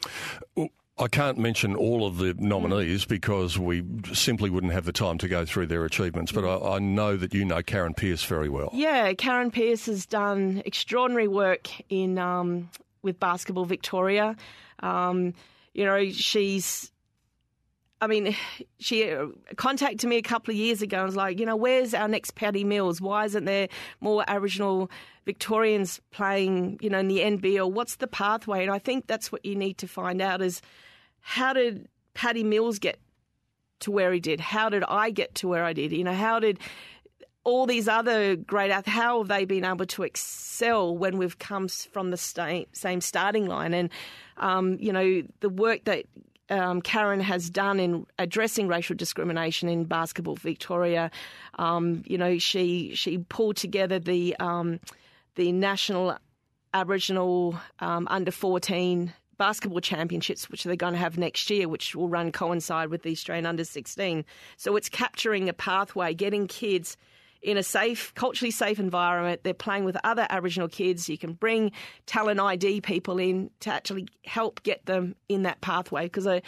I 0.98 1.08
can't 1.10 1.38
mention 1.38 1.76
all 1.76 2.08
of 2.08 2.18
the 2.18 2.34
nominees 2.36 3.04
because 3.04 3.60
we 3.60 3.84
simply 4.14 4.50
wouldn't 4.50 4.72
have 4.72 4.86
the 4.86 4.94
time 4.94 5.18
to 5.18 5.28
go 5.28 5.44
through 5.44 5.68
their 5.68 5.84
achievements, 5.84 6.32
but 6.32 6.46
I, 6.46 6.76
I, 6.76 6.80
know 6.80 7.18
that 7.18 7.34
you 7.34 7.44
know 7.44 7.62
Karen 7.62 7.94
Pierce 7.94 8.24
very 8.24 8.48
well. 8.48 8.70
Yeah, 8.74 9.14
Karen 9.14 9.52
Pierce 9.52 9.88
has 9.88 10.06
done 10.06 10.62
extraordinary 10.66 11.28
work 11.28 11.70
in 11.90 12.18
um, 12.18 12.70
with 13.02 13.20
Basketball 13.20 13.66
Victoria. 13.66 14.38
Um, 14.80 15.34
you 15.74 15.84
know, 15.84 16.10
she's 16.12 16.92
I 18.02 18.08
mean, 18.08 18.36
she 18.80 19.14
contacted 19.56 20.10
me 20.10 20.18
a 20.18 20.22
couple 20.22 20.52
of 20.52 20.58
years 20.58 20.82
ago 20.82 20.98
and 20.98 21.06
was 21.08 21.16
like, 21.16 21.40
you 21.40 21.46
know, 21.46 21.56
where's 21.56 21.94
our 21.94 22.08
next 22.08 22.36
Patty 22.36 22.64
Mills? 22.64 23.02
Why 23.02 23.26
isn't 23.26 23.46
there 23.46 23.68
more 24.00 24.24
Aboriginal 24.28 24.92
Victorians 25.26 26.00
playing, 26.12 26.78
you 26.82 26.90
know, 26.90 27.00
in 27.00 27.08
the 27.08 27.20
NBL? 27.20 27.72
What's 27.72 27.96
the 27.96 28.08
pathway? 28.08 28.64
And 28.64 28.72
I 28.72 28.80
think 28.80 29.08
that's 29.08 29.32
what 29.32 29.46
you 29.46 29.56
need 29.56 29.78
to 29.80 29.88
find 29.88 30.22
out 30.22 30.42
is 30.42 30.62
how 31.28 31.54
did 31.54 31.88
Patty 32.14 32.44
Mills 32.44 32.78
get 32.78 33.00
to 33.80 33.90
where 33.90 34.14
he 34.14 34.20
did? 34.20 34.40
How 34.40 34.70
did 34.70 34.84
I 34.84 35.10
get 35.10 35.34
to 35.36 35.48
where 35.48 35.66
I 35.66 35.74
did? 35.74 35.92
You 35.92 36.04
know, 36.04 36.14
how 36.14 36.40
did 36.40 36.60
all 37.44 37.66
these 37.66 37.88
other 37.88 38.36
great 38.36 38.70
athletes, 38.70 38.96
how 38.96 39.18
have 39.18 39.28
they 39.28 39.44
been 39.44 39.66
able 39.66 39.88
to 39.88 40.04
excel 40.04 40.96
when 40.96 41.18
we've 41.18 41.40
come 41.40 41.68
from 41.68 42.12
the 42.12 42.18
same 42.18 43.02
starting 43.02 43.48
line? 43.48 43.74
And, 43.74 43.90
um, 44.38 44.78
you 44.80 44.94
know, 44.94 45.24
the 45.40 45.50
work 45.50 45.86
that 45.86 46.06
um, 46.52 46.80
Karen 46.84 47.22
has 47.22 47.50
done 47.50 47.80
in 47.80 48.06
addressing 48.20 48.68
racial 48.68 48.96
discrimination 48.96 49.68
in 49.68 49.86
basketball 49.86 50.36
Victoria. 50.36 51.10
Um, 51.58 52.04
you 52.06 52.20
know, 52.20 52.38
she 52.38 52.94
she 52.94 53.18
pulled 53.18 53.56
together 53.56 53.98
the 53.98 54.36
um, 54.40 54.80
the 55.34 55.52
national 55.52 56.20
Aboriginal 56.72 57.60
um, 57.80 58.08
under 58.12 58.30
fourteen 58.30 59.12
basketball 59.38 59.82
championships, 59.82 60.50
which 60.50 60.63
they're 60.63 60.76
going 60.76 60.93
to 60.93 61.00
have 61.00 61.17
next 61.17 61.50
year, 61.50 61.67
which 61.67 61.95
will 61.95 62.10
run 62.10 62.32
coincide 62.32 62.89
with 62.89 63.04
the 63.04 63.12
Australian 63.12 63.45
under 63.45 63.63
sixteen. 63.63 64.26
So 64.58 64.76
it's 64.76 64.89
capturing 64.89 65.50
a 65.50 65.54
pathway, 65.54 66.13
getting 66.13 66.48
kids 66.48 66.98
in 67.45 67.58
a 67.58 67.63
safe, 67.63 68.12
culturally 68.15 68.50
safe 68.50 68.80
environment. 68.80 69.41
They're 69.43 69.54
playing 69.54 69.86
with 69.86 69.95
other 70.04 70.26
Aboriginal 70.30 70.67
kids. 70.67 71.08
You 71.08 71.17
can 71.17 71.34
bring 71.34 71.71
talent 72.08 72.39
ID 72.39 72.82
people 72.82 73.19
in 73.19 73.52
to 73.60 73.71
actually 73.71 74.08
help 74.26 74.63
get 74.63 74.86
them 74.88 75.15
in 75.30 75.43
that 75.43 75.62
pathway 75.62 76.06
because, 76.06 76.26
uh, 76.26 76.39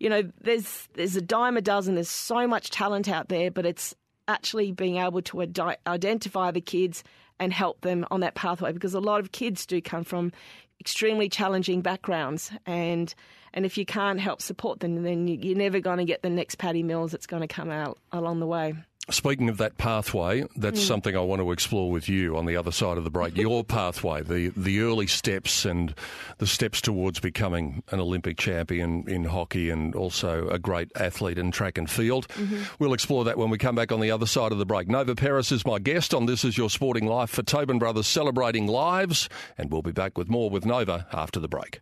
you 0.00 0.08
know, 0.08 0.22
there's 0.40 0.88
there's 0.94 1.14
a 1.14 1.20
dime 1.20 1.58
a 1.58 1.60
dozen. 1.60 1.94
There's 1.94 2.08
so 2.08 2.46
much 2.46 2.70
talent 2.70 3.08
out 3.08 3.28
there, 3.28 3.50
but 3.50 3.66
it's 3.66 3.94
actually 4.28 4.72
being 4.72 4.96
able 4.96 5.22
to 5.22 5.42
ad- 5.42 5.78
identify 5.86 6.50
the 6.50 6.60
kids 6.60 7.04
and 7.38 7.52
help 7.52 7.82
them 7.82 8.06
on 8.10 8.20
that 8.20 8.34
pathway 8.34 8.72
because 8.72 8.94
a 8.94 9.00
lot 9.00 9.20
of 9.20 9.32
kids 9.32 9.66
do 9.66 9.80
come 9.82 10.04
from 10.04 10.32
extremely 10.80 11.28
challenging 11.28 11.80
backgrounds 11.80 12.50
and 12.66 13.14
and 13.54 13.64
if 13.64 13.78
you 13.78 13.86
can't 13.86 14.20
help 14.20 14.42
support 14.42 14.80
them 14.80 15.02
then 15.02 15.26
you're 15.26 15.56
never 15.56 15.80
going 15.80 15.98
to 15.98 16.04
get 16.04 16.22
the 16.22 16.30
next 16.30 16.56
Patty 16.56 16.82
Mills 16.82 17.12
that's 17.12 17.26
going 17.26 17.42
to 17.42 17.48
come 17.48 17.70
out 17.70 17.98
along 18.12 18.40
the 18.40 18.46
way. 18.46 18.74
Speaking 19.08 19.48
of 19.48 19.58
that 19.58 19.78
pathway, 19.78 20.44
that's 20.56 20.80
Mm. 20.80 20.86
something 20.88 21.16
I 21.16 21.20
want 21.20 21.40
to 21.40 21.52
explore 21.52 21.92
with 21.92 22.08
you 22.08 22.36
on 22.36 22.44
the 22.44 22.56
other 22.56 22.72
side 22.72 22.98
of 22.98 23.04
the 23.04 23.10
break. 23.10 23.36
Your 23.36 23.62
pathway, 23.62 24.22
the 24.22 24.48
the 24.56 24.80
early 24.80 25.06
steps 25.06 25.64
and 25.64 25.94
the 26.38 26.46
steps 26.46 26.80
towards 26.80 27.20
becoming 27.20 27.84
an 27.92 28.00
Olympic 28.00 28.36
champion 28.36 29.04
in 29.06 29.22
hockey 29.26 29.70
and 29.70 29.94
also 29.94 30.48
a 30.48 30.58
great 30.58 30.90
athlete 30.96 31.38
in 31.38 31.52
track 31.52 31.78
and 31.78 31.88
field. 31.88 32.26
Mm-hmm. 32.30 32.62
We'll 32.80 32.94
explore 32.94 33.22
that 33.26 33.38
when 33.38 33.48
we 33.48 33.58
come 33.58 33.76
back 33.76 33.92
on 33.92 34.00
the 34.00 34.10
other 34.10 34.26
side 34.26 34.50
of 34.50 34.58
the 34.58 34.66
break. 34.66 34.88
Nova 34.88 35.14
Peris 35.14 35.52
is 35.52 35.64
my 35.64 35.78
guest 35.78 36.12
on 36.12 36.26
This 36.26 36.44
Is 36.44 36.58
Your 36.58 36.68
Sporting 36.68 37.06
Life 37.06 37.30
for 37.30 37.44
Tobin 37.44 37.78
Brothers 37.78 38.08
celebrating 38.08 38.66
lives, 38.66 39.28
and 39.56 39.70
we'll 39.70 39.82
be 39.82 39.92
back 39.92 40.18
with 40.18 40.28
more 40.28 40.50
with 40.50 40.66
Nova 40.66 41.06
after 41.12 41.38
the 41.38 41.48
break. 41.48 41.78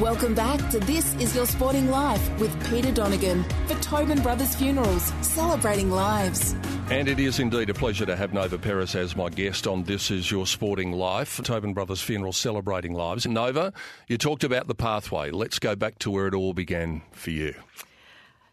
Welcome 0.00 0.34
back 0.34 0.70
to 0.70 0.80
This 0.80 1.14
Is 1.20 1.36
Your 1.36 1.46
Sporting 1.46 1.88
Life 1.88 2.40
with 2.40 2.68
Peter 2.68 2.90
Donegan 2.90 3.44
for 3.68 3.74
Tobin 3.76 4.20
Brothers 4.22 4.56
Funerals, 4.56 5.12
celebrating 5.20 5.88
lives. 5.88 6.56
And 6.90 7.06
it 7.06 7.20
is 7.20 7.38
indeed 7.38 7.70
a 7.70 7.74
pleasure 7.74 8.04
to 8.04 8.16
have 8.16 8.32
Nova 8.32 8.58
Peris 8.58 8.96
as 8.96 9.14
my 9.14 9.28
guest 9.28 9.68
on 9.68 9.84
This 9.84 10.10
Is 10.10 10.32
Your 10.32 10.48
Sporting 10.48 10.90
Life, 10.90 11.28
for 11.28 11.42
Tobin 11.44 11.74
Brothers 11.74 12.02
Funeral 12.02 12.32
Celebrating 12.32 12.92
Lives. 12.92 13.24
Nova, 13.24 13.72
you 14.08 14.18
talked 14.18 14.42
about 14.42 14.66
the 14.66 14.74
pathway. 14.74 15.30
Let's 15.30 15.60
go 15.60 15.76
back 15.76 16.00
to 16.00 16.10
where 16.10 16.26
it 16.26 16.34
all 16.34 16.54
began 16.54 17.02
for 17.12 17.30
you. 17.30 17.54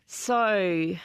So, 0.06 0.96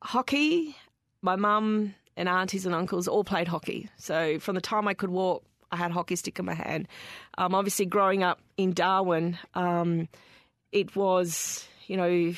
hockey, 0.00 0.76
my 1.20 1.36
mum 1.36 1.94
and 2.16 2.26
aunties 2.26 2.64
and 2.64 2.74
uncles 2.74 3.06
all 3.06 3.22
played 3.22 3.48
hockey. 3.48 3.90
So, 3.98 4.38
from 4.38 4.54
the 4.54 4.62
time 4.62 4.88
I 4.88 4.94
could 4.94 5.10
walk, 5.10 5.44
I 5.74 5.76
had 5.76 5.90
a 5.90 5.94
hockey 5.94 6.16
stick 6.16 6.38
in 6.38 6.44
my 6.44 6.54
hand. 6.54 6.88
Um, 7.36 7.54
obviously, 7.54 7.86
growing 7.86 8.22
up 8.22 8.40
in 8.56 8.72
Darwin, 8.72 9.36
um, 9.54 10.08
it 10.72 10.94
was, 10.94 11.66
you 11.86 11.96
know, 11.96 12.32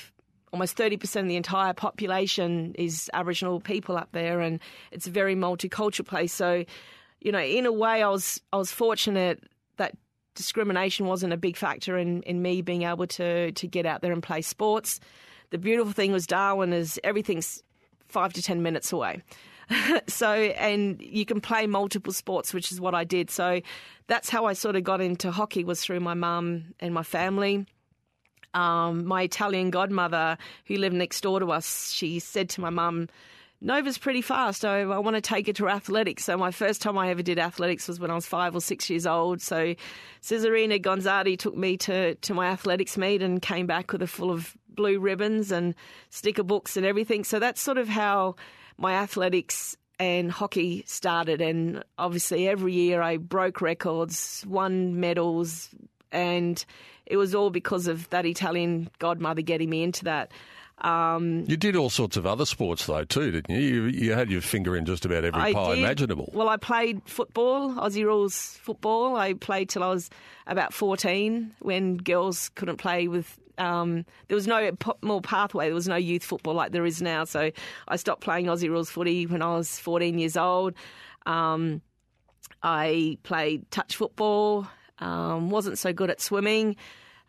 almost 0.52 0.76
30% 0.76 1.20
of 1.20 1.28
the 1.28 1.36
entire 1.36 1.74
population 1.74 2.74
is 2.78 3.10
Aboriginal 3.12 3.60
people 3.60 3.96
up 3.96 4.08
there, 4.12 4.40
and 4.40 4.58
it's 4.90 5.06
a 5.06 5.10
very 5.10 5.36
multicultural 5.36 6.06
place. 6.06 6.32
So, 6.32 6.64
you 7.20 7.30
know, 7.30 7.40
in 7.40 7.66
a 7.66 7.72
way, 7.72 8.02
I 8.02 8.08
was 8.08 8.40
I 8.52 8.56
was 8.56 8.72
fortunate 8.72 9.44
that 9.76 9.94
discrimination 10.34 11.06
wasn't 11.06 11.32
a 11.32 11.36
big 11.36 11.56
factor 11.56 11.98
in, 11.98 12.22
in 12.22 12.40
me 12.40 12.62
being 12.62 12.82
able 12.82 13.06
to 13.06 13.52
to 13.52 13.66
get 13.66 13.84
out 13.84 14.00
there 14.00 14.12
and 14.12 14.22
play 14.22 14.40
sports. 14.40 14.98
The 15.50 15.58
beautiful 15.58 15.92
thing 15.92 16.12
was 16.12 16.26
Darwin 16.26 16.72
is 16.72 16.98
everything's 17.04 17.62
five 18.08 18.32
to 18.32 18.42
ten 18.42 18.62
minutes 18.62 18.92
away. 18.92 19.22
so 20.06 20.30
and 20.32 21.00
you 21.00 21.24
can 21.24 21.40
play 21.40 21.66
multiple 21.66 22.12
sports, 22.12 22.54
which 22.54 22.72
is 22.72 22.80
what 22.80 22.94
I 22.94 23.04
did. 23.04 23.30
So 23.30 23.60
that's 24.06 24.28
how 24.28 24.46
I 24.46 24.52
sort 24.52 24.76
of 24.76 24.84
got 24.84 25.00
into 25.00 25.30
hockey 25.30 25.64
was 25.64 25.82
through 25.82 26.00
my 26.00 26.14
mum 26.14 26.74
and 26.80 26.94
my 26.94 27.02
family. 27.02 27.66
Um, 28.54 29.04
my 29.04 29.22
Italian 29.22 29.70
godmother, 29.70 30.38
who 30.66 30.76
lived 30.76 30.94
next 30.94 31.20
door 31.20 31.40
to 31.40 31.52
us, 31.52 31.92
she 31.92 32.18
said 32.20 32.48
to 32.50 32.60
my 32.62 32.70
mum, 32.70 33.08
Nova's 33.60 33.98
pretty 33.98 34.22
fast. 34.22 34.64
I, 34.64 34.80
I 34.80 34.98
want 34.98 35.16
to 35.16 35.20
take 35.20 35.46
her 35.46 35.52
to 35.54 35.68
athletics. 35.68 36.24
So 36.24 36.36
my 36.36 36.50
first 36.50 36.80
time 36.82 36.96
I 36.96 37.10
ever 37.10 37.22
did 37.22 37.38
athletics 37.38 37.88
was 37.88 37.98
when 37.98 38.10
I 38.10 38.14
was 38.14 38.26
five 38.26 38.54
or 38.54 38.60
six 38.60 38.88
years 38.88 39.06
old. 39.06 39.40
So 39.40 39.74
Cesarina 40.22 40.78
Gonzardi 40.78 41.38
took 41.38 41.56
me 41.56 41.76
to, 41.78 42.14
to 42.14 42.34
my 42.34 42.46
athletics 42.46 42.96
meet 42.96 43.22
and 43.22 43.40
came 43.40 43.66
back 43.66 43.92
with 43.92 44.02
a 44.02 44.06
full 44.06 44.30
of 44.30 44.56
blue 44.68 45.00
ribbons 45.00 45.50
and 45.50 45.74
sticker 46.10 46.42
books 46.42 46.76
and 46.76 46.84
everything. 46.84 47.24
So 47.24 47.38
that's 47.38 47.60
sort 47.60 47.78
of 47.78 47.88
how 47.88 48.36
my 48.78 48.92
athletics 48.94 49.76
and 49.98 50.30
hockey 50.30 50.84
started. 50.86 51.40
And 51.40 51.82
obviously 51.98 52.48
every 52.48 52.72
year 52.74 53.00
I 53.02 53.16
broke 53.16 53.60
records, 53.60 54.44
won 54.46 55.00
medals, 55.00 55.70
and 56.12 56.62
it 57.06 57.16
was 57.16 57.34
all 57.34 57.50
because 57.50 57.86
of 57.86 58.08
that 58.10 58.26
Italian 58.26 58.90
godmother 58.98 59.42
getting 59.42 59.70
me 59.70 59.82
into 59.82 60.04
that. 60.04 60.32
Um, 60.82 61.44
You 61.48 61.56
did 61.56 61.74
all 61.74 61.88
sorts 61.88 62.18
of 62.18 62.26
other 62.26 62.44
sports, 62.44 62.84
though, 62.84 63.04
too, 63.04 63.30
didn't 63.30 63.48
you? 63.48 63.60
You, 63.60 63.82
you 63.86 64.12
had 64.12 64.30
your 64.30 64.42
finger 64.42 64.76
in 64.76 64.84
just 64.84 65.06
about 65.06 65.24
every 65.24 65.40
I 65.40 65.54
pie 65.54 65.70
did. 65.74 65.78
imaginable. 65.78 66.30
Well, 66.34 66.50
I 66.50 66.58
played 66.58 67.00
football, 67.06 67.70
Aussie 67.76 68.04
rules 68.04 68.58
football. 68.62 69.16
I 69.16 69.32
played 69.32 69.70
till 69.70 69.82
I 69.82 69.88
was 69.88 70.10
about 70.46 70.74
14 70.74 71.54
when 71.60 71.96
girls 71.96 72.50
couldn't 72.56 72.76
play 72.76 73.08
with. 73.08 73.38
Um, 73.58 74.04
there 74.28 74.34
was 74.34 74.46
no 74.46 74.70
more 75.02 75.20
pathway. 75.20 75.66
There 75.66 75.74
was 75.74 75.88
no 75.88 75.96
youth 75.96 76.24
football 76.24 76.54
like 76.54 76.72
there 76.72 76.86
is 76.86 77.00
now. 77.00 77.24
So 77.24 77.50
I 77.88 77.96
stopped 77.96 78.22
playing 78.22 78.46
Aussie 78.46 78.68
rules 78.68 78.90
footy 78.90 79.26
when 79.26 79.42
I 79.42 79.56
was 79.56 79.78
14 79.78 80.18
years 80.18 80.36
old. 80.36 80.74
Um, 81.24 81.80
I 82.62 83.18
played 83.22 83.70
touch 83.70 83.96
football. 83.96 84.66
Um, 84.98 85.50
wasn't 85.50 85.78
so 85.78 85.92
good 85.92 86.10
at 86.10 86.20
swimming. 86.20 86.76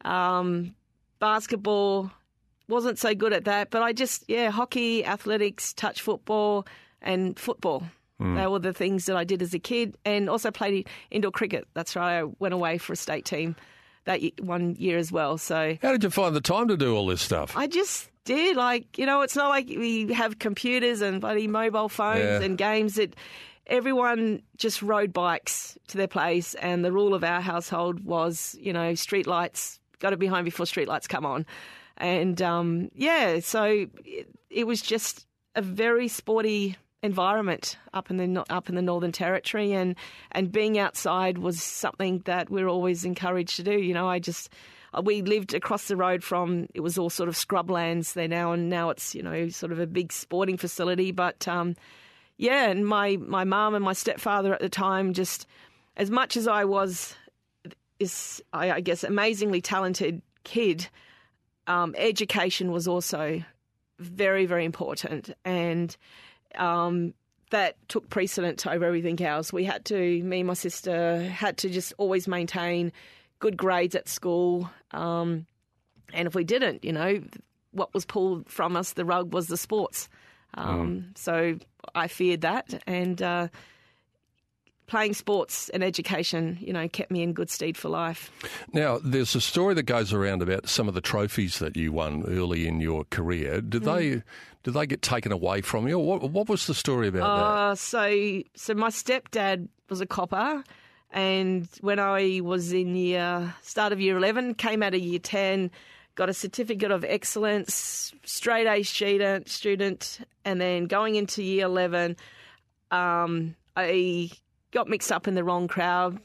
Um, 0.06 0.76
basketball 1.20 2.12
wasn't 2.68 3.00
so 3.00 3.16
good 3.16 3.34
at 3.34 3.46
that, 3.46 3.70
but 3.70 3.82
I 3.82 3.94
just 3.94 4.26
yeah, 4.28 4.50
hockey, 4.52 5.06
athletics, 5.06 5.74
touch 5.74 6.02
football, 6.02 6.68
and 7.02 7.38
football. 7.38 7.84
They 8.20 8.48
were 8.48 8.58
the 8.58 8.74
things 8.74 9.06
that 9.06 9.16
I 9.16 9.24
did 9.26 9.44
as 9.44 9.54
a 9.54 9.60
kid, 9.60 9.96
and 10.04 10.28
also 10.28 10.50
played 10.50 10.88
indoor 11.12 11.30
cricket. 11.30 11.68
That's 11.76 11.96
right. 11.96 12.20
I 12.20 12.24
went 12.40 12.54
away 12.56 12.80
for 12.80 12.94
a 12.94 12.96
state 12.96 13.26
team 13.26 13.56
that 14.08 14.20
one 14.42 14.76
year 14.78 14.98
as 14.98 15.12
well. 15.12 15.38
So 15.38 15.78
How 15.82 15.92
did 15.92 16.04
you 16.04 16.10
find 16.10 16.36
the 16.36 16.42
time 16.42 16.68
to 16.70 16.76
do 16.76 16.96
all 16.96 17.06
this 17.08 17.22
stuff? 17.22 17.56
I 17.56 17.68
just 17.68 18.10
did. 18.26 18.58
Like, 18.58 18.98
you 18.98 19.06
know, 19.06 19.22
it's 19.22 19.36
not 19.36 19.50
like 19.50 19.68
we 19.68 20.12
have 20.14 20.40
computers 20.40 21.02
and 21.02 21.22
bloody 21.22 21.48
mobile 21.48 21.88
phones 21.90 22.20
Yeah. 22.20 22.42
and 22.42 22.58
games 22.58 22.96
that 22.96 23.16
everyone 23.68 24.42
just 24.58 24.82
rode 24.82 25.14
bikes 25.14 25.78
to 25.90 25.98
their 25.98 26.08
place. 26.08 26.54
And 26.56 26.84
the 26.84 26.92
rule 26.92 27.14
of 27.14 27.24
our 27.24 27.42
household 27.42 28.04
was, 28.04 28.58
you 28.60 28.74
know, 28.74 28.96
street 28.96 29.28
lights, 29.28 29.80
got 30.00 30.12
to 30.12 30.18
be 30.18 30.28
home 30.28 30.46
before 30.46 30.66
street 30.66 30.88
lights 30.88 31.08
come 31.08 31.26
on. 31.26 31.46
And 31.98 32.42
um, 32.42 32.90
yeah, 32.96 33.40
so 33.40 33.88
it, 34.06 34.28
it 34.50 34.68
was 34.68 34.82
just 34.82 35.26
a 35.56 35.62
very 35.62 36.08
sporty 36.08 36.78
environment 37.04 37.78
up 37.94 38.10
in 38.10 38.18
the 38.18 38.46
up 38.50 38.70
in 38.70 38.76
the 38.76 38.82
Northern 38.82 39.12
Territory, 39.12 39.74
and 39.74 39.96
and 40.32 40.52
being 40.52 40.78
outside 40.78 41.38
was 41.38 41.62
something 41.62 42.22
that 42.26 42.50
we're 42.50 42.68
always 42.68 43.06
encouraged 43.06 43.58
to 43.58 43.64
do. 43.64 43.80
You 43.80 43.94
know, 43.94 44.08
I 44.08 44.20
just 44.20 44.50
uh, 44.94 45.02
we 45.04 45.22
lived 45.22 45.54
across 45.54 45.88
the 45.88 45.96
road 45.96 46.24
from 46.24 46.68
it 46.74 46.82
was 46.82 46.98
all 46.98 47.10
sort 47.10 47.30
of 47.30 47.36
scrublands 47.36 48.14
there 48.14 48.28
now, 48.28 48.52
and 48.52 48.70
now 48.70 48.90
it's 48.90 49.14
you 49.14 49.24
know 49.24 49.50
sort 49.50 49.72
of 49.72 49.80
a 49.80 49.88
big 49.88 50.12
sporting 50.12 50.58
facility. 50.58 51.12
But 51.12 51.48
um, 51.48 51.76
yeah, 52.38 52.70
and 52.70 52.86
my 52.86 53.18
my 53.18 53.44
mum 53.44 53.76
and 53.76 53.84
my 53.84 53.94
stepfather 53.94 54.54
at 54.54 54.62
the 54.62 54.70
time 54.70 55.14
just 55.14 55.46
as 55.96 56.12
much 56.12 56.38
as 56.38 56.48
I 56.48 56.66
was 56.66 57.16
is 58.00 58.42
I, 58.54 58.72
I 58.72 58.80
guess 58.82 59.04
amazingly 59.04 59.62
talented 59.62 60.22
kid, 60.44 60.88
um, 61.66 61.96
education 61.98 62.72
was 62.72 62.88
also 62.88 63.44
very 64.00 64.46
very 64.46 64.64
important 64.64 65.32
and 65.44 65.98
um, 66.56 67.14
that 67.52 67.76
took 67.88 68.10
precedent 68.10 68.66
over 68.68 68.86
everything 68.86 69.22
else. 69.22 69.54
We 69.54 69.64
had 69.64 69.86
to, 69.86 70.24
me 70.24 70.40
and 70.40 70.48
my 70.48 70.54
sister, 70.54 71.22
had 71.24 71.58
to 71.60 71.70
just 71.70 71.94
always 71.98 72.28
maintain 72.28 72.92
good 73.40 73.56
grades 73.58 73.96
at 73.96 74.10
school. 74.10 74.70
Um, 74.92 75.46
and 76.14 76.28
if 76.28 76.36
we 76.36 76.44
didn't, 76.44 76.84
you 76.84 76.94
know, 76.94 77.22
what 77.72 77.94
was 77.94 78.06
pulled 78.06 78.50
from 78.50 78.76
us, 78.76 78.94
the 78.94 79.06
rug 79.06 79.34
was 79.34 79.48
the 79.48 79.58
sports. 79.58 80.10
Um, 80.56 81.12
So 81.16 81.58
I 81.94 82.08
feared 82.08 82.42
that. 82.42 82.84
And 82.88 83.22
uh, 83.22 83.48
playing 84.88 85.14
sports 85.14 85.70
and 85.70 85.84
education, 85.84 86.58
you 86.62 86.72
know, 86.74 86.88
kept 86.88 87.12
me 87.12 87.22
in 87.22 87.34
good 87.34 87.50
stead 87.50 87.76
for 87.78 87.90
life. 87.90 88.32
Now, 88.74 89.00
there's 89.04 89.36
a 89.36 89.42
story 89.42 89.74
that 89.76 89.84
goes 89.84 90.14
around 90.14 90.42
about 90.42 90.68
some 90.70 90.88
of 90.88 90.94
the 90.94 91.02
trophies 91.02 91.60
that 91.60 91.76
you 91.76 91.92
won 91.92 92.24
early 92.28 92.68
in 92.68 92.80
your 92.80 93.04
career. 93.06 93.62
Did 93.62 93.84
Mm. 93.84 93.96
they 93.96 94.24
did 94.64 94.74
they 94.74 94.86
get 94.88 95.02
taken 95.02 95.32
away 95.32 95.62
from 95.62 95.88
you? 95.88 95.98
What, 95.98 96.30
what 96.32 96.50
was 96.50 96.68
the 96.68 96.74
story 96.74 97.08
about 97.08 97.20
that? 97.20 97.46
Uh, 97.46 97.76
so, 97.76 98.42
so 98.56 98.74
my 98.74 98.90
stepdad 98.90 99.70
was 99.90 100.02
a 100.02 100.06
copper, 100.06 100.62
and 101.12 101.70
when 101.80 102.00
I 102.00 102.42
was 102.44 102.74
in 102.74 102.96
year 102.96 103.54
start 103.62 103.94
of 103.94 104.02
year 104.02 104.18
eleven, 104.18 104.54
came 104.56 104.84
out 104.84 104.94
of 104.94 105.00
year 105.00 105.20
ten, 105.20 105.72
got 106.16 106.28
a 106.28 106.34
certificate 106.34 106.92
of 106.92 107.06
excellence, 107.06 108.14
straight 108.26 108.68
A 108.68 108.84
student, 108.84 109.48
student, 109.48 110.20
and 110.44 110.60
then 110.60 110.88
going 110.88 111.16
into 111.16 111.44
year 111.44 111.66
11, 111.66 112.18
um, 112.92 113.56
I 113.76 114.32
got 114.72 114.88
mixed 114.88 115.12
up 115.12 115.28
in 115.28 115.36
the 115.36 115.44
wrong 115.44 115.68
crowd. 115.68 116.20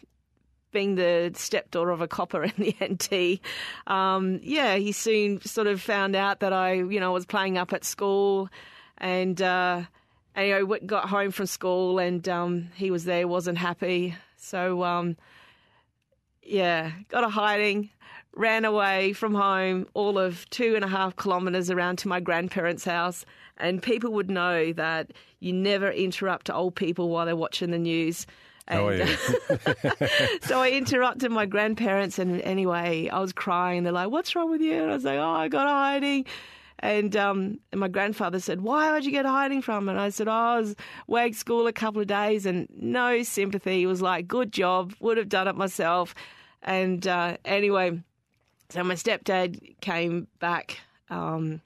Being 0.72 0.94
the 0.94 1.30
stepdaughter 1.34 1.90
of 1.90 2.00
a 2.00 2.08
copper 2.08 2.44
in 2.44 2.52
the 2.56 2.74
NT, 2.82 3.40
um, 3.86 4.40
yeah, 4.42 4.76
he 4.76 4.92
soon 4.92 5.38
sort 5.42 5.66
of 5.66 5.82
found 5.82 6.16
out 6.16 6.40
that 6.40 6.54
I, 6.54 6.72
you 6.72 6.98
know, 6.98 7.12
was 7.12 7.26
playing 7.26 7.58
up 7.58 7.74
at 7.74 7.84
school, 7.84 8.48
and 8.96 9.40
uh, 9.42 9.82
anyway, 10.34 10.78
got 10.86 11.10
home 11.10 11.30
from 11.30 11.44
school, 11.44 11.98
and 11.98 12.26
um, 12.26 12.70
he 12.74 12.90
was 12.90 13.04
there, 13.04 13.28
wasn't 13.28 13.58
happy, 13.58 14.16
so 14.38 14.82
um, 14.82 15.18
yeah, 16.42 16.92
got 17.10 17.22
a 17.22 17.28
hiding, 17.28 17.90
ran 18.34 18.64
away 18.64 19.12
from 19.12 19.34
home, 19.34 19.86
all 19.94 20.18
of 20.18 20.48
two 20.50 20.74
and 20.74 20.84
a 20.84 20.88
half 20.88 21.16
kilometres 21.16 21.70
around 21.70 21.98
to 21.98 22.08
my 22.08 22.20
grandparents' 22.20 22.84
house. 22.84 23.24
And 23.58 23.82
people 23.82 24.12
would 24.12 24.30
know 24.30 24.72
that 24.72 25.12
you 25.40 25.52
never 25.52 25.90
interrupt 25.90 26.50
old 26.50 26.74
people 26.74 27.08
while 27.10 27.26
they're 27.26 27.36
watching 27.36 27.70
the 27.70 27.78
news. 27.78 28.26
And, 28.68 28.80
Oh, 28.80 28.88
yeah. 28.90 30.36
so 30.42 30.60
I 30.60 30.70
interrupted 30.70 31.30
my 31.30 31.46
grandparents, 31.46 32.18
and 32.18 32.40
anyway, 32.42 33.08
I 33.08 33.18
was 33.18 33.32
crying. 33.32 33.82
They're 33.82 33.92
like, 33.92 34.10
"What's 34.10 34.36
wrong 34.36 34.50
with 34.50 34.60
you?" 34.60 34.80
And 34.80 34.90
I 34.90 34.94
was 34.94 35.04
like, 35.04 35.18
"Oh, 35.18 35.30
I 35.30 35.48
got 35.48 35.66
hiding." 35.66 36.26
And 36.78 37.16
um, 37.16 37.58
and 37.72 37.80
my 37.80 37.88
grandfather 37.88 38.38
said, 38.38 38.60
"Why 38.60 38.92
would 38.92 39.04
you 39.04 39.10
get 39.10 39.26
hiding 39.26 39.62
from?" 39.62 39.88
And 39.88 39.98
I 39.98 40.10
said, 40.10 40.28
"Oh, 40.28 40.32
I 40.32 40.60
was 40.60 40.76
WAG 41.08 41.34
school 41.34 41.66
a 41.66 41.72
couple 41.72 42.00
of 42.00 42.06
days, 42.06 42.46
and 42.46 42.68
no 42.76 43.24
sympathy." 43.24 43.78
He 43.78 43.86
was 43.86 44.00
like, 44.00 44.28
"Good 44.28 44.52
job, 44.52 44.94
would 45.00 45.16
have 45.16 45.28
done 45.28 45.48
it 45.48 45.56
myself." 45.56 46.14
And 46.62 47.04
uh, 47.06 47.38
anyway, 47.44 48.00
so 48.72 48.82
my 48.82 48.94
stepdad 48.94 49.78
came 49.82 50.26
back, 50.38 50.78
um, 51.10 51.60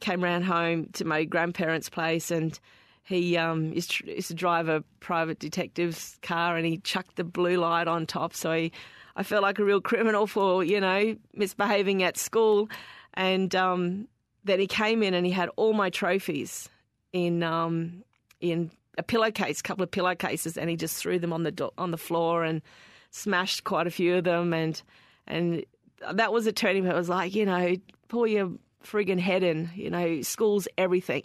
came 0.00 0.22
round 0.22 0.44
home 0.44 0.90
to 0.92 1.06
my 1.06 1.24
grandparents' 1.24 1.88
place, 1.88 2.30
and 2.30 2.58
he 3.02 3.38
um, 3.38 3.72
used, 3.72 3.90
to, 3.92 4.34
drive 4.34 4.68
a 4.68 4.84
private 5.00 5.38
detective's 5.38 6.18
car, 6.20 6.58
and 6.58 6.66
he 6.66 6.76
chucked 6.78 7.16
the 7.16 7.24
blue 7.24 7.56
light 7.56 7.88
on 7.88 8.04
top. 8.04 8.34
So 8.34 8.52
he, 8.52 8.72
I 9.16 9.22
felt 9.22 9.42
like 9.42 9.58
a 9.58 9.64
real 9.64 9.80
criminal 9.80 10.26
for 10.26 10.62
you 10.62 10.80
know 10.80 11.16
misbehaving 11.32 12.02
at 12.02 12.18
school, 12.18 12.68
and 13.14 13.54
um, 13.54 14.06
then 14.44 14.60
he 14.60 14.66
came 14.66 15.02
in 15.02 15.14
and 15.14 15.24
he 15.24 15.32
had 15.32 15.48
all 15.56 15.72
my 15.72 15.88
trophies 15.88 16.68
in 17.14 17.42
um, 17.42 18.04
in 18.42 18.70
a 18.98 19.02
pillowcase, 19.02 19.62
couple 19.62 19.82
of 19.82 19.90
pillowcases, 19.90 20.58
and 20.58 20.68
he 20.68 20.76
just 20.76 20.96
threw 20.96 21.18
them 21.18 21.32
on 21.32 21.42
the 21.42 21.52
do- 21.52 21.70
on 21.78 21.90
the 21.90 21.96
floor 21.96 22.44
and 22.44 22.60
smashed 23.12 23.64
quite 23.64 23.86
a 23.86 23.90
few 23.90 24.16
of 24.16 24.24
them, 24.24 24.52
and 24.52 24.82
and 25.26 25.64
that 26.12 26.32
was 26.32 26.46
a 26.46 26.52
turning 26.52 26.82
point. 26.82 26.94
It 26.94 26.98
was 26.98 27.08
like, 27.08 27.34
you 27.34 27.46
know, 27.46 27.76
pull 28.08 28.26
your 28.26 28.52
friggin' 28.84 29.18
head 29.18 29.42
in. 29.42 29.70
You 29.74 29.90
know, 29.90 30.22
school's 30.22 30.68
everything. 30.76 31.24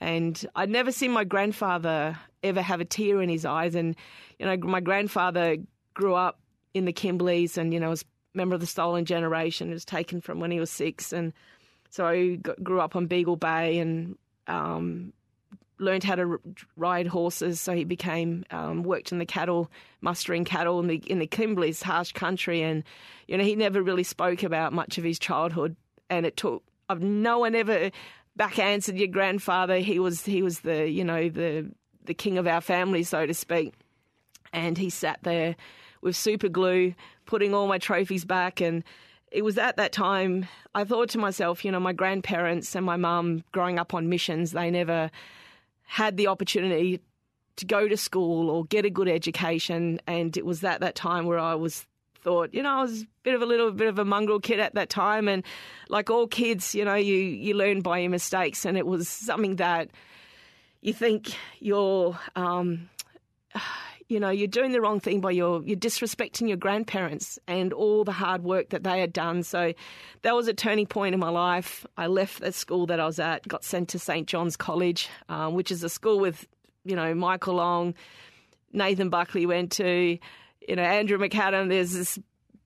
And 0.00 0.44
I'd 0.54 0.70
never 0.70 0.92
seen 0.92 1.10
my 1.10 1.24
grandfather 1.24 2.18
ever 2.42 2.62
have 2.62 2.80
a 2.80 2.84
tear 2.84 3.22
in 3.22 3.28
his 3.28 3.44
eyes. 3.44 3.74
And, 3.74 3.96
you 4.38 4.46
know, 4.46 4.56
my 4.58 4.80
grandfather 4.80 5.56
grew 5.94 6.14
up 6.14 6.38
in 6.74 6.84
the 6.84 6.92
Kimberleys 6.92 7.56
and, 7.56 7.72
you 7.72 7.80
know, 7.80 7.90
was 7.90 8.02
a 8.02 8.38
member 8.38 8.54
of 8.54 8.60
the 8.60 8.66
Stolen 8.66 9.06
Generation. 9.06 9.70
It 9.70 9.74
was 9.74 9.84
taken 9.84 10.20
from 10.20 10.38
when 10.38 10.50
he 10.50 10.60
was 10.60 10.70
six. 10.70 11.12
And 11.12 11.32
so 11.88 12.06
I 12.06 12.36
grew 12.36 12.80
up 12.80 12.94
on 12.94 13.06
Beagle 13.06 13.36
Bay 13.36 13.78
and 13.78 14.16
um, 14.46 15.12
learned 15.78 16.04
how 16.04 16.14
to 16.14 16.40
ride 16.76 17.06
horses. 17.06 17.60
So 17.60 17.74
he 17.74 17.84
became 17.84 18.44
um, 18.50 18.82
worked 18.82 19.12
in 19.12 19.18
the 19.18 19.26
cattle, 19.26 19.70
mustering 20.00 20.44
cattle 20.44 20.80
in 20.80 20.86
the 20.86 20.96
in 21.06 21.18
the 21.18 21.26
Kimbleys, 21.26 21.82
harsh 21.82 22.12
country, 22.12 22.62
and 22.62 22.84
you 23.26 23.36
know 23.36 23.44
he 23.44 23.56
never 23.56 23.82
really 23.82 24.04
spoke 24.04 24.42
about 24.42 24.72
much 24.72 24.98
of 24.98 25.04
his 25.04 25.18
childhood. 25.18 25.76
And 26.08 26.26
it 26.26 26.36
took 26.36 26.62
I've 26.88 27.02
no 27.02 27.40
one 27.40 27.54
ever 27.54 27.90
back 28.36 28.58
answered 28.58 28.96
your 28.96 29.08
grandfather. 29.08 29.78
He 29.78 29.98
was 29.98 30.24
he 30.24 30.42
was 30.42 30.60
the 30.60 30.88
you 30.88 31.04
know 31.04 31.28
the 31.28 31.70
the 32.04 32.14
king 32.14 32.38
of 32.38 32.46
our 32.46 32.60
family, 32.60 33.02
so 33.02 33.26
to 33.26 33.34
speak. 33.34 33.74
And 34.52 34.78
he 34.78 34.90
sat 34.90 35.18
there 35.22 35.56
with 36.00 36.16
super 36.16 36.48
glue, 36.48 36.94
putting 37.26 37.52
all 37.52 37.66
my 37.66 37.78
trophies 37.78 38.24
back 38.24 38.60
and 38.60 38.84
it 39.32 39.42
was 39.42 39.58
at 39.58 39.76
that 39.76 39.92
time 39.92 40.46
I 40.74 40.84
thought 40.84 41.08
to 41.10 41.18
myself, 41.18 41.64
you 41.64 41.72
know, 41.72 41.80
my 41.80 41.92
grandparents 41.92 42.74
and 42.74 42.86
my 42.86 42.96
mum 42.96 43.42
growing 43.52 43.78
up 43.78 43.92
on 43.92 44.08
missions, 44.08 44.52
they 44.52 44.70
never 44.70 45.10
had 45.86 46.16
the 46.16 46.26
opportunity 46.26 47.00
to 47.56 47.64
go 47.64 47.88
to 47.88 47.96
school 47.96 48.50
or 48.50 48.64
get 48.66 48.84
a 48.84 48.90
good 48.90 49.08
education. 49.08 50.00
And 50.06 50.36
it 50.36 50.44
was 50.44 50.62
at 50.62 50.80
that 50.80 50.94
time 50.94 51.26
where 51.26 51.38
I 51.38 51.54
was 51.54 51.86
thought, 52.22 52.52
you 52.52 52.62
know, 52.62 52.70
I 52.70 52.82
was 52.82 53.02
a 53.02 53.06
bit 53.22 53.34
of 53.34 53.42
a 53.42 53.46
little 53.46 53.70
bit 53.70 53.88
of 53.88 53.98
a 53.98 54.04
mongrel 54.04 54.40
kid 54.40 54.60
at 54.60 54.74
that 54.74 54.90
time. 54.90 55.28
And 55.28 55.44
like 55.88 56.10
all 56.10 56.26
kids, 56.26 56.74
you 56.74 56.84
know, 56.84 56.96
you, 56.96 57.14
you 57.14 57.54
learn 57.54 57.80
by 57.80 57.98
your 57.98 58.10
mistakes. 58.10 58.66
And 58.66 58.76
it 58.76 58.86
was 58.86 59.08
something 59.08 59.56
that 59.56 59.88
you 60.82 60.92
think 60.92 61.34
you're, 61.60 62.18
um, 62.34 62.90
you 64.08 64.20
know, 64.20 64.30
you're 64.30 64.46
doing 64.46 64.72
the 64.72 64.80
wrong 64.80 65.00
thing 65.00 65.20
by 65.20 65.32
your, 65.32 65.62
you're 65.64 65.76
disrespecting 65.76 66.46
your 66.46 66.56
grandparents 66.56 67.38
and 67.48 67.72
all 67.72 68.04
the 68.04 68.12
hard 68.12 68.44
work 68.44 68.70
that 68.70 68.84
they 68.84 69.00
had 69.00 69.12
done. 69.12 69.42
So 69.42 69.72
that 70.22 70.34
was 70.34 70.46
a 70.46 70.54
turning 70.54 70.86
point 70.86 71.14
in 71.14 71.20
my 71.20 71.28
life. 71.28 71.84
I 71.96 72.06
left 72.06 72.40
the 72.40 72.52
school 72.52 72.86
that 72.86 73.00
I 73.00 73.06
was 73.06 73.18
at, 73.18 73.46
got 73.48 73.64
sent 73.64 73.88
to 73.90 73.98
St. 73.98 74.28
John's 74.28 74.56
College, 74.56 75.08
um, 75.28 75.54
which 75.54 75.72
is 75.72 75.82
a 75.82 75.88
school 75.88 76.20
with, 76.20 76.46
you 76.84 76.94
know, 76.94 77.14
Michael 77.14 77.54
Long, 77.54 77.94
Nathan 78.72 79.08
Buckley 79.08 79.44
went 79.44 79.72
to, 79.72 80.18
you 80.68 80.76
know, 80.76 80.82
Andrew 80.82 81.18
McAdam. 81.18 81.68
There's 81.68 81.92
this 81.92 82.18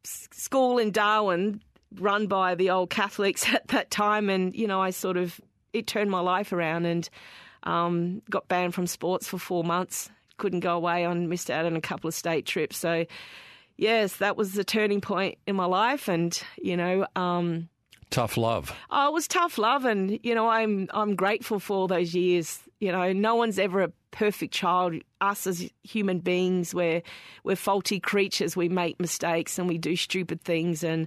school 0.05 0.79
in 0.79 0.90
Darwin 0.90 1.62
run 1.94 2.26
by 2.26 2.55
the 2.55 2.70
old 2.70 2.90
Catholics 2.90 3.48
at 3.55 3.68
that 3.68 3.90
time. 3.90 4.29
And, 4.29 4.55
you 4.55 4.66
know, 4.66 4.83
I 4.83 4.90
sort 4.90 5.16
of, 5.16 5.40
it 5.72 5.87
turned 5.87 6.11
my 6.11 6.20
life 6.20 6.53
around 6.53 6.85
and 6.85 7.09
um, 7.62 8.20
got 8.29 8.46
banned 8.46 8.74
from 8.74 8.87
sports 8.87 9.26
for 9.26 9.38
four 9.38 9.64
months 9.64 10.11
couldn't 10.40 10.61
go 10.61 10.74
away 10.74 11.05
on 11.05 11.29
missed 11.29 11.50
out 11.50 11.66
on 11.66 11.76
a 11.76 11.81
couple 11.81 12.09
of 12.09 12.14
state 12.14 12.46
trips. 12.46 12.76
So 12.76 13.07
yes, 13.76 14.16
that 14.16 14.37
was 14.37 14.53
the 14.53 14.64
turning 14.64 15.00
point 15.00 15.38
in 15.46 15.55
my 15.55 15.66
life, 15.66 16.09
and 16.09 16.40
you 16.61 16.76
know. 16.76 17.07
Um, 17.14 17.68
Tough 18.11 18.37
love. 18.37 18.74
Oh, 18.90 19.07
it 19.07 19.12
was 19.12 19.29
tough 19.29 19.57
love, 19.57 19.85
and 19.85 20.18
you 20.24 20.35
know, 20.35 20.48
I'm 20.48 20.88
I'm 20.92 21.14
grateful 21.14 21.61
for 21.61 21.76
all 21.76 21.87
those 21.87 22.12
years. 22.12 22.59
You 22.81 22.90
know, 22.90 23.12
no 23.12 23.37
one's 23.37 23.57
ever 23.57 23.83
a 23.83 23.92
perfect 24.11 24.53
child. 24.53 24.94
Us 25.20 25.46
as 25.46 25.70
human 25.85 26.18
beings, 26.18 26.74
we're 26.74 27.03
we're 27.44 27.55
faulty 27.55 28.00
creatures. 28.00 28.57
We 28.57 28.68
make 28.68 28.98
mistakes 28.98 29.61
and 29.61 29.68
we 29.68 29.79
do 29.79 29.94
stupid 29.94 30.42
things, 30.42 30.83
and 30.83 31.07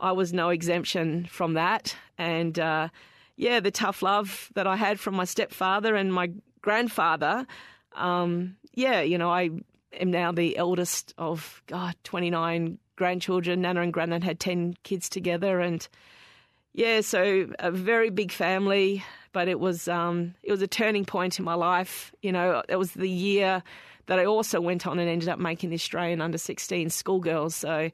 I 0.00 0.10
was 0.10 0.32
no 0.32 0.48
exemption 0.48 1.26
from 1.26 1.54
that. 1.54 1.94
And 2.18 2.58
uh, 2.58 2.88
yeah, 3.36 3.60
the 3.60 3.70
tough 3.70 4.02
love 4.02 4.50
that 4.54 4.66
I 4.66 4.74
had 4.74 4.98
from 4.98 5.14
my 5.14 5.24
stepfather 5.26 5.94
and 5.94 6.12
my 6.12 6.32
grandfather. 6.62 7.46
Um, 7.94 8.56
yeah, 8.74 9.00
you 9.00 9.18
know, 9.18 9.30
I 9.30 9.50
am 9.98 10.10
now 10.10 10.32
the 10.32 10.56
eldest 10.56 11.14
of 11.18 11.62
God, 11.66 11.94
29 12.04 12.78
grandchildren. 12.96 13.62
Nana 13.62 13.82
and 13.82 13.92
Granddad 13.92 14.24
had 14.24 14.40
10 14.40 14.74
kids 14.82 15.08
together, 15.08 15.60
and 15.60 15.86
yeah, 16.72 17.00
so 17.00 17.48
a 17.58 17.70
very 17.70 18.10
big 18.10 18.32
family. 18.32 19.04
But 19.32 19.46
it 19.48 19.60
was 19.60 19.86
um, 19.86 20.34
it 20.42 20.50
was 20.50 20.62
a 20.62 20.66
turning 20.66 21.04
point 21.04 21.38
in 21.38 21.44
my 21.44 21.54
life. 21.54 22.12
You 22.20 22.32
know, 22.32 22.62
it 22.68 22.76
was 22.76 22.92
the 22.92 23.08
year 23.08 23.62
that 24.06 24.18
I 24.18 24.24
also 24.24 24.60
went 24.60 24.86
on 24.86 24.98
and 24.98 25.08
ended 25.08 25.28
up 25.28 25.38
making 25.38 25.70
the 25.70 25.76
Australian 25.76 26.20
under 26.20 26.36
16 26.36 26.90
schoolgirls. 26.90 27.54
So 27.54 27.90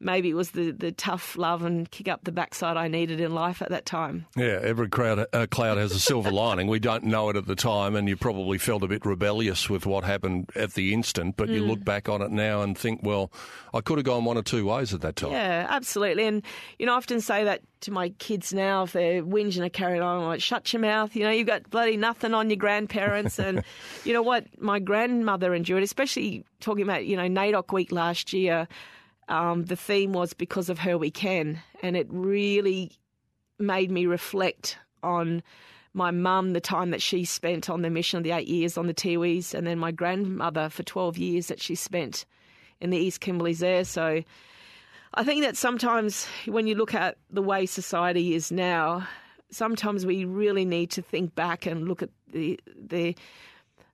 maybe 0.00 0.30
it 0.30 0.34
was 0.34 0.52
the, 0.52 0.70
the 0.70 0.92
tough 0.92 1.36
love 1.36 1.62
and 1.62 1.90
kick 1.90 2.08
up 2.08 2.24
the 2.24 2.32
backside 2.32 2.76
I 2.76 2.88
needed 2.88 3.20
in 3.20 3.34
life 3.34 3.60
at 3.60 3.68
that 3.68 3.84
time. 3.84 4.26
Yeah, 4.36 4.58
every 4.62 4.88
crowd, 4.88 5.26
uh, 5.32 5.46
cloud 5.50 5.78
has 5.78 5.92
a 5.92 6.00
silver 6.00 6.30
lining. 6.30 6.66
We 6.66 6.80
don't 6.80 7.04
know 7.04 7.28
it 7.28 7.36
at 7.36 7.46
the 7.46 7.54
time, 7.54 7.94
and 7.94 8.08
you 8.08 8.16
probably 8.16 8.58
felt 8.58 8.82
a 8.82 8.88
bit 8.88 9.04
rebellious 9.04 9.68
with 9.68 9.86
what 9.86 10.04
happened 10.04 10.50
at 10.56 10.72
the 10.74 10.94
instant, 10.94 11.36
but 11.36 11.48
you 11.48 11.64
look 11.64 11.84
back 11.84 12.08
on 12.08 12.22
it 12.22 12.30
now 12.30 12.62
and 12.62 12.76
think, 12.76 13.00
well, 13.02 13.30
I 13.74 13.80
could 13.80 13.98
have 13.98 14.04
gone 14.04 14.24
one 14.24 14.36
or 14.36 14.42
two 14.42 14.66
ways 14.66 14.94
at 14.94 15.02
that 15.02 15.16
time. 15.16 15.32
Yeah, 15.32 15.66
absolutely. 15.68 16.26
And, 16.26 16.42
you 16.78 16.86
know, 16.86 16.94
I 16.94 16.96
often 16.96 17.20
say 17.20 17.44
that 17.44 17.60
to 17.82 17.90
my 17.90 18.10
kids 18.18 18.52
now 18.52 18.82
if 18.84 18.92
they're 18.92 19.22
whinging 19.22 19.64
or 19.64 19.68
carrying 19.68 20.02
on, 20.02 20.20
I'm 20.20 20.26
like, 20.26 20.40
shut 20.40 20.72
your 20.72 20.80
mouth. 20.80 21.14
You 21.14 21.24
know, 21.24 21.30
you've 21.30 21.46
got 21.46 21.68
bloody 21.70 21.96
nothing 21.96 22.34
on 22.34 22.50
your 22.50 22.56
grandparents. 22.56 23.38
and 23.38 23.62
you 24.04 24.12
know 24.12 24.22
what? 24.22 24.46
My 24.58 24.78
grandmother 24.78 25.54
endured, 25.54 25.82
especially 25.82 26.44
talking 26.60 26.82
about, 26.82 27.06
you 27.06 27.16
know, 27.16 27.28
NAIDOC 27.28 27.72
week 27.72 27.92
last 27.92 28.32
year. 28.32 28.68
Um, 29.30 29.64
the 29.64 29.76
theme 29.76 30.12
was 30.12 30.34
because 30.34 30.68
of 30.68 30.80
her 30.80 30.98
we 30.98 31.10
can. 31.10 31.62
And 31.82 31.96
it 31.96 32.06
really 32.10 32.92
made 33.58 33.90
me 33.90 34.04
reflect 34.06 34.76
on 35.02 35.42
my 35.94 36.10
mum, 36.10 36.52
the 36.52 36.60
time 36.60 36.90
that 36.90 37.02
she 37.02 37.24
spent 37.24 37.70
on 37.70 37.82
the 37.82 37.90
mission 37.90 38.18
of 38.18 38.24
the 38.24 38.32
eight 38.32 38.48
years 38.48 38.76
on 38.76 38.86
the 38.86 38.94
Tiwis, 38.94 39.54
and 39.54 39.66
then 39.66 39.78
my 39.78 39.90
grandmother 39.90 40.68
for 40.68 40.82
12 40.82 41.18
years 41.18 41.46
that 41.48 41.60
she 41.60 41.74
spent 41.74 42.26
in 42.80 42.90
the 42.90 42.98
East 42.98 43.20
Kimberleys 43.20 43.58
there. 43.58 43.84
So 43.84 44.22
I 45.14 45.24
think 45.24 45.42
that 45.42 45.56
sometimes 45.56 46.26
when 46.46 46.66
you 46.66 46.74
look 46.74 46.94
at 46.94 47.16
the 47.30 47.42
way 47.42 47.66
society 47.66 48.34
is 48.34 48.52
now, 48.52 49.06
sometimes 49.50 50.06
we 50.06 50.24
really 50.24 50.64
need 50.64 50.90
to 50.92 51.02
think 51.02 51.34
back 51.34 51.66
and 51.66 51.88
look 51.88 52.02
at 52.02 52.10
the 52.32 52.58
the 52.76 53.16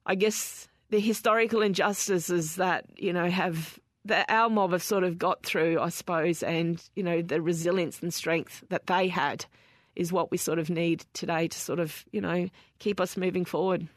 I 0.04 0.14
guess 0.14 0.68
the 0.90 1.00
historical 1.00 1.62
injustices 1.62 2.56
that 2.56 2.84
you 2.96 3.12
know 3.12 3.28
have 3.30 3.78
the 4.06 4.32
our 4.32 4.48
mob 4.48 4.72
have 4.72 4.82
sort 4.82 5.04
of 5.04 5.18
got 5.18 5.44
through, 5.44 5.80
I 5.80 5.88
suppose, 5.90 6.42
and 6.42 6.82
you 6.94 7.02
know 7.02 7.22
the 7.22 7.40
resilience 7.40 8.00
and 8.02 8.12
strength 8.12 8.64
that 8.68 8.86
they 8.86 9.08
had 9.08 9.46
is 9.94 10.12
what 10.12 10.30
we 10.30 10.36
sort 10.36 10.58
of 10.58 10.68
need 10.68 11.04
today 11.14 11.48
to 11.48 11.58
sort 11.58 11.80
of 11.80 12.04
you 12.12 12.20
know 12.20 12.48
keep 12.78 13.00
us 13.00 13.16
moving 13.16 13.44
forward. 13.44 13.88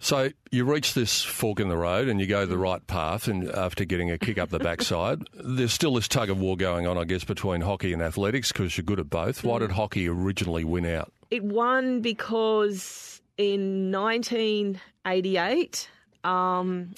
So 0.00 0.30
you 0.50 0.64
reach 0.64 0.94
this 0.94 1.22
fork 1.22 1.60
in 1.60 1.68
the 1.68 1.76
road 1.76 2.08
and 2.08 2.20
you 2.20 2.26
go 2.26 2.44
the 2.46 2.58
right 2.58 2.84
path, 2.86 3.28
and 3.28 3.48
after 3.50 3.84
getting 3.84 4.10
a 4.10 4.18
kick 4.18 4.38
up 4.38 4.50
the 4.50 4.58
backside, 4.58 5.22
there's 5.34 5.72
still 5.72 5.94
this 5.94 6.08
tug 6.08 6.30
of 6.30 6.40
war 6.40 6.56
going 6.56 6.86
on, 6.86 6.98
I 6.98 7.04
guess, 7.04 7.24
between 7.24 7.60
hockey 7.60 7.92
and 7.92 8.02
athletics 8.02 8.52
because 8.52 8.76
you're 8.76 8.84
good 8.84 9.00
at 9.00 9.08
both. 9.08 9.44
Why 9.44 9.58
did 9.60 9.70
hockey 9.72 10.08
originally 10.08 10.64
win 10.64 10.86
out? 10.86 11.12
It 11.30 11.44
won 11.44 12.00
because 12.00 13.22
in 13.38 13.90
1988, 13.90 15.88
um, 16.24 16.90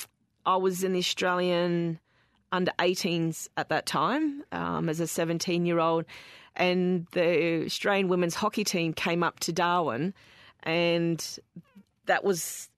I 0.46 0.56
was 0.56 0.82
in 0.84 0.92
the 0.92 0.98
Australian 0.98 2.00
under 2.54 2.72
18s 2.78 3.48
at 3.56 3.68
that 3.68 3.84
time 3.84 4.44
um, 4.52 4.88
as 4.88 5.00
a 5.00 5.06
17 5.06 5.66
year 5.66 5.80
old, 5.80 6.04
and 6.56 7.06
the 7.12 7.64
Australian 7.64 8.08
women's 8.08 8.34
hockey 8.34 8.62
team 8.62 8.92
came 8.92 9.22
up 9.24 9.40
to 9.40 9.52
Darwin, 9.52 10.14
and 10.62 11.38
that 12.06 12.22
was 12.22 12.70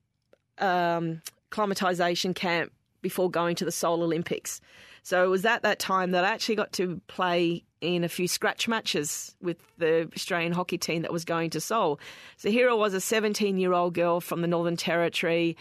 um, 0.59 1.21
acclimatisation 1.51 2.35
camp 2.35 2.73
before 3.03 3.31
going 3.31 3.55
to 3.57 3.65
the 3.65 3.71
Seoul 3.71 4.03
Olympics. 4.03 4.61
So 5.03 5.23
it 5.23 5.29
was 5.29 5.45
at 5.45 5.63
that 5.63 5.79
time 5.79 6.13
that 6.13 6.25
I 6.25 6.31
actually 6.31 6.57
got 6.57 6.73
to 6.73 7.01
play 7.07 7.63
in 7.81 8.03
a 8.03 8.09
few 8.09 8.27
scratch 8.27 8.67
matches 8.67 9.37
with 9.43 9.59
the 9.79 10.11
Australian 10.17 10.53
hockey 10.53 10.79
team 10.79 11.03
that 11.03 11.13
was 11.13 11.25
going 11.25 11.51
to 11.51 11.61
Seoul. 11.61 12.01
So 12.39 12.51
here 12.51 12.69
I 12.71 12.73
was, 12.73 12.95
a 12.95 13.01
17 13.01 13.59
year 13.59 13.75
old 13.75 13.95
girl 13.95 14.21
from 14.21 14.41
the 14.41 14.49
Northern 14.49 14.77
Territory. 14.77 15.57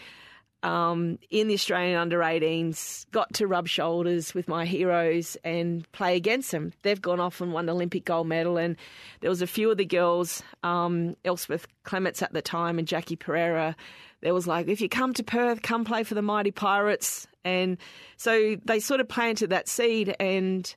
Um, 0.62 1.18
in 1.30 1.48
the 1.48 1.54
Australian 1.54 1.96
under 1.96 2.18
18s, 2.18 3.06
got 3.12 3.32
to 3.34 3.46
rub 3.46 3.68
shoulders 3.68 4.34
with 4.34 4.48
my 4.48 4.64
heroes 4.64 5.36
and 5.44 5.90
play 5.92 6.16
against 6.16 6.50
them. 6.50 6.72
They've 6.82 7.00
gone 7.00 7.20
off 7.20 7.40
and 7.40 7.52
won 7.52 7.66
the 7.66 7.72
Olympic 7.72 8.04
gold 8.04 8.26
medal, 8.26 8.56
and 8.56 8.76
there 9.20 9.30
was 9.30 9.42
a 9.42 9.46
few 9.46 9.70
of 9.70 9.76
the 9.76 9.84
girls, 9.84 10.42
um, 10.62 11.14
Elspeth 11.24 11.66
Clements 11.84 12.22
at 12.22 12.32
the 12.32 12.42
time 12.42 12.78
and 12.78 12.88
Jackie 12.88 13.16
Pereira. 13.16 13.76
There 14.22 14.34
was 14.34 14.46
like, 14.46 14.66
if 14.66 14.80
you 14.80 14.88
come 14.88 15.12
to 15.14 15.22
Perth, 15.22 15.62
come 15.62 15.84
play 15.84 16.02
for 16.02 16.14
the 16.14 16.22
mighty 16.22 16.50
Pirates, 16.50 17.28
and 17.44 17.78
so 18.16 18.56
they 18.64 18.80
sort 18.80 19.00
of 19.00 19.08
planted 19.08 19.50
that 19.50 19.68
seed 19.68 20.16
and 20.18 20.74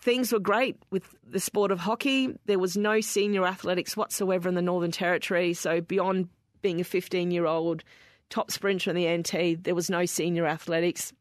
things 0.00 0.32
were 0.32 0.38
great 0.38 0.76
with 0.90 1.02
the 1.28 1.40
sport 1.40 1.70
of 1.70 1.80
hockey. 1.80 2.34
There 2.46 2.58
was 2.58 2.76
no 2.76 3.00
senior 3.00 3.44
athletics 3.44 3.96
whatsoever 3.96 4.48
in 4.48 4.54
the 4.54 4.62
Northern 4.62 4.90
Territory. 4.90 5.54
So 5.54 5.80
beyond 5.80 6.28
being 6.62 6.80
a 6.80 6.84
15 6.84 7.30
year 7.30 7.46
old 7.46 7.82
top 8.30 8.50
sprinter 8.50 8.90
in 8.90 8.96
the 8.96 9.16
NT, 9.16 9.62
there 9.64 9.74
was 9.74 9.90
no 9.90 10.04
senior 10.04 10.46
athletics. 10.46 11.12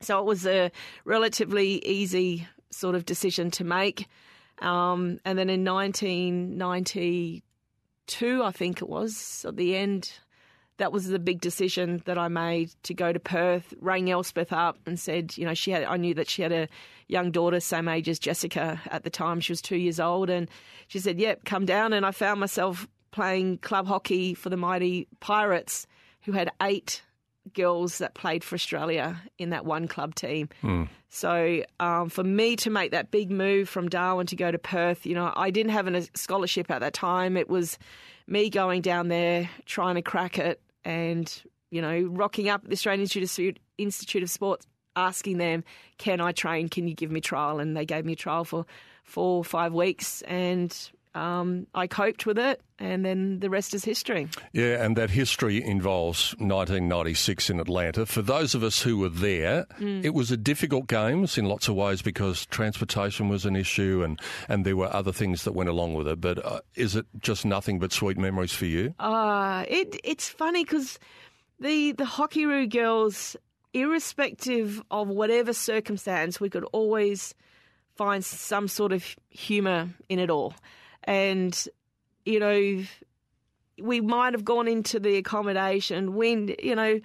So 0.00 0.18
it 0.18 0.24
was 0.24 0.46
a 0.46 0.70
relatively 1.04 1.84
easy 1.86 2.48
sort 2.70 2.94
of 2.94 3.06
decision 3.06 3.50
to 3.52 3.64
make. 3.64 4.08
Um, 4.60 5.18
and 5.24 5.38
then 5.38 5.48
in 5.50 5.64
1992, 5.64 8.42
I 8.42 8.50
think 8.50 8.82
it 8.82 8.88
was, 8.88 9.44
at 9.48 9.56
the 9.56 9.76
end, 9.76 10.12
that 10.78 10.92
was 10.92 11.06
the 11.06 11.18
big 11.18 11.40
decision 11.40 12.02
that 12.04 12.18
I 12.18 12.28
made 12.28 12.70
to 12.84 12.94
go 12.94 13.12
to 13.12 13.20
Perth. 13.20 13.74
Rang 13.80 14.10
Elspeth 14.10 14.52
up 14.52 14.78
and 14.86 14.98
said, 14.98 15.36
you 15.36 15.44
know, 15.44 15.54
she 15.54 15.70
had. 15.70 15.84
I 15.84 15.96
knew 15.96 16.14
that 16.14 16.28
she 16.28 16.42
had 16.42 16.52
a 16.52 16.68
young 17.08 17.30
daughter, 17.30 17.60
same 17.60 17.88
age 17.88 18.08
as 18.08 18.18
Jessica 18.18 18.80
at 18.90 19.04
the 19.04 19.10
time. 19.10 19.40
She 19.40 19.52
was 19.52 19.62
two 19.62 19.76
years 19.76 20.00
old, 20.00 20.30
and 20.30 20.48
she 20.88 20.98
said, 20.98 21.20
"Yep, 21.20 21.44
come 21.44 21.64
down." 21.64 21.92
And 21.92 22.04
I 22.04 22.10
found 22.10 22.40
myself 22.40 22.88
playing 23.12 23.58
club 23.58 23.86
hockey 23.86 24.34
for 24.34 24.50
the 24.50 24.56
mighty 24.56 25.06
Pirates, 25.20 25.86
who 26.24 26.32
had 26.32 26.50
eight 26.62 27.02
girls 27.52 27.98
that 27.98 28.14
played 28.14 28.42
for 28.42 28.54
Australia 28.54 29.20
in 29.38 29.50
that 29.50 29.64
one 29.66 29.86
club 29.86 30.14
team. 30.14 30.48
So 31.10 31.62
um, 31.78 32.08
for 32.08 32.24
me 32.24 32.56
to 32.56 32.70
make 32.70 32.92
that 32.92 33.10
big 33.10 33.30
move 33.30 33.68
from 33.68 33.88
Darwin 33.88 34.26
to 34.28 34.36
go 34.36 34.50
to 34.50 34.58
Perth, 34.58 35.06
you 35.06 35.14
know, 35.14 35.32
I 35.36 35.50
didn't 35.50 35.72
have 35.72 35.86
a 35.86 36.02
scholarship 36.16 36.70
at 36.70 36.80
that 36.80 36.94
time. 36.94 37.36
It 37.36 37.48
was 37.48 37.78
me 38.26 38.50
going 38.50 38.80
down 38.80 39.08
there 39.08 39.48
trying 39.66 39.96
to 39.96 40.02
crack 40.02 40.38
it 40.38 40.60
and 40.84 41.42
you 41.70 41.82
know 41.82 42.02
rocking 42.02 42.48
up 42.48 42.62
at 42.64 42.70
the 42.70 42.74
Australian 42.74 43.02
Institute 43.02 43.56
of, 43.56 43.62
Institute 43.78 44.22
of 44.22 44.30
Sports 44.30 44.66
asking 44.96 45.38
them 45.38 45.64
can 45.98 46.20
I 46.20 46.32
train 46.32 46.68
can 46.68 46.86
you 46.86 46.94
give 46.94 47.10
me 47.10 47.20
trial 47.20 47.58
and 47.58 47.76
they 47.76 47.84
gave 47.84 48.04
me 48.04 48.12
a 48.12 48.16
trial 48.16 48.44
for 48.44 48.64
four 49.02 49.38
or 49.38 49.44
five 49.44 49.72
weeks 49.72 50.22
and 50.22 50.74
um, 51.14 51.66
I 51.74 51.86
coped 51.86 52.26
with 52.26 52.38
it 52.38 52.60
and 52.78 53.04
then 53.04 53.38
the 53.38 53.48
rest 53.48 53.72
is 53.72 53.84
history 53.84 54.28
Yeah, 54.52 54.84
and 54.84 54.96
that 54.96 55.10
history 55.10 55.62
involves 55.62 56.32
1996 56.38 57.50
in 57.50 57.60
Atlanta. 57.60 58.04
For 58.04 58.20
those 58.20 58.54
of 58.54 58.62
us 58.62 58.82
who 58.82 58.98
were 58.98 59.08
there, 59.08 59.66
it 59.78 60.12
was 60.12 60.30
a 60.30 60.36
difficult 60.36 60.88
games 60.88 61.38
in 61.38 61.44
lots 61.44 61.68
of 61.68 61.76
ways 61.76 62.02
because 62.02 62.46
transportation 62.46 63.28
was 63.28 63.44
an 63.46 63.54
issue 63.56 64.02
and, 64.04 64.20
and 64.48 64.66
there 64.66 64.76
were 64.76 64.92
other 64.94 65.12
things 65.12 65.44
that 65.44 65.52
went 65.52 65.68
along 65.68 65.94
with 65.94 66.08
it. 66.08 66.20
But 66.20 66.44
uh, 66.44 66.60
is 66.74 66.96
it 66.96 67.06
just 67.20 67.44
nothing 67.44 67.78
but 67.78 67.92
sweet 67.92 68.18
memories 68.18 68.52
for 68.52 68.66
you? 68.66 68.94
Uh, 68.98 69.64
it 69.68 70.00
it's 70.02 70.28
funny 70.28 70.64
because 70.64 70.98
the 71.60 71.92
the 71.92 72.04
Hockeyroos 72.04 72.70
girls, 72.70 73.36
irrespective 73.72 74.82
of 74.90 75.08
whatever 75.08 75.52
circumstance, 75.52 76.40
we 76.40 76.50
could 76.50 76.64
always 76.72 77.34
find 77.96 78.24
some 78.24 78.68
sort 78.68 78.92
of 78.92 79.04
humour 79.30 79.88
in 80.08 80.18
it 80.18 80.30
all, 80.30 80.54
and 81.04 81.68
you 82.24 82.40
know, 82.40 82.82
we 83.80 84.00
might 84.00 84.32
have 84.34 84.44
gone 84.44 84.68
into 84.68 84.98
the 84.98 85.16
accommodation 85.16 86.14
when 86.14 86.54
you 86.62 86.74
know. 86.74 87.00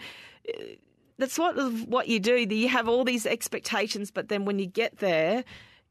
That's 1.18 1.38
what 1.38 1.58
what 1.90 2.08
you 2.08 2.22
do. 2.22 2.36
You 2.38 2.70
have 2.70 2.88
all 2.88 3.04
these 3.04 3.26
expectations, 3.26 4.10
but 4.10 4.30
then 4.30 4.46
when 4.46 4.58
you 4.58 4.66
get 4.66 5.00
there, 5.00 5.44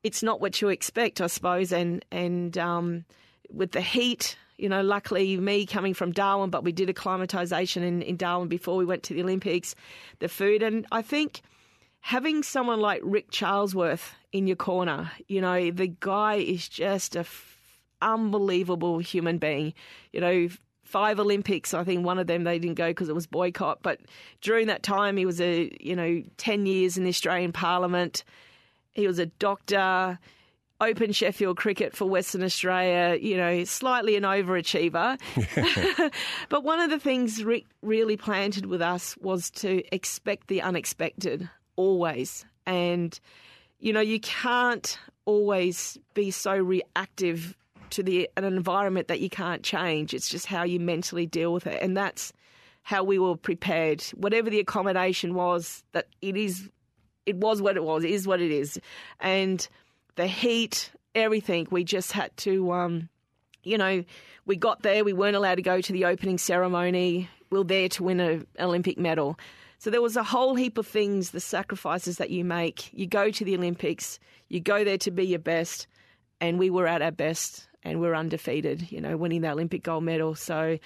it's 0.02 0.22
not 0.22 0.40
what 0.40 0.62
you 0.62 0.68
expect, 0.68 1.20
I 1.20 1.26
suppose. 1.26 1.70
And 1.70 2.02
and 2.10 2.56
um, 2.56 3.04
with 3.50 3.72
the 3.72 3.82
heat, 3.82 4.36
you 4.56 4.68
know, 4.68 4.82
luckily 4.82 5.36
me 5.36 5.66
coming 5.66 5.94
from 5.94 6.12
Darwin, 6.12 6.50
but 6.50 6.64
we 6.64 6.72
did 6.72 6.88
acclimatisation 6.88 7.82
in, 7.82 8.02
in 8.02 8.16
Darwin 8.16 8.48
before 8.48 8.76
we 8.76 8.84
went 8.84 9.02
to 9.04 9.14
the 9.14 9.22
Olympics. 9.22 9.74
The 10.18 10.28
food, 10.28 10.62
and 10.62 10.86
I 10.90 11.02
think 11.02 11.42
having 12.00 12.42
someone 12.42 12.80
like 12.80 13.00
Rick 13.04 13.30
Charlesworth 13.30 14.12
in 14.32 14.46
your 14.46 14.56
corner, 14.56 15.10
you 15.26 15.40
know, 15.40 15.70
the 15.70 15.88
guy 16.00 16.36
is 16.36 16.68
just 16.68 17.16
a 17.16 17.24
unbelievable 18.02 18.98
human 18.98 19.38
being. 19.38 19.74
You 20.12 20.20
know, 20.20 20.48
five 20.88 21.20
Olympics. 21.20 21.74
I 21.74 21.84
think 21.84 22.04
one 22.04 22.18
of 22.18 22.26
them 22.26 22.44
they 22.44 22.58
didn't 22.58 22.76
go 22.76 22.88
because 22.88 23.08
it 23.08 23.14
was 23.14 23.26
boycott. 23.26 23.80
But 23.82 24.00
during 24.40 24.66
that 24.68 24.82
time, 24.82 25.16
he 25.16 25.26
was 25.26 25.40
a 25.40 25.70
you 25.80 25.94
know 25.94 26.22
ten 26.36 26.66
years 26.66 26.96
in 26.96 27.04
the 27.04 27.10
Australian 27.10 27.52
Parliament. 27.52 28.24
He 28.92 29.06
was 29.06 29.18
a 29.18 29.26
doctor. 29.26 30.18
Open 30.80 31.10
Sheffield 31.10 31.56
cricket 31.56 31.96
for 31.96 32.08
Western 32.08 32.44
Australia, 32.44 33.18
you 33.20 33.36
know, 33.36 33.64
slightly 33.64 34.14
an 34.14 34.22
overachiever. 34.22 35.18
but 36.48 36.62
one 36.62 36.78
of 36.78 36.88
the 36.88 37.00
things 37.00 37.42
Rick 37.42 37.64
really 37.82 38.16
planted 38.16 38.64
with 38.64 38.80
us 38.80 39.16
was 39.18 39.50
to 39.50 39.82
expect 39.92 40.46
the 40.46 40.62
unexpected 40.62 41.50
always. 41.74 42.44
And, 42.64 43.18
you 43.80 43.92
know, 43.92 44.00
you 44.00 44.20
can't 44.20 44.96
always 45.24 45.98
be 46.14 46.30
so 46.30 46.56
reactive 46.56 47.56
to 47.90 48.02
the 48.02 48.28
an 48.36 48.44
environment 48.44 49.08
that 49.08 49.20
you 49.20 49.30
can't 49.30 49.62
change. 49.62 50.14
It's 50.14 50.28
just 50.28 50.46
how 50.46 50.64
you 50.64 50.80
mentally 50.80 51.26
deal 51.26 51.52
with 51.52 51.66
it. 51.66 51.82
And 51.82 51.96
that's 51.96 52.32
how 52.82 53.04
we 53.04 53.18
were 53.18 53.36
prepared. 53.36 54.02
Whatever 54.14 54.50
the 54.50 54.60
accommodation 54.60 55.34
was, 55.34 55.82
that 55.92 56.06
it 56.22 56.36
is 56.36 56.68
it 57.26 57.36
was 57.36 57.60
what 57.60 57.76
it 57.76 57.84
was, 57.84 58.04
it 58.04 58.10
is 58.10 58.26
what 58.26 58.40
it 58.40 58.50
is. 58.50 58.80
And 59.20 59.66
the 60.16 60.26
heat, 60.26 60.90
everything, 61.14 61.68
we 61.70 61.84
just 61.84 62.12
had 62.12 62.34
to 62.38 62.72
um, 62.72 63.08
you 63.62 63.78
know, 63.78 64.04
we 64.46 64.56
got 64.56 64.82
there, 64.82 65.04
we 65.04 65.12
weren't 65.12 65.36
allowed 65.36 65.56
to 65.56 65.62
go 65.62 65.80
to 65.80 65.92
the 65.92 66.06
opening 66.06 66.38
ceremony. 66.38 67.28
We 67.50 67.58
were 67.58 67.64
there 67.64 67.88
to 67.90 68.02
win 68.02 68.20
an 68.20 68.46
Olympic 68.58 68.98
medal. 68.98 69.38
So 69.78 69.90
there 69.90 70.02
was 70.02 70.16
a 70.16 70.24
whole 70.24 70.54
heap 70.54 70.78
of 70.78 70.86
things, 70.86 71.30
the 71.30 71.40
sacrifices 71.40 72.16
that 72.16 72.30
you 72.30 72.44
make. 72.44 72.92
You 72.92 73.06
go 73.06 73.30
to 73.30 73.44
the 73.44 73.54
Olympics, 73.54 74.18
you 74.48 74.60
go 74.60 74.82
there 74.84 74.98
to 74.98 75.10
be 75.10 75.24
your 75.24 75.38
best, 75.38 75.86
and 76.40 76.58
we 76.58 76.70
were 76.70 76.86
at 76.86 77.02
our 77.02 77.12
best 77.12 77.67
and 77.88 78.00
we're 78.00 78.14
undefeated, 78.14 78.90
you 78.92 79.00
know, 79.00 79.16
winning 79.16 79.40
the 79.40 79.50
Olympic 79.50 79.82
gold 79.82 80.04
medal. 80.04 80.34
So 80.34 80.78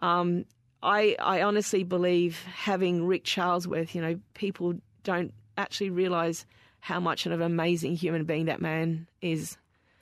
um, 0.00 0.44
I, 0.82 1.16
I 1.18 1.42
honestly 1.42 1.84
believe 1.84 2.42
having 2.44 3.06
Rick 3.06 3.24
Charlesworth, 3.24 3.94
you 3.94 4.02
know, 4.02 4.18
people 4.34 4.74
don't 5.04 5.32
actually 5.56 5.90
realise 5.90 6.46
how 6.80 7.00
much 7.00 7.26
of 7.26 7.32
an 7.32 7.42
amazing 7.42 7.96
human 7.96 8.24
being 8.24 8.46
that 8.46 8.60
man 8.60 9.06
is. 9.20 9.56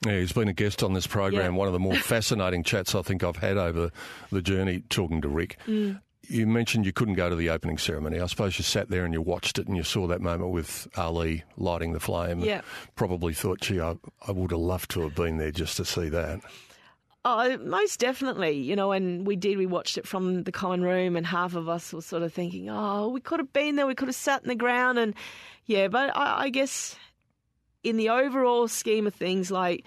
Yeah, 0.05 0.19
he's 0.19 0.31
been 0.31 0.47
a 0.47 0.53
guest 0.53 0.81
on 0.81 0.93
this 0.93 1.05
program. 1.05 1.53
Yeah. 1.53 1.57
One 1.57 1.67
of 1.67 1.73
the 1.73 1.79
more 1.79 1.95
fascinating 1.95 2.63
chats 2.63 2.95
I 2.95 3.03
think 3.03 3.23
I've 3.23 3.37
had 3.37 3.57
over 3.57 3.91
the 4.31 4.41
journey 4.41 4.83
talking 4.89 5.21
to 5.21 5.29
Rick. 5.29 5.57
Mm. 5.67 6.01
You 6.31 6.47
mentioned 6.47 6.85
you 6.85 6.93
couldn't 6.93 7.15
go 7.15 7.29
to 7.29 7.35
the 7.35 7.49
opening 7.49 7.77
ceremony. 7.77 8.19
I 8.19 8.25
suppose 8.27 8.57
you 8.57 8.63
sat 8.63 8.89
there 8.89 9.03
and 9.03 9.13
you 9.13 9.21
watched 9.21 9.59
it 9.59 9.67
and 9.67 9.75
you 9.75 9.83
saw 9.83 10.07
that 10.07 10.21
moment 10.21 10.51
with 10.51 10.87
Ali 10.95 11.43
lighting 11.57 11.91
the 11.91 11.99
flame. 11.99 12.39
Yeah. 12.39 12.61
Probably 12.95 13.33
thought, 13.33 13.59
gee, 13.59 13.81
I, 13.81 13.97
I 14.25 14.31
would 14.31 14.51
have 14.51 14.59
loved 14.59 14.91
to 14.91 15.01
have 15.01 15.15
been 15.15 15.37
there 15.37 15.51
just 15.51 15.75
to 15.77 15.85
see 15.85 16.07
that. 16.07 16.39
Oh, 17.25 17.57
most 17.57 17.99
definitely. 17.99 18.51
You 18.51 18.75
know, 18.77 18.93
and 18.93 19.27
we 19.27 19.35
did. 19.35 19.57
We 19.57 19.65
watched 19.65 19.97
it 19.97 20.07
from 20.07 20.43
the 20.43 20.51
common 20.51 20.81
room, 20.81 21.15
and 21.15 21.25
half 21.25 21.53
of 21.53 21.67
us 21.67 21.93
were 21.93 22.01
sort 22.01 22.23
of 22.23 22.33
thinking, 22.33 22.69
"Oh, 22.69 23.09
we 23.09 23.21
could 23.21 23.39
have 23.39 23.53
been 23.53 23.75
there. 23.75 23.85
We 23.85 23.93
could 23.93 24.07
have 24.07 24.15
sat 24.15 24.41
in 24.41 24.47
the 24.47 24.55
ground." 24.55 24.97
And 24.97 25.13
yeah, 25.65 25.87
but 25.87 26.15
I, 26.17 26.45
I 26.45 26.49
guess 26.49 26.95
in 27.83 27.97
the 27.97 28.09
overall 28.09 28.67
scheme 28.67 29.05
of 29.05 29.13
things, 29.13 29.51
like 29.51 29.85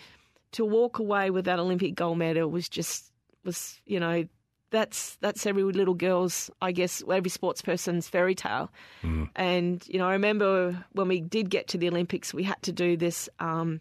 to 0.53 0.65
walk 0.65 1.01
away 1.01 1.31
with 1.31 1.47
that 1.47 1.59
Olympic 1.59 1.97
gold 1.97 2.19
medal 2.19 2.49
was 2.49 2.69
just 2.69 3.11
was 3.45 3.81
you 3.85 3.99
know 3.99 4.29
that's 4.71 5.17
that's 5.21 5.47
every 5.47 5.63
little 5.63 5.95
girl's, 5.95 6.51
I 6.61 6.73
guess, 6.73 7.03
every 7.11 7.31
sports 7.31 7.63
person's 7.63 8.09
fairy 8.09 8.35
tale. 8.35 8.71
Mm. 9.03 9.29
And 9.37 9.87
you 9.89 9.99
know, 9.99 10.09
I 10.09 10.13
remember 10.13 10.85
when 10.93 11.09
we 11.09 11.21
did 11.21 11.51
get 11.51 11.69
to 11.69 11.79
the 11.79 11.89
Olympics, 11.89 12.35
we 12.35 12.43
had 12.43 12.61
to 12.63 12.73
do 12.73 12.97
this. 12.97 13.29
Um, 13.39 13.81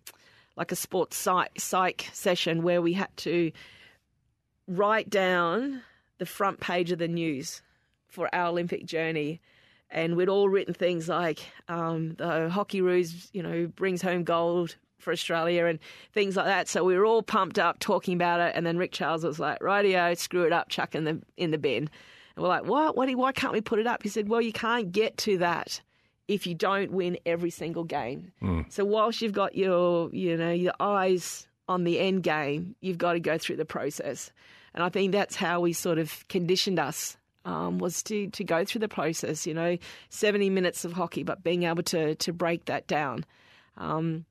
like 0.55 0.71
a 0.71 0.75
sports 0.75 1.17
psych, 1.17 1.51
psych 1.57 2.09
session 2.13 2.63
where 2.63 2.81
we 2.81 2.93
had 2.93 3.15
to 3.17 3.51
write 4.67 5.09
down 5.09 5.81
the 6.19 6.25
front 6.25 6.59
page 6.59 6.91
of 6.91 6.99
the 6.99 7.07
news 7.07 7.61
for 8.07 8.34
our 8.34 8.47
Olympic 8.47 8.86
journey. 8.86 9.41
And 9.89 10.15
we'd 10.15 10.29
all 10.29 10.49
written 10.49 10.73
things 10.73 11.07
like 11.07 11.39
um, 11.67 12.15
the 12.15 12.49
Hockeyroos, 12.51 13.29
you 13.34 13.43
know, 13.43 13.67
brings 13.67 14.01
home 14.01 14.23
gold 14.23 14.75
for 15.04 15.14
Australia 15.14 15.66
and 15.66 15.80
things 16.14 16.36
like 16.36 16.45
that. 16.45 16.68
So 16.68 16.84
we 16.84 16.97
were 16.97 17.06
all 17.06 17.22
pumped 17.22 17.60
up 17.60 17.80
talking 17.80 18.16
about 18.16 18.39
it. 18.39 18.54
And 18.56 18.66
then 18.66 18.78
Rick 18.78 18.91
Charles 18.91 19.24
was 19.24 19.39
like, 19.39 19.62
"Radio, 19.62 20.14
screw 20.16 20.43
it 20.43 20.54
up, 20.54 20.70
chuck 20.70 20.95
in 20.95 21.04
the 21.04 21.22
in 21.38 21.51
the 21.51 21.58
bin." 21.58 21.89
And 22.36 22.43
we're 22.43 22.49
like, 22.49 22.66
"What? 22.66 22.95
What? 22.95 23.14
Why 23.14 23.32
can't 23.32 23.54
we 23.54 23.62
put 23.62 23.80
it 23.80 23.88
up?" 23.88 24.01
He 24.01 24.10
said, 24.10 24.30
"Well, 24.30 24.41
you 24.41 24.54
can't 24.54 24.91
get 24.91 25.18
to 25.18 25.38
that 25.39 25.82
if 26.28 26.47
you 26.47 26.56
don't 26.56 26.91
win 26.91 27.18
every 27.26 27.49
single 27.49 27.84
game. 27.84 28.32
Mm. 28.41 28.72
So 28.72 28.86
whilst 28.86 29.22
you've 29.22 29.34
got 29.34 29.56
your, 29.56 30.10
you 30.14 30.38
know, 30.38 30.51
your 30.51 30.74
eyes 30.80 31.47
on 31.68 31.84
the 31.84 31.99
end 31.99 32.24
game, 32.24 32.76
you've 32.82 32.97
got 32.97 33.14
to 33.14 33.20
go 33.20 33.38
through 33.38 33.58
the 33.58 33.66
process. 33.66 34.32
And 34.74 34.84
I 34.84 34.89
think 34.89 35.12
that's 35.12 35.36
how 35.36 35.60
we 35.60 35.74
sort 35.74 35.99
of 35.99 36.28
conditioned 36.30 36.80
us 36.80 37.18
um, 37.45 37.78
was 37.78 38.01
to 38.04 38.28
to 38.30 38.43
go 38.43 38.64
through 38.66 38.80
the 38.80 38.88
process. 38.88 39.45
You 39.45 39.54
know, 39.54 39.78
seventy 40.10 40.49
minutes 40.49 40.86
of 40.86 40.93
hockey, 40.93 41.24
but 41.24 41.43
being 41.43 41.64
able 41.64 41.84
to 41.84 42.16
to 42.16 42.34
break 42.34 42.66
that 42.66 42.88
down. 42.88 43.26
Um, 43.78 44.26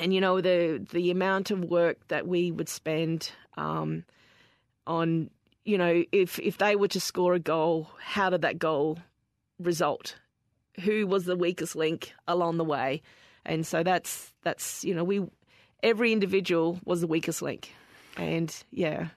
and 0.00 0.12
you 0.12 0.20
know 0.20 0.40
the 0.40 0.84
the 0.90 1.10
amount 1.12 1.52
of 1.52 1.62
work 1.62 1.98
that 2.08 2.26
we 2.26 2.50
would 2.50 2.68
spend 2.68 3.30
um, 3.56 4.04
on, 4.86 5.30
you 5.64 5.78
know, 5.78 6.02
if 6.10 6.38
if 6.40 6.58
they 6.58 6.74
were 6.74 6.88
to 6.88 7.00
score 7.00 7.34
a 7.34 7.38
goal, 7.38 7.88
how 8.00 8.30
did 8.30 8.42
that 8.42 8.58
goal 8.58 8.98
result? 9.60 10.16
who 10.80 11.06
was 11.06 11.24
the 11.24 11.36
weakest 11.36 11.76
link 11.76 12.12
along 12.26 12.56
the 12.56 12.64
way. 12.64 13.02
And 13.44 13.66
so 13.66 13.82
that's 13.82 14.32
that's 14.42 14.84
you 14.84 14.94
know 14.94 15.04
we 15.04 15.26
every 15.82 16.12
individual 16.12 16.78
was 16.84 17.00
the 17.00 17.06
weakest 17.06 17.42
link, 17.42 17.74
and 18.16 18.54
yeah. 18.70 19.08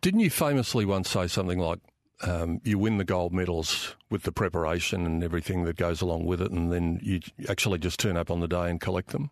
Didn't 0.00 0.20
you 0.20 0.30
famously 0.30 0.84
once 0.84 1.10
say 1.10 1.28
something 1.28 1.58
like, 1.58 1.78
um, 2.22 2.60
"You 2.64 2.78
win 2.78 2.98
the 2.98 3.04
gold 3.04 3.32
medals 3.32 3.94
with 4.10 4.24
the 4.24 4.32
preparation 4.32 5.06
and 5.06 5.22
everything 5.22 5.64
that 5.64 5.76
goes 5.76 6.00
along 6.00 6.24
with 6.26 6.42
it, 6.42 6.50
and 6.50 6.72
then 6.72 6.98
you 7.02 7.20
actually 7.48 7.78
just 7.78 8.00
turn 8.00 8.16
up 8.16 8.30
on 8.30 8.40
the 8.40 8.48
day 8.48 8.68
and 8.68 8.80
collect 8.80 9.10
them"? 9.10 9.30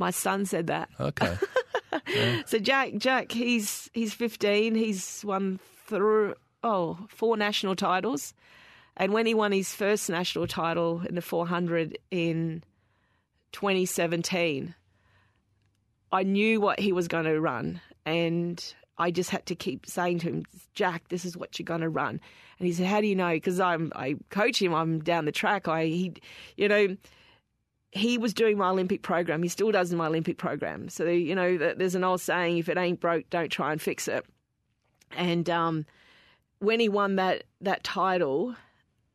My 0.00 0.10
son 0.10 0.46
said 0.46 0.68
that. 0.68 0.88
Okay. 0.98 1.36
yeah. 2.08 2.42
So 2.46 2.58
Jack, 2.58 2.96
Jack, 2.96 3.30
he's 3.30 3.90
he's 3.92 4.14
fifteen. 4.14 4.74
He's 4.74 5.22
won 5.24 5.60
through 5.86 6.34
oh 6.64 6.98
four 7.10 7.36
national 7.36 7.76
titles. 7.76 8.32
And 8.96 9.12
when 9.12 9.26
he 9.26 9.34
won 9.34 9.52
his 9.52 9.74
first 9.74 10.10
national 10.10 10.46
title 10.46 11.02
in 11.08 11.14
the 11.14 11.22
400 11.22 11.96
in 12.10 12.62
2017, 13.52 14.74
I 16.12 16.22
knew 16.22 16.60
what 16.60 16.80
he 16.80 16.92
was 16.92 17.08
going 17.08 17.24
to 17.24 17.40
run. 17.40 17.80
And 18.04 18.62
I 18.98 19.10
just 19.10 19.30
had 19.30 19.46
to 19.46 19.54
keep 19.54 19.86
saying 19.86 20.18
to 20.20 20.28
him, 20.28 20.44
Jack, 20.74 21.08
this 21.08 21.24
is 21.24 21.34
what 21.34 21.58
you're 21.58 21.64
going 21.64 21.80
to 21.80 21.88
run. 21.88 22.20
And 22.58 22.66
he 22.66 22.74
said, 22.74 22.86
How 22.86 23.00
do 23.00 23.06
you 23.06 23.16
know? 23.16 23.32
Because 23.32 23.60
I'm 23.60 23.92
I 23.94 24.16
coach 24.28 24.60
him. 24.60 24.74
I'm 24.74 25.00
down 25.00 25.24
the 25.24 25.32
track. 25.32 25.68
I 25.68 25.86
he, 25.86 26.14
you 26.56 26.68
know, 26.68 26.96
he 27.92 28.18
was 28.18 28.32
doing 28.32 28.56
my 28.56 28.68
Olympic 28.70 29.02
program. 29.02 29.42
He 29.42 29.48
still 29.48 29.72
does 29.72 29.90
in 29.90 29.98
my 29.98 30.06
Olympic 30.06 30.38
program. 30.38 30.88
So 30.88 31.04
you 31.06 31.34
know, 31.34 31.58
there's 31.58 31.94
an 31.94 32.04
old 32.04 32.20
saying: 32.20 32.58
if 32.58 32.68
it 32.68 32.76
ain't 32.76 33.00
broke, 33.00 33.28
don't 33.30 33.50
try 33.50 33.72
and 33.72 33.80
fix 33.80 34.08
it. 34.08 34.24
And 35.16 35.50
um, 35.50 35.86
when 36.60 36.80
he 36.80 36.88
won 36.88 37.16
that 37.16 37.44
that 37.60 37.82
title, 37.82 38.54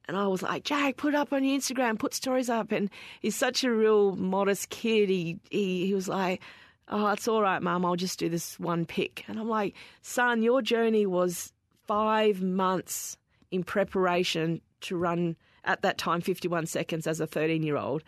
and 0.08 0.18
I 0.18 0.28
was 0.28 0.44
like, 0.44 0.64
Jack, 0.64 0.98
put 0.98 1.16
up 1.16 1.34
on 1.34 1.44
your 1.44 1.58
Instagram, 1.58 1.98
put 1.98 2.14
stories 2.14 2.50
up. 2.50 2.72
And 2.72 2.90
he's 3.22 3.36
such 3.36 3.64
a 3.64 3.72
real 3.72 4.16
modest 4.16 4.70
kid. 4.70 5.10
He, 5.10 5.40
he, 5.50 5.88
he 5.88 5.94
was 5.94 6.08
like, 6.08 6.42
oh, 6.90 7.08
it's 7.08 7.28
all 7.28 7.42
right, 7.42 7.62
mum, 7.62 7.86
I'll 7.86 7.96
just 7.96 8.20
do 8.20 8.30
this 8.30 8.60
one 8.60 8.86
pick. 8.86 9.26
And 9.28 9.40
I'm 9.40 9.50
like, 9.50 9.76
son, 10.02 10.44
your 10.44 10.62
journey 10.62 11.06
was 11.06 11.54
five 11.88 12.42
months 12.42 13.18
in 13.52 13.64
preparation 13.64 14.62
to 14.82 14.96
run 14.96 15.36
at 15.64 15.82
that 15.82 15.98
time 15.98 16.22
51 16.22 16.68
seconds 16.68 17.08
as 17.08 17.20
a 17.20 17.28
13 17.28 17.64
year 17.64 17.78
old. 17.78 18.04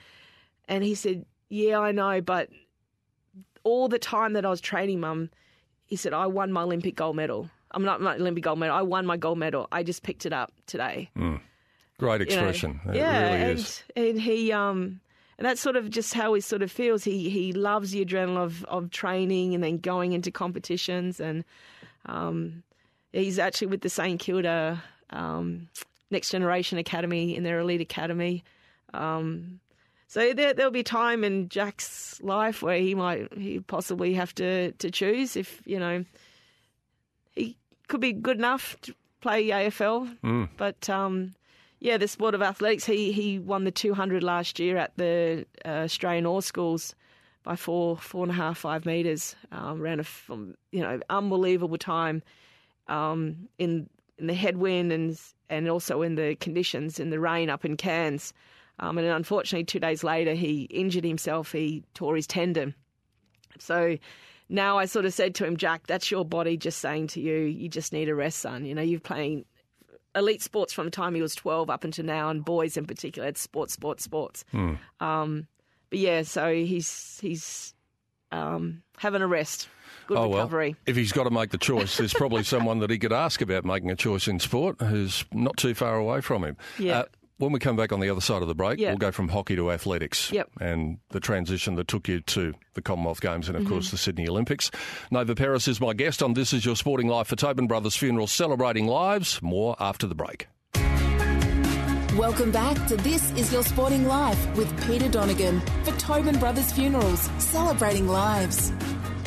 And 0.68 0.84
he 0.84 0.95
said, 0.95 1.26
yeah, 1.49 1.80
I 1.80 1.91
know, 1.91 2.22
but 2.22 2.49
all 3.63 3.88
the 3.88 3.99
time 3.99 4.34
that 4.34 4.45
I 4.45 4.49
was 4.49 4.61
training, 4.61 4.99
mum, 4.99 5.30
he 5.86 5.95
said, 5.95 6.13
I 6.13 6.28
won 6.28 6.51
my 6.51 6.63
Olympic 6.63 6.95
gold 6.95 7.15
medal. 7.15 7.49
I'm 7.72 7.84
not 7.84 8.01
my 8.01 8.15
Olympic 8.15 8.43
gold 8.43 8.59
medal. 8.59 8.76
I 8.76 8.82
won 8.82 9.05
my 9.05 9.18
gold 9.18 9.38
medal. 9.38 9.68
I 9.72 9.84
just 9.84 10.03
picked 10.03 10.26
it 10.26 10.34
up 10.34 10.53
today. 10.65 11.09
Mm. 11.18 11.41
Great 11.99 12.22
expression. 12.22 12.80
You 12.86 12.91
know, 12.91 12.97
yeah, 12.97 13.34
really 13.34 13.51
and, 13.51 13.82
and 13.95 14.22
he 14.22 14.51
um 14.51 15.01
and 15.38 15.45
that's 15.45 15.61
sort 15.61 15.76
of 15.76 15.89
just 15.89 16.13
how 16.13 16.34
he 16.34 16.41
sort 16.41 16.61
of 16.61 16.72
feels. 16.72 17.03
He 17.03 17.30
he 17.30 17.53
loves 17.53 17.91
the 17.91 18.05
adrenaline 18.05 18.38
of, 18.38 18.63
of 18.65 18.91
training 18.91 19.53
and 19.55 19.63
then 19.63 19.78
going 19.78 20.13
into 20.13 20.32
competitions 20.32 21.20
and 21.20 21.43
um, 22.05 22.63
he's 23.11 23.39
actually 23.39 23.68
with 23.68 23.82
the 23.82 23.89
St 23.89 24.20
Kilda 24.20 24.82
um, 25.09 25.70
Next 26.09 26.30
Generation 26.32 26.78
Academy 26.78 27.36
in 27.36 27.43
their 27.43 27.59
elite 27.59 27.82
academy. 27.82 28.43
Um, 28.93 29.59
so 30.07 30.33
there 30.33 30.53
there'll 30.53 30.71
be 30.71 30.83
time 30.83 31.23
in 31.23 31.49
Jack's 31.49 32.21
life 32.21 32.61
where 32.61 32.79
he 32.79 32.95
might 32.95 33.31
he 33.33 33.59
possibly 33.59 34.13
have 34.13 34.33
to 34.35 34.71
to 34.73 34.89
choose 34.89 35.35
if 35.35 35.61
you 35.65 35.79
know 35.79 36.05
he 37.35 37.57
could 37.87 38.01
be 38.01 38.13
good 38.13 38.37
enough 38.37 38.75
to 38.81 38.93
play 39.21 39.47
AFL, 39.47 40.17
mm. 40.23 40.49
but 40.57 40.89
um, 40.89 41.33
yeah, 41.79 41.97
the 41.97 42.07
sport 42.07 42.35
of 42.35 42.41
athletics. 42.41 42.85
He 42.85 43.11
he 43.11 43.39
won 43.39 43.63
the 43.63 43.71
200 43.71 44.23
last 44.23 44.59
year 44.59 44.77
at 44.77 44.95
the 44.97 45.45
uh, 45.65 45.69
Australian 45.85 46.25
All 46.25 46.41
Schools 46.41 46.95
by 47.43 47.55
four 47.55 47.97
four 47.97 48.23
and 48.23 48.31
a 48.31 48.35
half 48.35 48.59
five 48.59 48.85
meters. 48.85 49.35
Um, 49.51 49.81
ran 49.81 49.99
a 49.99 50.05
you 50.71 50.81
know 50.81 50.99
unbelievable 51.09 51.77
time 51.77 52.23
um, 52.87 53.47
in 53.57 53.89
in 54.17 54.27
the 54.27 54.33
headwind 54.33 54.91
and 54.91 55.19
and 55.49 55.69
also 55.69 56.01
in 56.01 56.15
the 56.15 56.35
conditions 56.35 56.99
in 56.99 57.09
the 57.09 57.19
rain 57.19 57.49
up 57.49 57.65
in 57.65 57.77
Cairns. 57.77 58.33
Um, 58.80 58.97
and 58.97 59.07
unfortunately, 59.07 59.65
two 59.65 59.80
days 59.80 60.03
later, 60.03 60.34
he 60.34 60.63
injured 60.63 61.03
himself. 61.03 61.51
He 61.51 61.84
tore 61.93 62.15
his 62.15 62.28
tendon. 62.28 62.75
So 63.59 63.97
now 64.49 64.78
I 64.78 64.86
sort 64.86 65.05
of 65.05 65.13
said 65.13 65.36
to 65.36 65.45
him, 65.45 65.57
Jack, 65.57 65.88
that's 65.88 66.11
your 66.11 66.23
body 66.23 66.57
just 66.57 66.80
saying 66.80 67.07
to 67.07 67.21
you, 67.21 67.36
you 67.36 67.69
just 67.69 67.91
need 67.91 68.09
a 68.09 68.15
rest, 68.15 68.39
son. 68.39 68.65
You 68.65 68.75
know, 68.75 68.82
you're 68.82 68.99
playing 68.99 69.45
elite 70.15 70.41
sports 70.41 70.73
from 70.73 70.86
the 70.86 70.91
time 70.91 71.15
he 71.15 71.21
was 71.21 71.36
12 71.36 71.69
up 71.69 71.84
until 71.84 72.05
now, 72.05 72.30
and 72.30 72.43
boys 72.43 72.78
in 72.78 72.86
particular. 72.86 73.28
It's 73.28 73.41
sports, 73.41 73.73
sports, 73.73 74.03
sports. 74.03 74.45
Mm. 74.53 74.78
Um, 74.99 75.47
but 75.89 75.99
yeah, 75.99 76.23
so 76.23 76.53
he's 76.53 77.19
he's 77.21 77.73
um, 78.32 78.84
having 78.97 79.21
a 79.21 79.28
rest. 79.28 79.69
Good 80.07 80.17
oh, 80.17 80.30
recovery. 80.30 80.69
Well, 80.69 80.78
if 80.86 80.95
he's 80.95 81.11
got 81.11 81.25
to 81.25 81.30
make 81.30 81.51
the 81.51 81.57
choice, 81.57 81.97
there's 81.97 82.13
probably 82.13 82.43
someone 82.45 82.80
that 82.80 82.89
he 82.89 82.97
could 82.97 83.13
ask 83.13 83.41
about 83.41 83.65
making 83.65 83.91
a 83.91 83.95
choice 83.95 84.28
in 84.28 84.39
sport 84.39 84.82
who's 84.82 85.25
not 85.34 85.57
too 85.57 85.73
far 85.73 85.95
away 85.95 86.21
from 86.21 86.43
him. 86.43 86.57
Yeah. 86.78 86.99
Uh, 86.99 87.05
when 87.38 87.51
we 87.51 87.59
come 87.59 87.75
back 87.75 87.91
on 87.91 87.99
the 87.99 88.09
other 88.09 88.21
side 88.21 88.41
of 88.41 88.47
the 88.47 88.55
break, 88.55 88.79
yep. 88.79 88.89
we'll 88.89 88.97
go 88.97 89.11
from 89.11 89.29
hockey 89.29 89.55
to 89.55 89.71
athletics. 89.71 90.31
Yep. 90.31 90.49
And 90.59 90.97
the 91.09 91.19
transition 91.19 91.75
that 91.75 91.88
took 91.88 92.07
you 92.07 92.21
to 92.21 92.53
the 92.73 92.81
Commonwealth 92.81 93.21
Games 93.21 93.47
and, 93.47 93.55
of 93.55 93.63
mm-hmm. 93.63 93.73
course, 93.73 93.91
the 93.91 93.97
Sydney 93.97 94.27
Olympics. 94.27 94.71
Nova 95.11 95.35
Peris 95.35 95.67
is 95.67 95.79
my 95.79 95.93
guest 95.93 96.23
on 96.23 96.33
This 96.33 96.53
Is 96.53 96.65
Your 96.65 96.75
Sporting 96.75 97.07
Life 97.07 97.27
for 97.27 97.35
Tobin 97.35 97.67
Brothers 97.67 97.95
Funeral, 97.95 98.27
celebrating 98.27 98.88
lives. 98.88 99.41
More 99.41 99.75
after 99.79 100.07
the 100.07 100.15
break. 100.15 100.47
Welcome 102.17 102.51
back 102.51 102.88
to 102.88 102.95
This 102.97 103.31
Is 103.33 103.53
Your 103.53 103.61
Sporting 103.61 104.07
Life 104.07 104.57
with 104.57 104.88
Peter 104.88 105.07
Donegan 105.07 105.61
for 105.83 105.91
Tobin 105.99 106.39
Brothers 106.39 106.71
Funerals, 106.71 107.29
celebrating 107.38 108.07
lives. 108.07 108.71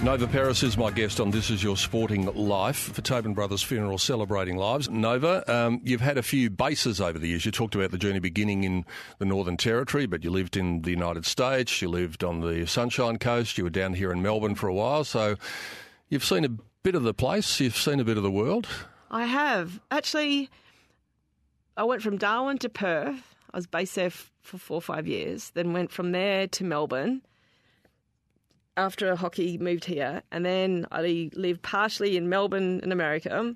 Nova 0.03 0.26
Peris 0.26 0.62
is 0.62 0.78
my 0.78 0.90
guest 0.90 1.20
on 1.20 1.30
This 1.30 1.51
Is 1.51 1.62
Your 1.62 1.76
Sporting 1.76 2.24
Life 2.34 2.90
for 2.94 3.03
Tobin 3.03 3.34
Brothers 3.34 3.62
Funeral 3.62 3.98
Celebrating 3.98 4.57
Lives. 4.57 4.88
Nova, 4.88 5.44
um, 5.55 5.82
you've 5.84 6.01
had 6.01 6.16
a 6.16 6.22
few 6.22 6.48
bases 6.48 7.03
over 7.03 7.18
the 7.18 7.28
years. 7.28 7.44
You 7.44 7.53
talked 7.53 7.74
about 7.74 7.90
the 7.90 7.98
journey 7.98 8.18
beginning 8.18 8.64
in 8.64 8.86
the 9.18 9.26
Northern 9.26 9.59
Territory, 9.59 10.07
but 10.07 10.24
you 10.24 10.30
lived 10.30 10.57
in 10.57 10.80
the 10.82 10.90
United 10.90 11.26
States, 11.26 11.82
you 11.82 11.90
lived 11.90 12.24
on 12.24 12.40
the 12.40 12.66
Sunshine 12.66 13.18
Coast, 13.18 13.59
you 13.59 13.64
were 13.64 13.70
down 13.70 13.92
here 13.92 14.11
in 14.11 14.22
Melbourne 14.22 14.55
for 14.55 14.68
a 14.68 14.74
while. 14.74 15.05
So 15.05 15.36
you've 16.09 16.24
seen 16.24 16.46
a 16.46 16.51
bit 16.82 16.94
of 16.94 17.03
the 17.03 17.12
place, 17.12 17.61
you've 17.61 17.76
seen 17.76 18.01
a 18.01 18.05
bit 18.05 18.16
of 18.16 18.22
the 18.22 18.30
world. 18.30 18.68
I 19.11 19.26
have. 19.26 19.80
Actually, 19.90 20.48
I 21.76 21.84
went 21.84 22.01
from 22.01 22.16
Darwin 22.16 22.57
to 22.59 22.70
Perth. 22.70 23.36
I 23.53 23.59
was 23.59 23.66
based 23.66 23.96
there 23.96 24.11
for 24.11 24.57
four 24.57 24.78
or 24.78 24.82
five 24.82 25.07
years, 25.07 25.51
then 25.51 25.74
went 25.74 25.92
from 25.92 26.12
there 26.12 26.46
to 26.46 26.64
Melbourne 26.64 27.20
after 28.80 29.14
hockey 29.14 29.58
moved 29.58 29.84
here, 29.84 30.22
and 30.32 30.44
then 30.44 30.86
I 30.90 31.30
lived 31.34 31.62
partially 31.62 32.16
in 32.16 32.28
Melbourne 32.28 32.80
in 32.82 32.92
America, 32.92 33.54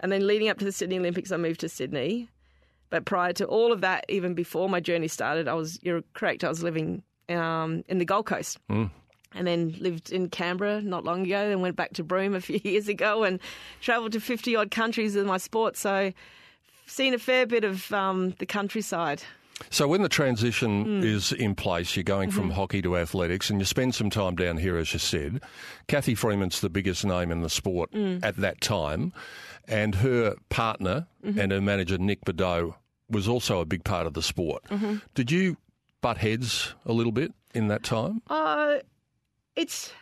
and 0.00 0.12
then 0.12 0.26
leading 0.26 0.48
up 0.48 0.58
to 0.58 0.64
the 0.64 0.72
Sydney 0.72 0.98
Olympics, 0.98 1.30
I 1.30 1.36
moved 1.36 1.60
to 1.60 1.68
Sydney. 1.68 2.28
But 2.90 3.04
prior 3.04 3.32
to 3.34 3.46
all 3.46 3.72
of 3.72 3.82
that, 3.82 4.04
even 4.08 4.34
before 4.34 4.68
my 4.68 4.80
journey 4.80 5.08
started, 5.08 5.46
I 5.46 5.54
was 5.54 5.78
you're 5.82 6.02
correct. 6.14 6.42
I 6.42 6.48
was 6.48 6.62
living 6.62 7.02
um, 7.28 7.84
in 7.88 7.98
the 7.98 8.04
Gold 8.04 8.26
Coast. 8.26 8.58
And 9.34 9.46
then 9.46 9.76
lived 9.78 10.10
in 10.10 10.30
Canberra 10.30 10.80
not 10.80 11.04
long 11.04 11.26
ago, 11.26 11.48
then 11.48 11.60
went 11.60 11.76
back 11.76 11.92
to 11.94 12.02
Broome 12.02 12.34
a 12.34 12.40
few 12.40 12.60
years 12.64 12.88
ago 12.88 13.24
and 13.24 13.40
travelled 13.80 14.12
to 14.12 14.20
50 14.20 14.56
odd 14.56 14.70
countries 14.70 15.14
with 15.14 15.26
my 15.26 15.36
sport. 15.36 15.76
So, 15.76 16.12
seen 16.86 17.12
a 17.12 17.18
fair 17.18 17.46
bit 17.46 17.62
of 17.62 17.92
um, 17.92 18.34
the 18.38 18.46
countryside. 18.46 19.22
So 19.70 19.88
when 19.88 20.02
the 20.02 20.08
transition 20.08 20.84
Hmm. 20.84 21.02
is 21.04 21.32
in 21.32 21.54
place, 21.54 21.96
you're 21.96 22.04
going 22.04 22.30
Mm-hmm. 22.30 22.38
from 22.38 22.50
hockey 22.50 22.80
to 22.82 22.96
athletics, 22.96 23.50
and 23.50 23.60
you 23.60 23.64
spend 23.64 23.94
some 23.94 24.10
time 24.10 24.36
down 24.36 24.56
here, 24.58 24.76
as 24.76 24.92
you 24.92 24.98
said. 24.98 25.40
Cathy 25.88 26.14
Freeman's 26.14 26.60
the 26.60 26.70
biggest 26.70 27.04
name 27.04 27.30
in 27.30 27.42
the 27.42 27.50
sport 27.50 27.90
Mm. 27.92 28.20
at 28.24 28.36
that 28.36 28.60
time, 28.60 29.12
and 29.66 29.96
her 29.96 30.36
partner 30.48 31.06
Mm-hmm. 31.24 31.38
and 31.40 31.52
her 31.52 31.60
manager 31.60 31.98
Nick 31.98 32.24
Bideau 32.24 32.74
was 33.10 33.26
also 33.26 33.60
a 33.60 33.64
big 33.66 33.84
part 33.84 34.06
of 34.06 34.14
the 34.14 34.22
sport. 34.22 34.62
Mm-hmm. 34.70 34.96
Did 35.14 35.30
you 35.30 35.56
butt 36.00 36.18
heads 36.18 36.74
a 36.86 36.92
little 36.92 37.12
bit 37.12 37.32
in 37.54 37.68
that 37.68 37.82
time? 37.82 38.22
Uh, 38.28 38.76
it's 39.56 39.92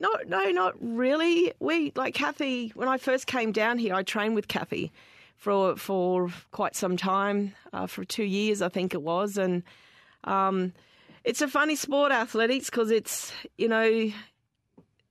not, 0.00 0.28
no, 0.28 0.50
not 0.50 0.74
really. 0.80 1.52
We 1.60 1.92
like 1.94 2.14
Cathy. 2.14 2.72
When 2.74 2.88
I 2.88 2.98
first 2.98 3.26
came 3.26 3.52
down 3.52 3.78
here, 3.78 3.94
I 3.94 4.02
trained 4.02 4.34
with 4.34 4.48
Cathy 4.48 4.92
for 5.44 5.76
for 5.76 6.30
quite 6.52 6.74
some 6.74 6.96
time, 6.96 7.54
uh, 7.74 7.86
for 7.86 8.02
two 8.02 8.24
years, 8.24 8.62
I 8.62 8.70
think 8.70 8.94
it 8.94 9.02
was, 9.02 9.36
and 9.36 9.62
um, 10.24 10.72
it's 11.22 11.42
a 11.42 11.48
funny 11.48 11.76
sport, 11.76 12.12
athletics, 12.12 12.70
because 12.70 12.90
it's 12.90 13.30
you 13.58 13.68
know 13.68 14.10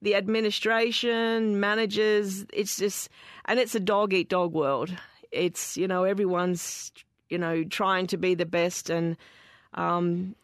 the 0.02 0.16
administration, 0.16 1.60
managers. 1.60 2.46
It's 2.52 2.78
just, 2.78 3.10
and 3.46 3.60
it's 3.60 3.76
a 3.76 3.80
dog 3.80 4.12
eat 4.12 4.28
dog 4.28 4.54
world. 4.54 4.92
It's 5.32 5.78
you 5.78 5.88
know 5.88 6.04
everyone's 6.04 6.92
you 7.30 7.38
know 7.38 7.64
trying 7.64 8.08
to 8.08 8.18
be 8.18 8.34
the 8.34 8.48
best 8.48 8.90
and 8.90 9.16
um, 9.76 10.36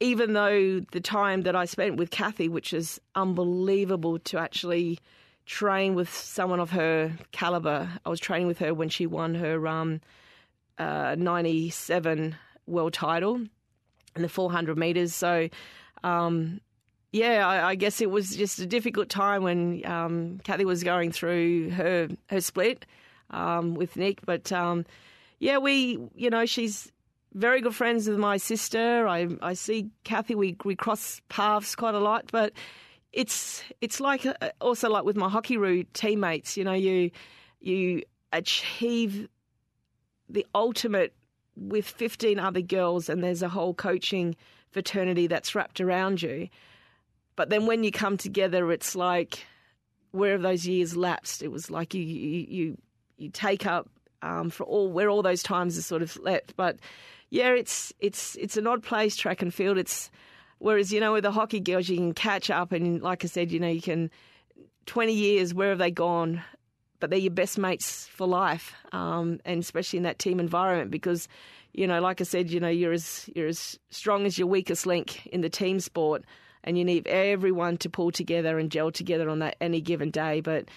even 0.00 0.34
though 0.34 0.80
the 0.92 1.00
time 1.00 1.42
that 1.42 1.56
I 1.56 1.64
spent 1.64 1.96
with 1.96 2.10
Cathy, 2.10 2.48
which 2.48 2.74
is 2.74 3.00
unbelievable 3.14 4.18
to 4.18 4.38
actually 4.38 4.98
train 5.46 5.94
with 5.94 6.12
someone 6.12 6.60
of 6.60 6.70
her 6.70 7.12
caliber, 7.32 7.88
I 8.04 8.08
was 8.08 8.20
training 8.20 8.46
with 8.46 8.58
her 8.58 8.72
when 8.74 8.88
she 8.88 9.06
won 9.06 9.34
her 9.34 9.66
um, 9.66 10.00
uh, 10.78 11.16
97 11.18 12.36
world 12.66 12.92
title 12.92 13.36
in 14.16 14.22
the 14.22 14.28
400 14.28 14.76
meters. 14.78 15.14
So, 15.14 15.48
um, 16.04 16.60
yeah, 17.12 17.46
I, 17.46 17.70
I 17.70 17.74
guess 17.74 18.00
it 18.00 18.10
was 18.10 18.34
just 18.36 18.58
a 18.58 18.66
difficult 18.66 19.08
time 19.08 19.42
when 19.42 19.84
um, 19.84 20.40
Cathy 20.44 20.64
was 20.64 20.82
going 20.82 21.12
through 21.12 21.70
her 21.70 22.08
her 22.28 22.40
split 22.40 22.86
um, 23.30 23.74
with 23.74 23.96
Nick. 23.96 24.24
But 24.24 24.50
um, 24.50 24.86
yeah, 25.38 25.58
we, 25.58 25.98
you 26.14 26.30
know, 26.30 26.46
she's 26.46 26.90
very 27.34 27.60
good 27.60 27.74
friends 27.74 28.08
with 28.08 28.18
my 28.18 28.38
sister. 28.38 29.06
I 29.06 29.28
I 29.42 29.54
see 29.54 29.90
Cathy. 30.04 30.34
We 30.34 30.56
we 30.64 30.74
cross 30.74 31.20
paths 31.28 31.76
quite 31.76 31.94
a 31.94 32.00
lot, 32.00 32.30
but 32.32 32.54
it's 33.12 33.62
it's 33.80 34.00
like 34.00 34.26
uh, 34.26 34.34
also 34.60 34.88
like 34.88 35.04
with 35.04 35.16
my 35.16 35.28
Hockeyroo 35.28 35.86
teammates. 35.92 36.56
You 36.56 36.64
know, 36.64 36.72
you 36.72 37.10
you 37.60 38.02
achieve 38.32 39.28
the 40.28 40.46
ultimate 40.54 41.14
with 41.56 41.86
15 41.86 42.38
other 42.38 42.62
girls 42.62 43.10
and 43.10 43.22
there's 43.22 43.42
a 43.42 43.48
whole 43.48 43.74
coaching 43.74 44.34
fraternity 44.70 45.26
that's 45.26 45.54
wrapped 45.54 45.82
around 45.82 46.22
you. 46.22 46.48
But 47.36 47.50
then 47.50 47.66
when 47.66 47.84
you 47.84 47.92
come 47.92 48.16
together, 48.16 48.72
it's 48.72 48.94
like 48.94 49.44
where 50.12 50.32
have 50.32 50.42
those 50.42 50.66
years 50.66 50.96
lapsed? 50.96 51.42
It 51.42 51.48
was 51.48 51.70
like 51.70 51.94
you 51.94 52.02
you 52.02 52.46
you, 52.48 52.78
you 53.16 53.28
take 53.30 53.66
up 53.66 53.88
um, 54.22 54.50
for 54.50 54.64
all 54.64 54.90
where 54.90 55.08
all 55.08 55.22
those 55.22 55.42
times 55.42 55.76
are 55.76 55.82
sort 55.82 56.02
of 56.02 56.16
left. 56.18 56.56
But 56.56 56.78
yeah, 57.30 57.50
it's 57.50 57.92
it's 57.98 58.36
it's 58.36 58.56
an 58.56 58.66
odd 58.66 58.82
place, 58.82 59.16
track 59.16 59.42
and 59.42 59.52
field. 59.52 59.78
It's 59.78 60.10
whereas 60.62 60.92
you 60.92 61.00
know 61.00 61.12
with 61.12 61.24
the 61.24 61.32
hockey 61.32 61.60
girls 61.60 61.88
you 61.88 61.96
can 61.96 62.14
catch 62.14 62.48
up 62.50 62.72
and 62.72 63.02
like 63.02 63.24
I 63.24 63.26
said, 63.28 63.50
you 63.50 63.60
know 63.60 63.68
you 63.68 63.82
can 63.82 64.10
twenty 64.86 65.12
years 65.12 65.52
where 65.52 65.70
have 65.70 65.78
they 65.78 65.90
gone? 65.90 66.42
But 67.00 67.10
they're 67.10 67.18
your 67.18 67.32
best 67.32 67.58
mates 67.58 68.06
for 68.06 68.28
life, 68.28 68.72
um, 68.92 69.40
and 69.44 69.60
especially 69.60 69.96
in 69.96 70.04
that 70.04 70.20
team 70.20 70.38
environment 70.38 70.92
because, 70.92 71.26
you 71.72 71.88
know, 71.88 72.00
like 72.00 72.20
I 72.20 72.24
said, 72.24 72.48
you 72.50 72.60
know 72.60 72.68
you're 72.68 72.92
as 72.92 73.28
you're 73.34 73.48
as 73.48 73.78
strong 73.90 74.24
as 74.24 74.38
your 74.38 74.46
weakest 74.46 74.86
link 74.86 75.26
in 75.26 75.40
the 75.40 75.50
team 75.50 75.80
sport, 75.80 76.24
and 76.62 76.78
you 76.78 76.84
need 76.84 77.08
everyone 77.08 77.76
to 77.78 77.90
pull 77.90 78.12
together 78.12 78.56
and 78.56 78.70
gel 78.70 78.92
together 78.92 79.28
on 79.28 79.40
that 79.40 79.56
any 79.60 79.80
given 79.80 80.10
day. 80.10 80.40
But 80.40 80.68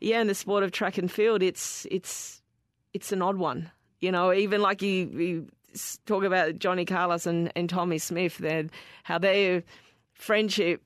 yeah, 0.00 0.20
in 0.20 0.28
the 0.28 0.36
sport 0.36 0.62
of 0.62 0.70
track 0.70 0.98
and 0.98 1.10
field, 1.10 1.42
it's 1.42 1.84
it's 1.90 2.42
it's 2.94 3.10
an 3.10 3.20
odd 3.20 3.36
one. 3.36 3.70
You 4.00 4.12
know, 4.12 4.32
even 4.32 4.60
like 4.60 4.82
you, 4.82 5.06
you 5.06 5.48
talk 6.06 6.24
about 6.24 6.58
Johnny 6.58 6.84
Carlos 6.84 7.26
and, 7.26 7.52
and 7.56 7.68
Tommie 7.68 7.98
Smith, 7.98 8.38
then 8.38 8.70
how 9.02 9.18
their 9.18 9.62
friendship. 10.14 10.82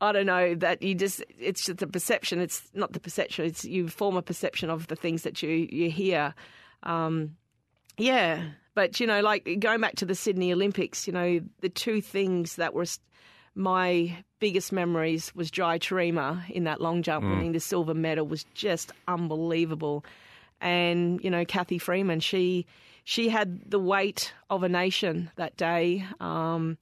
I 0.00 0.12
don't 0.12 0.26
know 0.26 0.54
that 0.56 0.80
you 0.82 0.94
just 0.94 1.24
it's 1.38 1.66
just 1.66 1.78
the 1.78 1.86
perception. 1.86 2.40
It's 2.40 2.62
not 2.72 2.92
the 2.92 3.00
perception. 3.00 3.46
It's 3.46 3.64
you 3.64 3.88
form 3.88 4.16
a 4.16 4.22
perception 4.22 4.70
of 4.70 4.86
the 4.86 4.96
things 4.96 5.22
that 5.22 5.42
you 5.42 5.68
you 5.70 5.90
hear. 5.90 6.34
Um, 6.84 7.36
yeah, 7.96 8.44
but 8.74 9.00
you 9.00 9.08
know, 9.08 9.20
like 9.20 9.58
going 9.58 9.80
back 9.80 9.96
to 9.96 10.06
the 10.06 10.14
Sydney 10.14 10.52
Olympics, 10.52 11.08
you 11.08 11.12
know, 11.12 11.40
the 11.62 11.68
two 11.68 12.00
things 12.00 12.56
that 12.56 12.74
were 12.74 12.86
my 13.56 14.16
biggest 14.38 14.70
memories 14.70 15.34
was 15.34 15.50
Jai 15.50 15.80
Taurima 15.80 16.48
in 16.48 16.62
that 16.64 16.80
long 16.80 17.02
jump, 17.02 17.24
winning 17.24 17.50
the 17.50 17.60
silver 17.60 17.92
medal 17.92 18.24
was 18.24 18.44
just 18.54 18.92
unbelievable. 19.08 20.04
And 20.60 21.22
you 21.24 21.30
know, 21.30 21.44
Cathy 21.44 21.78
Freeman, 21.78 22.20
she 22.20 22.66
she 23.08 23.30
had 23.30 23.70
the 23.70 23.78
weight 23.78 24.34
of 24.50 24.62
a 24.62 24.68
nation 24.68 25.30
that 25.36 25.56
day. 25.56 26.04
Um, 26.20 26.76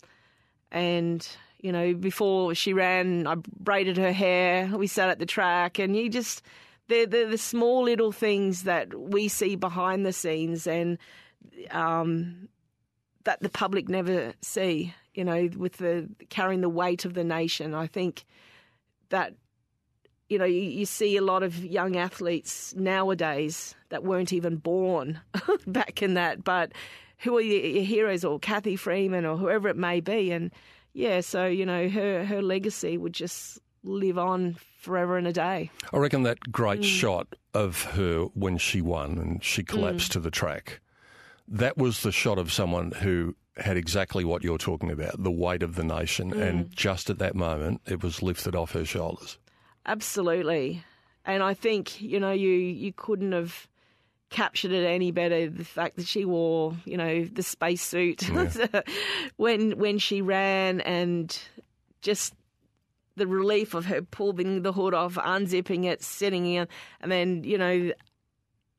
and 0.72 1.24
you 1.60 1.70
know, 1.70 1.94
before 1.94 2.52
she 2.56 2.72
ran, 2.72 3.28
I 3.28 3.36
braided 3.36 3.96
her 3.96 4.10
hair. 4.10 4.68
We 4.76 4.88
sat 4.88 5.08
at 5.08 5.20
the 5.20 5.26
track, 5.26 5.78
and 5.78 5.96
you 5.96 6.08
just 6.08 6.42
they're, 6.88 7.06
they're 7.06 7.28
the 7.28 7.38
small 7.38 7.84
little 7.84 8.10
things 8.10 8.64
that 8.64 8.92
we 8.92 9.28
see 9.28 9.54
behind 9.54 10.04
the 10.04 10.12
scenes, 10.12 10.66
and 10.66 10.98
um, 11.70 12.48
that 13.22 13.40
the 13.40 13.48
public 13.48 13.88
never 13.88 14.34
see. 14.42 14.92
You 15.14 15.22
know, 15.22 15.48
with 15.56 15.76
the 15.76 16.08
carrying 16.28 16.60
the 16.60 16.68
weight 16.68 17.04
of 17.04 17.14
the 17.14 17.22
nation. 17.22 17.72
I 17.72 17.86
think 17.86 18.24
that 19.10 19.34
you 20.28 20.38
know 20.38 20.44
you, 20.44 20.60
you 20.60 20.86
see 20.86 21.16
a 21.16 21.22
lot 21.22 21.44
of 21.44 21.64
young 21.64 21.96
athletes 21.96 22.74
nowadays 22.74 23.75
that 23.90 24.04
weren't 24.04 24.32
even 24.32 24.56
born 24.56 25.20
back 25.66 26.02
in 26.02 26.14
that, 26.14 26.44
but 26.44 26.72
who 27.18 27.36
are 27.36 27.40
your, 27.40 27.60
your 27.64 27.84
heroes, 27.84 28.24
or 28.24 28.38
Cathy 28.38 28.76
Freeman, 28.76 29.24
or 29.24 29.36
whoever 29.36 29.68
it 29.68 29.76
may 29.76 30.00
be, 30.00 30.30
and 30.32 30.50
yeah, 30.92 31.20
so 31.20 31.46
you 31.46 31.64
know 31.66 31.88
her 31.88 32.24
her 32.24 32.42
legacy 32.42 32.98
would 32.98 33.12
just 33.12 33.58
live 33.82 34.18
on 34.18 34.56
forever 34.80 35.16
and 35.16 35.26
a 35.26 35.32
day. 35.32 35.70
I 35.92 35.98
reckon 35.98 36.24
that 36.24 36.40
great 36.52 36.80
Mm. 36.80 36.84
shot 36.84 37.34
of 37.54 37.84
her 37.84 38.24
when 38.34 38.58
she 38.58 38.80
won 38.80 39.18
and 39.18 39.42
she 39.44 39.62
collapsed 39.62 40.12
to 40.12 40.20
the 40.20 40.30
track, 40.30 40.80
that 41.48 41.76
was 41.78 42.02
the 42.02 42.12
shot 42.12 42.38
of 42.38 42.52
someone 42.52 42.90
who 42.92 43.36
had 43.56 43.76
exactly 43.76 44.24
what 44.24 44.42
you're 44.44 44.58
talking 44.58 44.90
about 44.90 45.22
the 45.22 45.30
weight 45.30 45.62
of 45.62 45.76
the 45.76 45.84
nation. 45.84 46.32
Mm. 46.32 46.42
And 46.42 46.70
just 46.76 47.08
at 47.08 47.18
that 47.18 47.34
moment, 47.34 47.80
it 47.86 48.02
was 48.02 48.22
lifted 48.22 48.54
off 48.56 48.72
her 48.72 48.84
shoulders. 48.84 49.38
Absolutely. 49.86 50.84
And 51.24 51.42
I 51.42 51.54
think, 51.54 52.00
you 52.00 52.20
know, 52.20 52.32
you, 52.32 52.50
you 52.50 52.92
couldn't 52.92 53.32
have 53.32 53.66
captured 54.30 54.72
it 54.72 54.84
any 54.84 55.10
better. 55.10 55.48
The 55.48 55.64
fact 55.64 55.96
that 55.96 56.06
she 56.06 56.24
wore, 56.24 56.74
you 56.84 56.96
know, 56.96 57.24
the 57.24 57.42
spacesuit 57.42 58.22
when 59.36 59.78
when 59.78 59.98
she 59.98 60.22
ran 60.22 60.80
and 60.80 61.38
just 62.02 62.34
the 63.16 63.26
relief 63.26 63.74
of 63.74 63.86
her 63.86 64.02
pulling 64.02 64.62
the 64.62 64.72
hood 64.72 64.94
off, 64.94 65.14
unzipping 65.14 65.84
it, 65.84 66.02
sitting 66.02 66.46
in, 66.46 66.68
and 67.00 67.10
then, 67.10 67.44
you 67.44 67.58
know, 67.58 67.92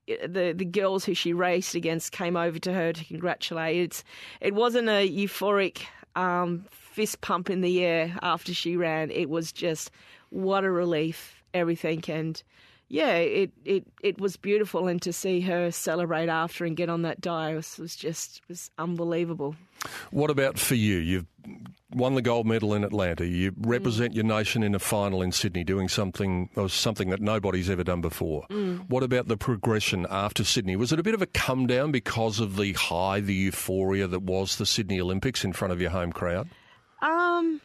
the 0.08 0.54
the 0.56 0.66
girls 0.66 1.04
who 1.04 1.14
she 1.14 1.34
raced 1.34 1.76
against 1.76 2.12
came 2.12 2.38
over 2.38 2.60
to 2.60 2.74
her 2.74 2.94
to 2.94 3.04
congratulate. 3.04 3.78
It's 3.78 4.04
it 4.40 4.54
wasn't 4.54 4.90
a 4.90 5.08
euphoric 5.10 5.82
um, 6.16 6.66
fist 6.72 7.22
pump 7.22 7.50
in 7.50 7.62
the 7.62 7.84
air 7.84 8.18
after 8.22 8.54
she 8.54 8.78
ran. 8.78 9.12
It 9.12 9.30
was 9.30 9.52
just 9.52 9.92
what 10.30 10.64
a 10.64 10.72
relief, 10.72 11.44
everything, 11.54 12.04
and 12.08 12.42
yeah, 12.90 13.16
it 13.16 13.52
it 13.66 13.86
it 14.02 14.20
was 14.20 14.38
beautiful, 14.38 14.88
and 14.88 15.02
to 15.02 15.12
see 15.14 15.42
her 15.42 15.72
celebrate 15.72 16.30
after 16.30 16.66
and 16.66 16.76
get 16.78 16.90
on 16.90 17.02
that 17.04 17.22
die 17.22 17.56
was, 17.56 17.78
was 17.78 17.96
just 17.96 18.42
was 18.48 18.70
unbelievable. 18.78 19.56
What 20.12 20.30
about 20.30 20.58
for 20.58 20.76
you? 20.76 20.98
You've 20.98 21.26
won 21.94 22.16
the 22.16 22.22
gold 22.22 22.46
medal 22.48 22.74
in 22.74 22.84
Atlanta. 22.84 23.26
You 23.26 23.52
Mm. 23.52 23.66
represent 23.70 24.14
your 24.16 24.24
nation 24.26 24.64
in 24.64 24.74
a 24.76 24.80
final 24.80 25.22
in 25.22 25.32
Sydney, 25.32 25.64
doing 25.64 25.88
something 25.88 26.50
or 26.56 26.68
something 26.70 27.10
that 27.12 27.22
nobody's 27.22 27.70
ever 27.70 27.84
done 27.84 28.02
before. 28.02 28.46
Mm. 28.50 28.90
What 28.90 29.04
about 29.04 29.28
the 29.28 29.38
progression 29.38 30.06
after 30.10 30.44
Sydney? 30.44 30.76
Was 30.76 30.92
it 30.92 31.00
a 31.00 31.04
bit 31.04 31.14
of 31.14 31.22
a 31.22 31.28
come 31.28 31.68
down 31.68 31.92
because 31.92 32.40
of 32.40 32.58
the 32.58 32.74
high, 32.74 33.20
the 33.22 33.34
euphoria 33.34 34.08
that 34.08 34.24
was 34.24 34.58
the 34.58 34.66
Sydney 34.66 35.00
Olympics 35.00 35.46
in 35.46 35.54
front 35.54 35.72
of 35.72 35.80
your 35.80 35.92
home 35.92 36.12
crowd? 36.12 36.50
Um, 37.02 37.62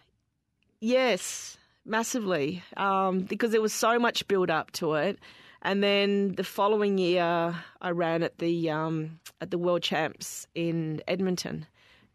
Yes, 0.85 1.57
massively, 1.85 2.63
um, 2.77 3.21
because 3.21 3.53
there 3.53 3.63
was 3.63 3.73
so 3.73 3.99
much 3.99 4.27
build 4.29 4.51
up 4.51 4.71
to 4.73 4.95
it. 4.95 5.19
And 5.63 5.83
then 5.83 6.35
the 6.35 6.45
following 6.45 6.99
year, 6.99 7.55
I 7.81 7.91
ran 7.91 8.23
at 8.23 8.39
the 8.39 8.71
um, 8.71 9.21
at 9.41 9.51
the 9.51 9.59
World 9.59 9.83
Champs 9.83 10.47
in 10.55 11.03
Edmonton. 11.07 11.67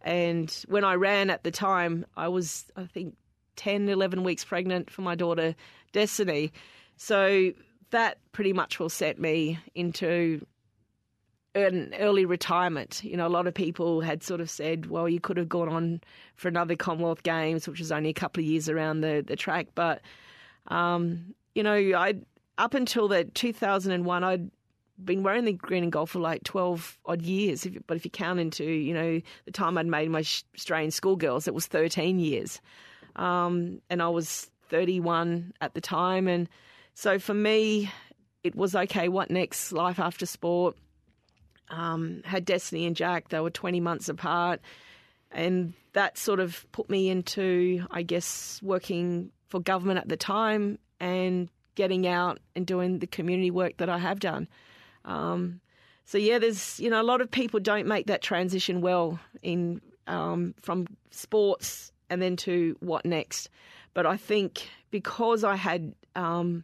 And 0.01 0.51
when 0.67 0.83
I 0.83 0.95
ran 0.95 1.29
at 1.29 1.43
the 1.43 1.51
time, 1.51 2.05
I 2.15 2.27
was, 2.27 2.65
I 2.75 2.85
think, 2.85 3.15
10, 3.55 3.89
11 3.89 4.23
weeks 4.23 4.45
pregnant 4.45 4.89
for 4.89 5.01
my 5.01 5.15
daughter, 5.15 5.55
Destiny. 5.91 6.51
So 6.97 7.51
that 7.91 8.19
pretty 8.31 8.53
much 8.53 8.79
will 8.79 8.89
set 8.89 9.19
me 9.19 9.59
into 9.75 10.45
an 11.65 11.93
early 11.99 12.25
retirement. 12.25 13.03
You 13.03 13.17
know, 13.17 13.27
a 13.27 13.29
lot 13.29 13.47
of 13.47 13.53
people 13.53 14.01
had 14.01 14.23
sort 14.23 14.41
of 14.41 14.49
said, 14.49 14.87
well, 14.87 15.07
you 15.09 15.19
could 15.19 15.37
have 15.37 15.49
gone 15.49 15.69
on 15.69 16.01
for 16.35 16.47
another 16.47 16.75
Commonwealth 16.75 17.23
Games, 17.23 17.67
which 17.67 17.79
was 17.79 17.91
only 17.91 18.09
a 18.09 18.13
couple 18.13 18.41
of 18.41 18.47
years 18.47 18.69
around 18.69 19.01
the, 19.01 19.23
the 19.25 19.35
track. 19.35 19.67
But, 19.75 20.01
um, 20.67 21.33
you 21.55 21.63
know, 21.63 21.73
I 21.73 22.15
up 22.57 22.73
until 22.73 23.07
the 23.07 23.25
2001, 23.25 24.23
I'd 24.23 24.51
been 25.03 25.23
wearing 25.23 25.45
the 25.45 25.53
green 25.53 25.83
and 25.83 25.91
gold 25.91 26.09
for 26.09 26.19
like 26.19 26.43
12 26.43 26.97
odd 27.05 27.21
years. 27.21 27.65
If, 27.65 27.77
but 27.85 27.97
if 27.97 28.05
you 28.05 28.11
count 28.11 28.39
into, 28.39 28.65
you 28.65 28.93
know, 28.93 29.21
the 29.45 29.51
time 29.51 29.77
I'd 29.77 29.85
made 29.85 30.09
my 30.09 30.23
Australian 30.55 30.91
schoolgirls, 30.91 31.47
it 31.47 31.53
was 31.53 31.67
13 31.67 32.19
years. 32.19 32.61
Um, 33.15 33.81
and 33.89 34.01
I 34.01 34.09
was 34.09 34.49
31 34.69 35.53
at 35.61 35.73
the 35.73 35.81
time. 35.81 36.27
And 36.27 36.49
so 36.93 37.19
for 37.19 37.33
me, 37.33 37.91
it 38.43 38.55
was 38.55 38.75
okay, 38.75 39.07
what 39.07 39.29
next? 39.29 39.71
Life 39.71 39.99
after 39.99 40.25
sport. 40.25 40.75
Um, 41.69 42.21
had 42.23 42.45
Destiny 42.45 42.85
and 42.85 42.95
Jack, 42.95 43.29
they 43.29 43.39
were 43.39 43.49
20 43.49 43.79
months 43.81 44.07
apart. 44.09 44.61
And 45.31 45.73
that 45.93 46.17
sort 46.17 46.39
of 46.39 46.65
put 46.71 46.89
me 46.89 47.09
into, 47.09 47.85
I 47.91 48.03
guess, 48.03 48.61
working 48.63 49.31
for 49.49 49.59
government 49.59 49.99
at 49.99 50.07
the 50.07 50.17
time 50.17 50.79
and 50.99 51.49
getting 51.75 52.07
out 52.07 52.39
and 52.55 52.65
doing 52.65 52.99
the 52.99 53.07
community 53.07 53.51
work 53.51 53.77
that 53.77 53.89
I 53.89 53.97
have 53.97 54.19
done. 54.19 54.47
Um, 55.05 55.61
so 56.05 56.17
yeah, 56.17 56.39
there's 56.39 56.79
you 56.79 56.89
know 56.89 57.01
a 57.01 57.03
lot 57.03 57.21
of 57.21 57.29
people 57.29 57.59
don't 57.59 57.87
make 57.87 58.07
that 58.07 58.21
transition 58.21 58.81
well 58.81 59.19
in 59.41 59.81
um, 60.07 60.55
from 60.61 60.87
sports 61.11 61.91
and 62.09 62.21
then 62.21 62.35
to 62.37 62.77
what 62.79 63.05
next. 63.05 63.49
But 63.93 64.05
I 64.05 64.15
think 64.15 64.69
because 64.89 65.43
I 65.43 65.55
had 65.55 65.93
um, 66.15 66.63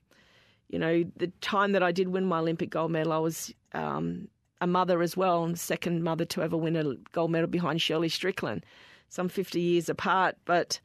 you 0.70 0.80
know 0.80 1.04
the 1.18 1.28
time 1.42 1.74
that 1.74 1.84
I 1.84 1.92
did 1.92 2.08
win 2.08 2.26
my 2.26 2.40
Olympic 2.40 2.70
gold 2.70 2.92
medal, 2.92 3.12
I 3.12 3.18
was 3.18 3.54
um, 3.74 4.30
a 4.64 4.68
mother 4.68 5.02
as 5.02 5.18
well, 5.18 5.44
and 5.44 5.60
second 5.60 6.04
mother 6.04 6.24
to 6.24 6.42
ever 6.42 6.56
win 6.56 6.76
a 6.78 6.96
gold 7.12 7.32
medal 7.32 7.48
behind 7.48 7.82
Shirley 7.82 8.08
Strickland, 8.08 8.66
some 9.10 9.28
50 9.28 9.60
years 9.60 9.90
apart. 9.90 10.38
But 10.46 10.80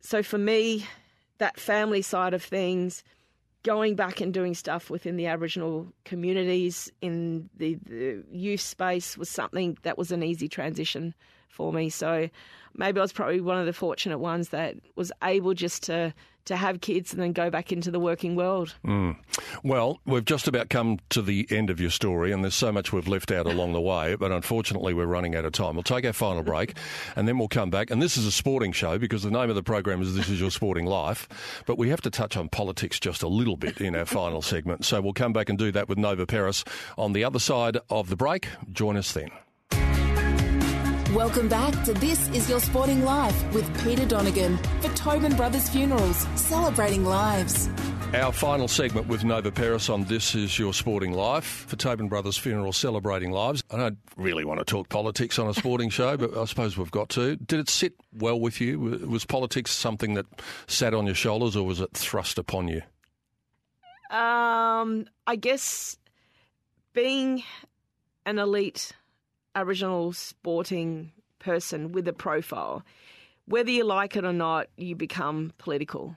so 0.00 0.22
for 0.22 0.38
me, 0.38 0.86
that 1.36 1.60
family 1.60 2.00
side 2.00 2.32
of 2.32 2.42
things 2.42 3.04
going 3.62 3.94
back 3.94 4.22
and 4.22 4.32
doing 4.32 4.54
stuff 4.54 4.88
within 4.88 5.16
the 5.16 5.26
Aboriginal 5.26 5.92
communities 6.04 6.90
in 7.02 7.50
the, 7.56 7.74
the 7.86 8.24
youth 8.32 8.62
space 8.62 9.18
was 9.18 9.28
something 9.28 9.76
that 9.82 9.98
was 9.98 10.10
an 10.10 10.22
easy 10.22 10.48
transition 10.48 11.14
for 11.48 11.72
me. 11.72 11.90
So 11.90 12.28
maybe 12.74 13.00
I 13.00 13.02
was 13.02 13.12
probably 13.12 13.40
one 13.40 13.58
of 13.58 13.66
the 13.66 13.72
fortunate 13.72 14.18
ones 14.18 14.50
that 14.50 14.76
was 14.96 15.12
able 15.22 15.54
just 15.54 15.82
to 15.84 16.14
to 16.48 16.56
have 16.56 16.80
kids 16.80 17.12
and 17.12 17.22
then 17.22 17.32
go 17.32 17.50
back 17.50 17.72
into 17.72 17.90
the 17.90 18.00
working 18.00 18.34
world. 18.34 18.74
Mm. 18.84 19.16
Well, 19.62 20.00
we've 20.06 20.24
just 20.24 20.48
about 20.48 20.70
come 20.70 20.98
to 21.10 21.20
the 21.22 21.46
end 21.50 21.70
of 21.70 21.78
your 21.78 21.90
story, 21.90 22.32
and 22.32 22.42
there's 22.42 22.54
so 22.54 22.72
much 22.72 22.92
we've 22.92 23.06
left 23.06 23.30
out 23.30 23.46
along 23.46 23.74
the 23.74 23.80
way, 23.80 24.16
but 24.16 24.32
unfortunately, 24.32 24.94
we're 24.94 25.06
running 25.06 25.36
out 25.36 25.44
of 25.44 25.52
time. 25.52 25.74
We'll 25.74 25.82
take 25.82 26.06
our 26.06 26.12
final 26.12 26.42
break, 26.42 26.74
and 27.16 27.28
then 27.28 27.38
we'll 27.38 27.48
come 27.48 27.70
back. 27.70 27.90
And 27.90 28.00
this 28.02 28.16
is 28.16 28.26
a 28.26 28.32
sporting 28.32 28.72
show 28.72 28.98
because 28.98 29.22
the 29.22 29.30
name 29.30 29.50
of 29.50 29.56
the 29.56 29.62
program 29.62 30.00
is 30.02 30.14
This 30.14 30.28
Is 30.28 30.40
Your 30.40 30.50
Sporting 30.50 30.86
Life, 30.86 31.28
but 31.66 31.78
we 31.78 31.90
have 31.90 32.00
to 32.00 32.10
touch 32.10 32.36
on 32.36 32.48
politics 32.48 32.98
just 32.98 33.22
a 33.22 33.28
little 33.28 33.56
bit 33.56 33.80
in 33.80 33.94
our 33.94 34.06
final 34.06 34.42
segment. 34.42 34.84
So 34.84 35.00
we'll 35.00 35.12
come 35.12 35.32
back 35.32 35.50
and 35.50 35.58
do 35.58 35.70
that 35.72 35.88
with 35.88 35.98
Nova 35.98 36.26
Peris 36.26 36.64
on 36.96 37.12
the 37.12 37.24
other 37.24 37.38
side 37.38 37.76
of 37.90 38.08
the 38.08 38.16
break. 38.16 38.48
Join 38.72 38.96
us 38.96 39.12
then. 39.12 39.28
Welcome 41.14 41.48
back 41.48 41.84
to 41.84 41.94
This 41.94 42.28
Is 42.28 42.50
Your 42.50 42.60
Sporting 42.60 43.02
Life 43.02 43.54
with 43.54 43.82
Peter 43.82 44.04
Donegan 44.04 44.58
for 44.82 44.88
Tobin 44.90 45.34
Brothers 45.34 45.66
Funerals, 45.70 46.26
celebrating 46.34 47.02
lives. 47.02 47.70
Our 48.12 48.30
final 48.30 48.68
segment 48.68 49.06
with 49.06 49.24
Nova 49.24 49.50
Peris 49.50 49.88
on 49.88 50.04
This 50.04 50.34
Is 50.34 50.58
Your 50.58 50.74
Sporting 50.74 51.14
Life 51.14 51.64
for 51.66 51.76
Tobin 51.76 52.08
Brothers 52.08 52.36
Funeral 52.36 52.74
Celebrating 52.74 53.32
Lives. 53.32 53.64
I 53.70 53.78
don't 53.78 53.98
really 54.18 54.44
want 54.44 54.60
to 54.60 54.66
talk 54.66 54.90
politics 54.90 55.38
on 55.38 55.48
a 55.48 55.54
sporting 55.54 55.88
show, 55.88 56.18
but 56.18 56.36
I 56.36 56.44
suppose 56.44 56.76
we've 56.76 56.90
got 56.90 57.08
to. 57.10 57.36
Did 57.36 57.60
it 57.60 57.70
sit 57.70 57.94
well 58.12 58.38
with 58.38 58.60
you? 58.60 58.78
Was 58.78 59.24
politics 59.24 59.70
something 59.70 60.12
that 60.12 60.26
sat 60.66 60.92
on 60.92 61.06
your 61.06 61.14
shoulders 61.14 61.56
or 61.56 61.64
was 61.64 61.80
it 61.80 61.88
thrust 61.94 62.36
upon 62.36 62.68
you? 62.68 62.82
Um, 64.14 65.06
I 65.26 65.36
guess 65.36 65.96
being 66.92 67.44
an 68.26 68.38
elite 68.38 68.92
Aboriginal 69.54 70.12
sporting 70.12 71.12
person 71.38 71.92
with 71.92 72.06
a 72.08 72.12
profile, 72.12 72.84
whether 73.46 73.70
you 73.70 73.84
like 73.84 74.16
it 74.16 74.24
or 74.24 74.32
not, 74.32 74.68
you 74.76 74.94
become 74.94 75.52
political. 75.58 76.16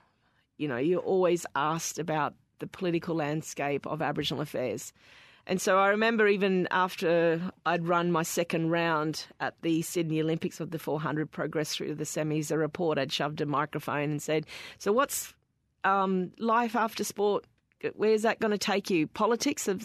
You 0.58 0.68
know, 0.68 0.76
you're 0.76 1.00
always 1.00 1.46
asked 1.56 1.98
about 1.98 2.34
the 2.58 2.66
political 2.66 3.14
landscape 3.14 3.86
of 3.86 4.02
Aboriginal 4.02 4.42
affairs. 4.42 4.92
And 5.46 5.60
so 5.60 5.78
I 5.78 5.88
remember 5.88 6.28
even 6.28 6.68
after 6.70 7.50
I'd 7.66 7.88
run 7.88 8.12
my 8.12 8.22
second 8.22 8.70
round 8.70 9.26
at 9.40 9.60
the 9.62 9.82
Sydney 9.82 10.20
Olympics 10.20 10.60
of 10.60 10.70
the 10.70 10.78
400, 10.78 11.30
progressed 11.30 11.76
through 11.76 11.96
the 11.96 12.04
semis, 12.04 12.52
a 12.52 12.58
reporter 12.58 13.00
had 13.00 13.12
shoved 13.12 13.40
a 13.40 13.46
microphone 13.46 14.10
and 14.10 14.22
said, 14.22 14.46
So 14.78 14.92
what's 14.92 15.34
um, 15.82 16.30
life 16.38 16.76
after 16.76 17.02
sport? 17.02 17.44
Where's 17.94 18.22
that 18.22 18.40
going 18.40 18.50
to 18.50 18.58
take 18.58 18.90
you? 18.90 19.06
Politics? 19.06 19.68
I'm 19.68 19.80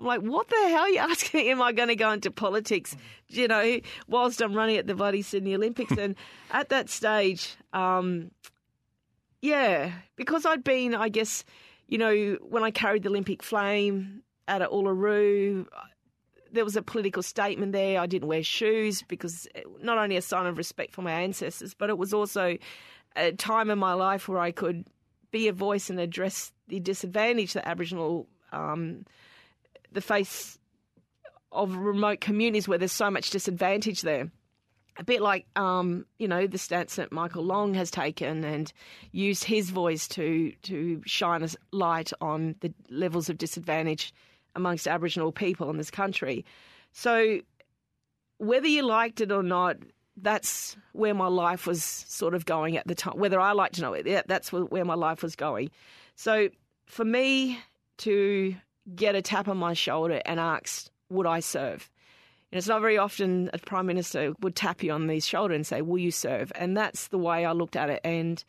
like, 0.00 0.20
what 0.20 0.48
the 0.48 0.56
hell 0.68 0.82
are 0.82 0.88
you 0.88 0.98
asking? 1.10 1.48
Am 1.48 1.62
I 1.62 1.72
going 1.72 1.88
to 1.88 1.96
go 1.96 2.10
into 2.10 2.30
politics? 2.30 2.96
You 3.28 3.48
know, 3.48 3.80
whilst 4.08 4.40
I'm 4.40 4.54
running 4.54 4.76
at 4.76 4.86
the 4.86 4.94
bloody 4.94 5.22
Sydney 5.22 5.54
Olympics, 5.54 5.92
and 5.98 6.16
at 6.50 6.68
that 6.70 6.88
stage, 6.90 7.56
um, 7.72 8.30
yeah, 9.42 9.92
because 10.16 10.44
I'd 10.46 10.64
been, 10.64 10.94
I 10.94 11.08
guess, 11.08 11.44
you 11.86 11.98
know, 11.98 12.38
when 12.42 12.62
I 12.62 12.70
carried 12.70 13.02
the 13.02 13.08
Olympic 13.08 13.42
flame 13.42 14.22
out 14.48 14.62
at 14.62 14.70
Uluru, 14.70 15.66
there 16.52 16.64
was 16.64 16.76
a 16.76 16.82
political 16.82 17.22
statement 17.22 17.72
there. 17.72 18.00
I 18.00 18.06
didn't 18.06 18.28
wear 18.28 18.42
shoes 18.42 19.02
because 19.02 19.46
not 19.82 19.98
only 19.98 20.16
a 20.16 20.22
sign 20.22 20.46
of 20.46 20.58
respect 20.58 20.92
for 20.92 21.02
my 21.02 21.12
ancestors, 21.12 21.74
but 21.74 21.90
it 21.90 21.98
was 21.98 22.12
also 22.12 22.56
a 23.16 23.32
time 23.32 23.70
in 23.70 23.78
my 23.78 23.94
life 23.94 24.28
where 24.28 24.38
I 24.38 24.50
could 24.50 24.86
be 25.30 25.48
a 25.48 25.52
voice 25.52 25.90
and 25.90 26.00
address 26.00 26.52
the 26.70 26.80
disadvantage 26.80 27.52
that 27.52 27.68
Aboriginal, 27.68 28.26
um, 28.52 29.04
the 29.92 30.00
face 30.00 30.58
of 31.52 31.76
remote 31.76 32.20
communities 32.20 32.68
where 32.68 32.78
there's 32.78 32.92
so 32.92 33.10
much 33.10 33.30
disadvantage 33.30 34.02
there. 34.02 34.30
A 34.98 35.04
bit 35.04 35.20
like, 35.20 35.46
um, 35.56 36.04
you 36.18 36.28
know, 36.28 36.46
the 36.46 36.58
stance 36.58 36.96
that 36.96 37.12
Michael 37.12 37.44
Long 37.44 37.74
has 37.74 37.90
taken 37.90 38.44
and 38.44 38.72
used 39.12 39.44
his 39.44 39.70
voice 39.70 40.06
to 40.08 40.52
to 40.62 41.02
shine 41.06 41.42
a 41.42 41.48
light 41.72 42.12
on 42.20 42.56
the 42.60 42.72
levels 42.90 43.28
of 43.28 43.38
disadvantage 43.38 44.12
amongst 44.54 44.86
Aboriginal 44.86 45.32
people 45.32 45.70
in 45.70 45.76
this 45.76 45.90
country. 45.90 46.44
So, 46.92 47.40
whether 48.38 48.66
you 48.66 48.82
liked 48.82 49.20
it 49.20 49.32
or 49.32 49.42
not, 49.42 49.76
that's 50.16 50.76
where 50.92 51.14
my 51.14 51.28
life 51.28 51.66
was 51.66 51.82
sort 51.82 52.34
of 52.34 52.44
going 52.44 52.76
at 52.76 52.86
the 52.86 52.94
time. 52.94 53.18
Whether 53.18 53.40
I 53.40 53.52
liked 53.52 53.76
to 53.76 53.82
know 53.82 53.94
it, 53.94 54.26
that's 54.26 54.52
where 54.52 54.84
my 54.84 54.94
life 54.94 55.22
was 55.22 55.36
going. 55.36 55.70
So 56.20 56.50
for 56.84 57.06
me 57.06 57.58
to 57.98 58.54
get 58.94 59.14
a 59.14 59.22
tap 59.22 59.48
on 59.48 59.56
my 59.56 59.72
shoulder 59.72 60.20
and 60.26 60.38
ask, 60.38 60.90
would 61.08 61.26
I 61.26 61.40
serve? 61.40 61.88
And 62.52 62.58
it's 62.58 62.68
not 62.68 62.82
very 62.82 62.98
often 62.98 63.48
a 63.54 63.58
prime 63.58 63.86
minister 63.86 64.34
would 64.40 64.54
tap 64.54 64.82
you 64.82 64.92
on 64.92 65.06
the 65.06 65.18
shoulder 65.20 65.54
and 65.54 65.66
say, 65.66 65.80
"Will 65.80 65.96
you 65.96 66.10
serve?" 66.10 66.52
And 66.56 66.76
that's 66.76 67.08
the 67.08 67.16
way 67.16 67.46
I 67.46 67.52
looked 67.52 67.74
at 67.74 67.88
it. 67.88 68.02
And 68.04 68.44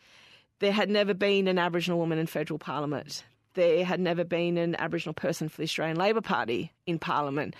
there 0.59 0.73
had 0.73 0.89
never 0.89 1.13
been 1.13 1.47
an 1.47 1.57
Aboriginal 1.57 1.97
woman 1.97 2.19
in 2.19 2.27
federal 2.27 2.59
parliament. 2.59 3.23
There 3.53 3.85
had 3.85 4.01
never 4.01 4.25
been 4.25 4.57
an 4.57 4.75
Aboriginal 4.75 5.13
person 5.13 5.47
for 5.47 5.55
the 5.55 5.63
Australian 5.63 5.95
Labor 5.95 6.19
Party 6.19 6.73
in 6.85 6.99
parliament. 6.99 7.55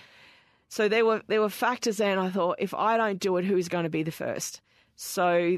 So 0.68 0.90
there 0.90 1.06
were 1.06 1.22
there 1.28 1.40
were 1.40 1.48
factors 1.48 1.96
there, 1.96 2.10
and 2.10 2.20
I 2.20 2.28
thought, 2.28 2.56
if 2.58 2.74
I 2.74 2.98
don't 2.98 3.18
do 3.18 3.38
it, 3.38 3.46
who's 3.46 3.68
going 3.68 3.84
to 3.84 3.88
be 3.88 4.02
the 4.02 4.12
first? 4.12 4.60
So 4.94 5.56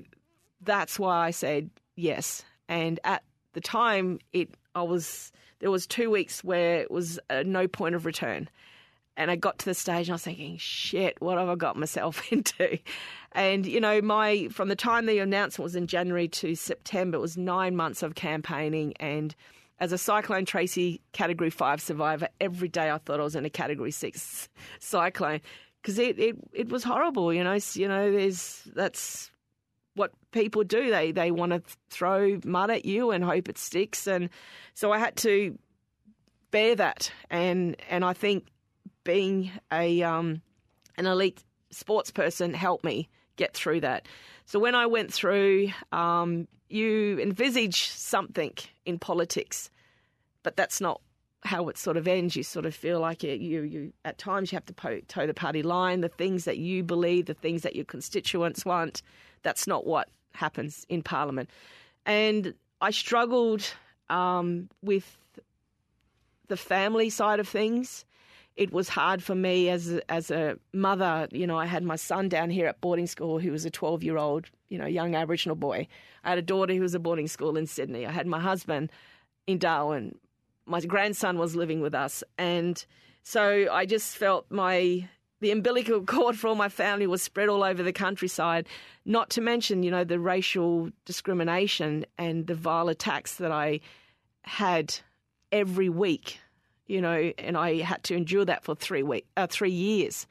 that's 0.61 0.97
why 0.97 1.27
I 1.27 1.33
said 1.33 1.71
yes. 1.97 2.45
And 2.69 3.01
at 3.03 3.25
the 3.55 3.61
time, 3.61 4.19
it 4.33 4.51
I 4.75 4.83
was 4.83 5.33
there 5.61 5.71
was 5.71 5.87
two 5.87 6.11
weeks 6.11 6.45
where 6.45 6.81
it 6.81 6.91
was 6.91 7.19
uh, 7.31 7.43
no 7.47 7.67
point 7.67 7.95
of 7.95 8.05
return, 8.05 8.49
and 9.17 9.31
I 9.31 9.37
got 9.37 9.59
to 9.61 9.65
the 9.65 9.75
stage 9.75 10.09
and 10.09 10.13
I 10.13 10.15
was 10.15 10.23
thinking, 10.23 10.57
shit, 10.59 11.21
what 11.21 11.39
have 11.39 11.49
I 11.49 11.55
got 11.55 11.77
myself 11.77 12.23
into? 12.33 12.79
And 13.33 13.67
you 13.67 13.81
know, 13.81 14.01
my 14.03 14.49
from 14.49 14.69
the 14.69 14.77
time 14.77 15.07
the 15.07 15.19
announcement 15.19 15.65
was 15.65 15.77
in 15.77 15.87
January 15.87 16.29
to 16.29 16.55
September, 16.55 17.17
it 17.17 17.21
was 17.21 17.37
nine 17.37 17.77
months 17.77 18.03
of 18.03 18.15
campaigning 18.15 18.95
and 19.01 19.35
as 19.81 19.93
a 19.93 19.99
Cyclone 19.99 20.45
Tracy 20.45 21.01
Category 21.13 21.51
5 21.51 21.81
survivor, 21.81 22.29
every 22.41 22.69
day 22.69 22.91
I 22.91 22.99
thought 22.99 23.21
I 23.21 23.25
was 23.25 23.35
in 23.35 23.45
a 23.45 23.51
Category 23.51 23.91
6 23.91 24.49
cyclone 24.79 25.41
because 25.83 25.99
it, 25.99 26.19
it, 26.19 26.37
it 26.53 26.69
was 26.69 26.85
horrible, 26.85 27.33
you 27.33 27.45
know. 27.45 27.59
You 27.75 27.89
know, 27.89 28.11
there's 28.11 28.63
that's 28.75 29.31
what 29.95 30.13
people 30.33 30.65
do. 30.65 30.91
They 30.91 31.13
they 31.13 31.31
want 31.31 31.53
to 31.53 31.63
throw 31.91 32.39
mud 32.45 32.71
at 32.71 32.85
you 32.85 33.11
and 33.11 33.25
hope 33.25 33.49
it 33.49 33.59
sticks. 33.59 34.07
And 34.07 34.31
so 34.75 34.93
I 34.93 34.99
had 34.99 35.17
to 35.19 35.59
bear 36.51 36.75
that. 36.77 37.11
And 37.31 37.77
and 37.91 38.05
I 38.05 38.13
think 38.13 38.47
being 39.05 39.51
a 39.73 40.03
um, 40.03 40.43
an 40.97 41.07
elite 41.07 41.43
sports 41.71 42.11
person 42.11 42.55
helped 42.55 42.85
me 42.85 43.09
get 43.37 43.55
through 43.55 43.81
that. 43.81 44.07
So 44.47 44.59
when 44.59 44.75
I 44.75 44.87
went 44.87 45.13
through, 45.13 45.71
um, 45.93 46.47
you 46.69 47.19
envisage 47.19 47.89
something 47.89 48.53
in 48.85 48.99
politics, 48.99 49.71
but 50.43 50.57
that's 50.57 50.81
not 50.81 51.01
how 51.43 51.69
it 51.69 51.77
sort 51.77 51.97
of 51.97 52.09
ends. 52.09 52.37
You 52.37 52.43
sort 52.43 52.67
of 52.67 52.75
feel 52.75 53.01
like 53.01 53.23
you, 53.23 53.33
you, 53.33 53.63
you 53.63 53.93
at 54.05 54.19
times 54.19 54.51
you 54.51 54.57
have 54.57 54.67
to 54.67 55.03
toe 55.09 55.27
the 55.27 55.35
party 55.35 55.63
line, 55.63 56.01
the 56.01 56.09
things 56.09 56.45
that 56.45 56.59
you 56.59 56.83
believe, 56.83 57.27
the 57.27 57.35
things 57.35 57.63
that 57.63 57.77
your 57.77 57.85
constituents 57.85 58.65
want. 58.65 59.03
That's 59.45 59.69
not 59.69 59.87
what 59.87 60.09
happens 60.33 60.85
in 60.89 61.03
Parliament. 61.03 61.49
And 62.05 62.55
I 62.81 62.91
struggled 62.91 63.63
um, 64.11 64.69
with 64.83 65.17
the 66.49 66.57
family 66.57 67.11
side 67.11 67.41
of 67.41 67.49
things. 67.49 68.05
It 68.57 68.73
was 68.73 68.89
hard 68.89 69.23
for 69.23 69.35
me 69.35 69.69
as 69.69 69.93
a, 69.93 70.11
as 70.11 70.31
a 70.31 70.59
mother. 70.73 71.29
You 71.33 71.47
know, 71.47 71.59
I 71.59 71.67
had 71.67 71.83
my 71.83 71.97
son 71.97 72.29
down 72.29 72.51
here 72.51 72.67
at 72.67 72.81
boarding 72.81 73.07
school 73.07 73.39
who 73.39 73.51
was 73.51 73.65
a 73.65 73.71
12 73.71 74.03
year 74.03 74.17
old, 74.17 74.47
you 74.69 74.79
know, 74.79 74.87
young 74.87 75.15
Aboriginal 75.15 75.57
boy. 75.57 75.89
I 76.25 76.29
had 76.31 76.39
a 76.39 76.43
daughter 76.43 76.75
who 76.75 76.81
was 76.81 76.95
at 76.95 77.03
boarding 77.03 77.29
school 77.29 77.57
in 77.57 77.67
Sydney. 77.67 78.07
I 78.07 78.13
had 78.13 78.27
my 78.27 78.41
husband 78.41 78.91
in 79.47 79.59
Darwin. 79.59 80.17
My 80.67 80.81
grandson 80.81 81.39
was 81.39 81.57
living 81.57 81.81
with 81.81 81.95
us. 81.95 82.23
And 82.39 82.85
so 83.23 83.69
I 83.73 83.87
just 83.87 84.17
felt 84.17 84.47
my 84.51 85.09
the 85.45 85.51
umbilical 85.51 86.03
cord 86.07 86.37
for 86.37 86.49
all 86.49 86.55
my 86.55 86.69
family 86.69 87.07
was 87.07 87.23
spread 87.23 87.49
all 87.49 87.63
over 87.63 87.83
the 87.83 87.93
countryside. 87.93 88.67
Not 89.05 89.31
to 89.31 89.41
mention, 89.41 89.83
you 89.83 89.91
know, 89.91 90.03
the 90.03 90.19
racial 90.19 90.91
discrimination 91.05 92.07
and 92.19 92.47
the 92.47 92.55
vile 92.55 92.89
attacks 92.89 93.37
that 93.37 93.53
I 93.53 93.81
had 94.43 94.99
every 95.53 95.89
week. 95.89 96.41
You 96.87 97.01
know, 97.01 97.33
and 97.39 97.57
I 97.57 97.79
had 97.81 98.03
to 98.05 98.15
endure 98.15 98.45
that 98.45 98.65
for 98.65 98.75
three 98.75 99.03
week, 99.03 99.27
uh, 99.39 99.47
three 99.47 99.71
years. 99.71 100.27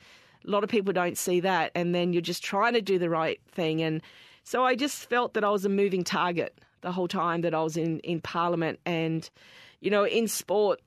A 0.45 0.51
lot 0.51 0.63
of 0.63 0.69
people 0.69 0.93
don't 0.93 1.17
see 1.17 1.39
that, 1.39 1.71
and 1.73 1.95
then 1.95 2.13
you're 2.13 2.21
just 2.21 2.43
trying 2.43 2.73
to 2.73 2.81
do 2.81 2.99
the 2.99 3.09
right 3.09 3.39
thing, 3.51 3.81
and 3.81 4.03
so 4.43 4.63
I 4.63 4.75
just 4.75 5.09
felt 5.09 5.33
that 5.33 5.43
I 5.43 5.49
was 5.49 5.65
a 5.65 5.69
moving 5.69 6.03
target 6.03 6.59
the 6.81 6.91
whole 6.91 7.07
time 7.07 7.41
that 7.41 7.55
I 7.55 7.63
was 7.63 7.75
in 7.75 8.01
in 8.01 8.21
Parliament, 8.21 8.79
and 8.85 9.27
you 9.81 9.89
know, 9.89 10.05
in 10.05 10.27
sport, 10.27 10.79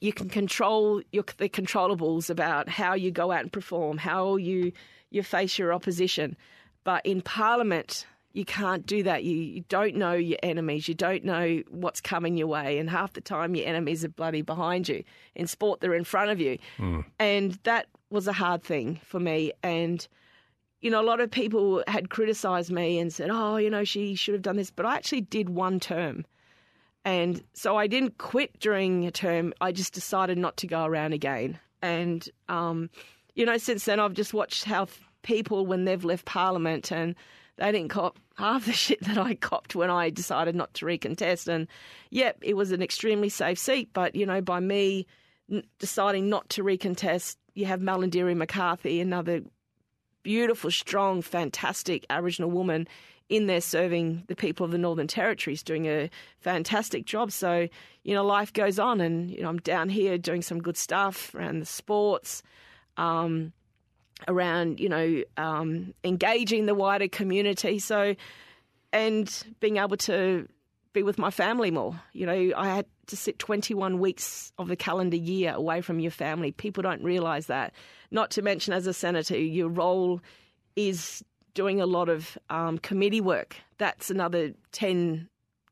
you 0.00 0.12
can 0.12 0.28
control 0.28 1.02
your, 1.12 1.24
the 1.36 1.48
controllables 1.48 2.30
about 2.30 2.68
how 2.68 2.94
you 2.94 3.10
go 3.10 3.30
out 3.30 3.42
and 3.42 3.52
perform, 3.52 3.98
how 3.98 4.36
you 4.36 4.72
you 5.10 5.22
face 5.22 5.58
your 5.58 5.72
opposition. 5.72 6.36
But 6.84 7.04
in 7.04 7.20
Parliament, 7.20 8.06
you 8.32 8.44
can't 8.44 8.86
do 8.86 9.02
that. 9.02 9.24
You, 9.24 9.36
you 9.36 9.64
don't 9.68 9.96
know 9.96 10.12
your 10.12 10.38
enemies. 10.42 10.86
You 10.86 10.94
don't 10.94 11.24
know 11.24 11.62
what's 11.68 12.00
coming 12.00 12.36
your 12.36 12.46
way, 12.46 12.78
and 12.78 12.88
half 12.88 13.12
the 13.12 13.20
time 13.20 13.54
your 13.54 13.66
enemies 13.66 14.04
are 14.04 14.08
bloody 14.08 14.42
behind 14.42 14.88
you. 14.88 15.02
In 15.34 15.46
sport, 15.46 15.80
they're 15.80 15.94
in 15.94 16.04
front 16.04 16.30
of 16.30 16.40
you, 16.40 16.58
hmm. 16.76 17.00
and 17.18 17.58
that 17.64 17.86
was 18.10 18.26
a 18.26 18.32
hard 18.32 18.62
thing 18.62 19.00
for 19.04 19.20
me. 19.20 19.52
And 19.62 20.06
you 20.80 20.90
know, 20.90 21.00
a 21.00 21.04
lot 21.04 21.20
of 21.20 21.30
people 21.30 21.82
had 21.86 22.08
criticised 22.08 22.70
me 22.70 22.98
and 22.98 23.12
said, 23.12 23.30
"Oh, 23.30 23.56
you 23.56 23.68
know, 23.68 23.84
she 23.84 24.14
should 24.14 24.34
have 24.34 24.42
done 24.42 24.56
this," 24.56 24.70
but 24.70 24.86
I 24.86 24.96
actually 24.96 25.22
did 25.22 25.50
one 25.50 25.80
term. 25.80 26.24
And 27.04 27.42
so 27.54 27.76
I 27.76 27.86
didn't 27.86 28.18
quit 28.18 28.58
during 28.60 29.06
a 29.06 29.10
term. 29.10 29.54
I 29.60 29.72
just 29.72 29.94
decided 29.94 30.38
not 30.38 30.56
to 30.58 30.66
go 30.66 30.84
around 30.84 31.12
again. 31.12 31.58
And, 31.82 32.28
um, 32.48 32.90
you 33.34 33.46
know, 33.46 33.56
since 33.56 33.84
then 33.84 34.00
I've 34.00 34.12
just 34.12 34.34
watched 34.34 34.64
how 34.64 34.86
people, 35.22 35.66
when 35.66 35.84
they've 35.84 36.04
left 36.04 36.26
Parliament 36.26 36.92
and 36.92 37.14
they 37.56 37.72
didn't 37.72 37.90
cop 37.90 38.18
half 38.36 38.66
the 38.66 38.72
shit 38.74 39.02
that 39.04 39.18
I 39.18 39.34
copped 39.34 39.74
when 39.74 39.90
I 39.90 40.10
decided 40.10 40.54
not 40.54 40.74
to 40.74 40.86
recontest. 40.86 41.48
And, 41.48 41.68
yep, 42.10 42.38
it 42.42 42.54
was 42.54 42.70
an 42.72 42.82
extremely 42.82 43.28
safe 43.28 43.58
seat. 43.58 43.90
But, 43.92 44.14
you 44.14 44.26
know, 44.26 44.42
by 44.42 44.60
me 44.60 45.06
deciding 45.78 46.28
not 46.28 46.48
to 46.50 46.62
recontest, 46.62 47.36
you 47.54 47.66
have 47.66 47.80
Malarndirri 47.80 48.36
McCarthy, 48.36 49.00
another 49.00 49.40
beautiful, 50.22 50.70
strong, 50.70 51.22
fantastic 51.22 52.04
Aboriginal 52.10 52.50
woman 52.50 52.86
in 53.30 53.46
there 53.46 53.60
serving 53.60 54.24
the 54.26 54.36
people 54.36 54.66
of 54.66 54.72
the 54.72 54.78
Northern 54.78 55.06
Territories, 55.06 55.62
doing 55.62 55.86
a 55.86 56.10
fantastic 56.40 57.06
job. 57.06 57.30
So, 57.30 57.68
you 58.02 58.14
know, 58.14 58.24
life 58.24 58.52
goes 58.52 58.78
on, 58.78 59.00
and 59.00 59.30
you 59.30 59.42
know, 59.42 59.48
I'm 59.48 59.58
down 59.58 59.88
here 59.88 60.18
doing 60.18 60.42
some 60.42 60.60
good 60.60 60.76
stuff 60.76 61.34
around 61.34 61.60
the 61.60 61.66
sports, 61.66 62.42
um, 62.96 63.52
around 64.28 64.80
you 64.80 64.88
know, 64.88 65.22
um, 65.36 65.94
engaging 66.04 66.66
the 66.66 66.74
wider 66.74 67.08
community. 67.08 67.78
So, 67.78 68.16
and 68.92 69.44
being 69.60 69.76
able 69.76 69.96
to 69.98 70.48
be 70.92 71.04
with 71.04 71.18
my 71.18 71.30
family 71.30 71.70
more. 71.70 72.00
You 72.12 72.26
know, 72.26 72.52
I 72.56 72.66
had 72.66 72.86
to 73.06 73.16
sit 73.16 73.38
21 73.38 74.00
weeks 74.00 74.52
of 74.58 74.66
the 74.66 74.76
calendar 74.76 75.16
year 75.16 75.52
away 75.54 75.82
from 75.82 76.00
your 76.00 76.10
family. 76.10 76.50
People 76.50 76.82
don't 76.82 77.02
realise 77.02 77.46
that. 77.46 77.72
Not 78.10 78.32
to 78.32 78.42
mention, 78.42 78.72
as 78.72 78.88
a 78.88 78.92
senator, 78.92 79.38
your 79.38 79.68
role 79.68 80.20
is 80.74 81.22
doing 81.54 81.80
a 81.80 81.86
lot 81.86 82.08
of 82.08 82.36
um, 82.48 82.78
committee 82.78 83.20
work. 83.20 83.56
That's 83.78 84.10
another 84.10 84.52
10, 84.72 85.28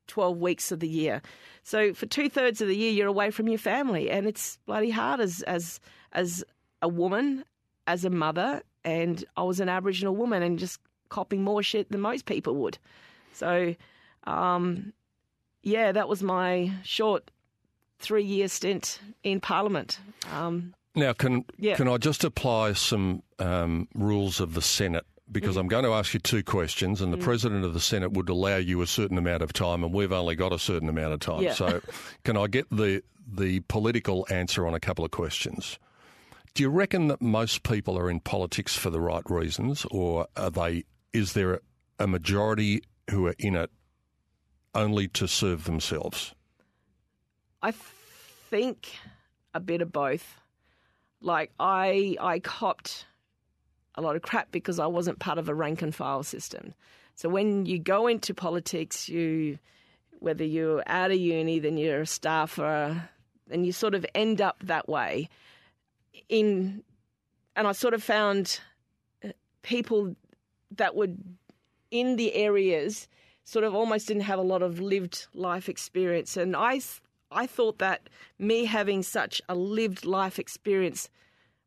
12 0.06 0.38
weeks 0.38 0.72
of 0.72 0.80
the 0.80 0.88
year. 0.88 1.22
So 1.62 1.92
for 1.94 2.06
two 2.06 2.28
thirds 2.30 2.60
of 2.60 2.68
the 2.68 2.76
year, 2.76 2.92
you're 2.92 3.06
away 3.08 3.30
from 3.30 3.48
your 3.48 3.58
family, 3.58 4.10
and 4.10 4.26
it's 4.26 4.58
bloody 4.66 4.90
hard 4.90 5.20
as 5.20 5.42
as 5.42 5.80
as 6.12 6.42
a 6.80 6.88
woman, 6.88 7.44
as 7.86 8.04
a 8.04 8.10
mother, 8.10 8.62
and 8.84 9.24
I 9.36 9.42
was 9.42 9.60
an 9.60 9.68
Aboriginal 9.68 10.16
woman, 10.16 10.42
and 10.42 10.58
just 10.58 10.80
copping 11.10 11.42
more 11.42 11.62
shit 11.62 11.90
than 11.90 12.00
most 12.00 12.24
people 12.24 12.54
would. 12.56 12.78
So, 13.34 13.74
um, 14.24 14.92
yeah, 15.62 15.92
that 15.92 16.08
was 16.08 16.22
my 16.22 16.72
short 16.84 17.30
three 17.98 18.24
year 18.24 18.48
stint 18.48 19.00
in 19.22 19.40
Parliament. 19.40 19.98
Um, 20.32 20.74
Now, 20.94 21.12
can 21.12 21.44
Yeah. 21.58 21.76
can 21.76 21.88
I 21.88 21.98
just 21.98 22.24
apply 22.24 22.72
some 22.72 23.22
um, 23.38 23.88
rules 23.94 24.40
of 24.40 24.54
the 24.54 24.62
Senate? 24.62 25.04
Because 25.30 25.56
Mm. 25.56 25.60
I'm 25.60 25.68
going 25.68 25.84
to 25.84 25.92
ask 25.92 26.14
you 26.14 26.20
two 26.20 26.42
questions, 26.42 27.00
and 27.02 27.12
the 27.12 27.18
President 27.18 27.64
of 27.64 27.74
the 27.74 27.80
Senate 27.80 28.12
would 28.12 28.28
allow 28.28 28.56
you 28.56 28.80
a 28.80 28.86
certain 28.86 29.18
amount 29.18 29.42
of 29.42 29.52
time, 29.52 29.84
and 29.84 29.92
we've 29.92 30.12
only 30.12 30.34
got 30.36 30.52
a 30.52 30.58
certain 30.58 30.88
amount 30.88 31.12
of 31.12 31.20
time. 31.20 31.42
Yeah. 31.42 31.52
So, 31.54 31.80
can 32.24 32.36
I 32.36 32.46
get 32.46 32.66
the 32.70 33.02
the 33.30 33.60
political 33.68 34.26
answer 34.30 34.66
on 34.66 34.72
a 34.72 34.80
couple 34.80 35.04
of 35.04 35.10
questions? 35.10 35.78
Do 36.54 36.62
you 36.62 36.70
reckon 36.70 37.08
that 37.08 37.20
most 37.20 37.62
people 37.62 37.98
are 37.98 38.08
in 38.10 38.20
politics 38.20 38.74
for 38.74 38.88
the 38.88 39.00
right 39.00 39.22
reasons, 39.28 39.84
or 39.90 40.26
are 40.36 40.50
they? 40.50 40.84
Is 41.12 41.34
there 41.34 41.60
a 41.98 42.06
majority 42.06 42.82
who 43.10 43.26
are 43.26 43.34
in 43.38 43.54
it 43.54 43.70
only 44.74 45.08
to 45.08 45.28
serve 45.28 45.64
themselves? 45.64 46.34
I 47.62 47.72
think 48.50 48.88
a 49.52 49.60
bit 49.60 49.82
of 49.82 49.92
both. 49.92 50.36
Like 51.20 51.52
I, 51.58 52.16
I 52.20 52.38
copped 52.38 53.04
a 53.98 54.00
lot 54.00 54.16
of 54.16 54.22
crap 54.22 54.50
because 54.52 54.78
I 54.78 54.86
wasn't 54.86 55.18
part 55.18 55.38
of 55.38 55.48
a 55.48 55.54
rank 55.54 55.82
and 55.82 55.94
file 55.94 56.22
system. 56.22 56.72
So 57.16 57.28
when 57.28 57.66
you 57.66 57.80
go 57.80 58.06
into 58.06 58.32
politics, 58.32 59.08
you, 59.08 59.58
whether 60.20 60.44
you're 60.44 60.84
out 60.86 61.10
of 61.10 61.18
uni, 61.18 61.58
then 61.58 61.76
you're 61.76 62.02
a 62.02 62.06
staffer, 62.06 63.10
and 63.50 63.66
you 63.66 63.72
sort 63.72 63.94
of 63.94 64.06
end 64.14 64.40
up 64.40 64.56
that 64.62 64.88
way. 64.88 65.28
In, 66.28 66.84
and 67.56 67.66
I 67.66 67.72
sort 67.72 67.92
of 67.92 68.02
found 68.02 68.60
uh, 69.24 69.30
people 69.62 70.14
that 70.76 70.94
would 70.94 71.18
in 71.90 72.16
the 72.16 72.34
areas 72.34 73.08
sort 73.44 73.64
of 73.64 73.74
almost 73.74 74.06
didn't 74.06 74.22
have 74.22 74.38
a 74.38 74.42
lot 74.42 74.62
of 74.62 74.78
lived 74.78 75.26
life 75.32 75.68
experience 75.68 76.36
and 76.36 76.54
I 76.54 76.82
I 77.30 77.46
thought 77.46 77.78
that 77.78 78.10
me 78.38 78.66
having 78.66 79.02
such 79.02 79.40
a 79.48 79.54
lived 79.54 80.04
life 80.04 80.38
experience 80.38 81.08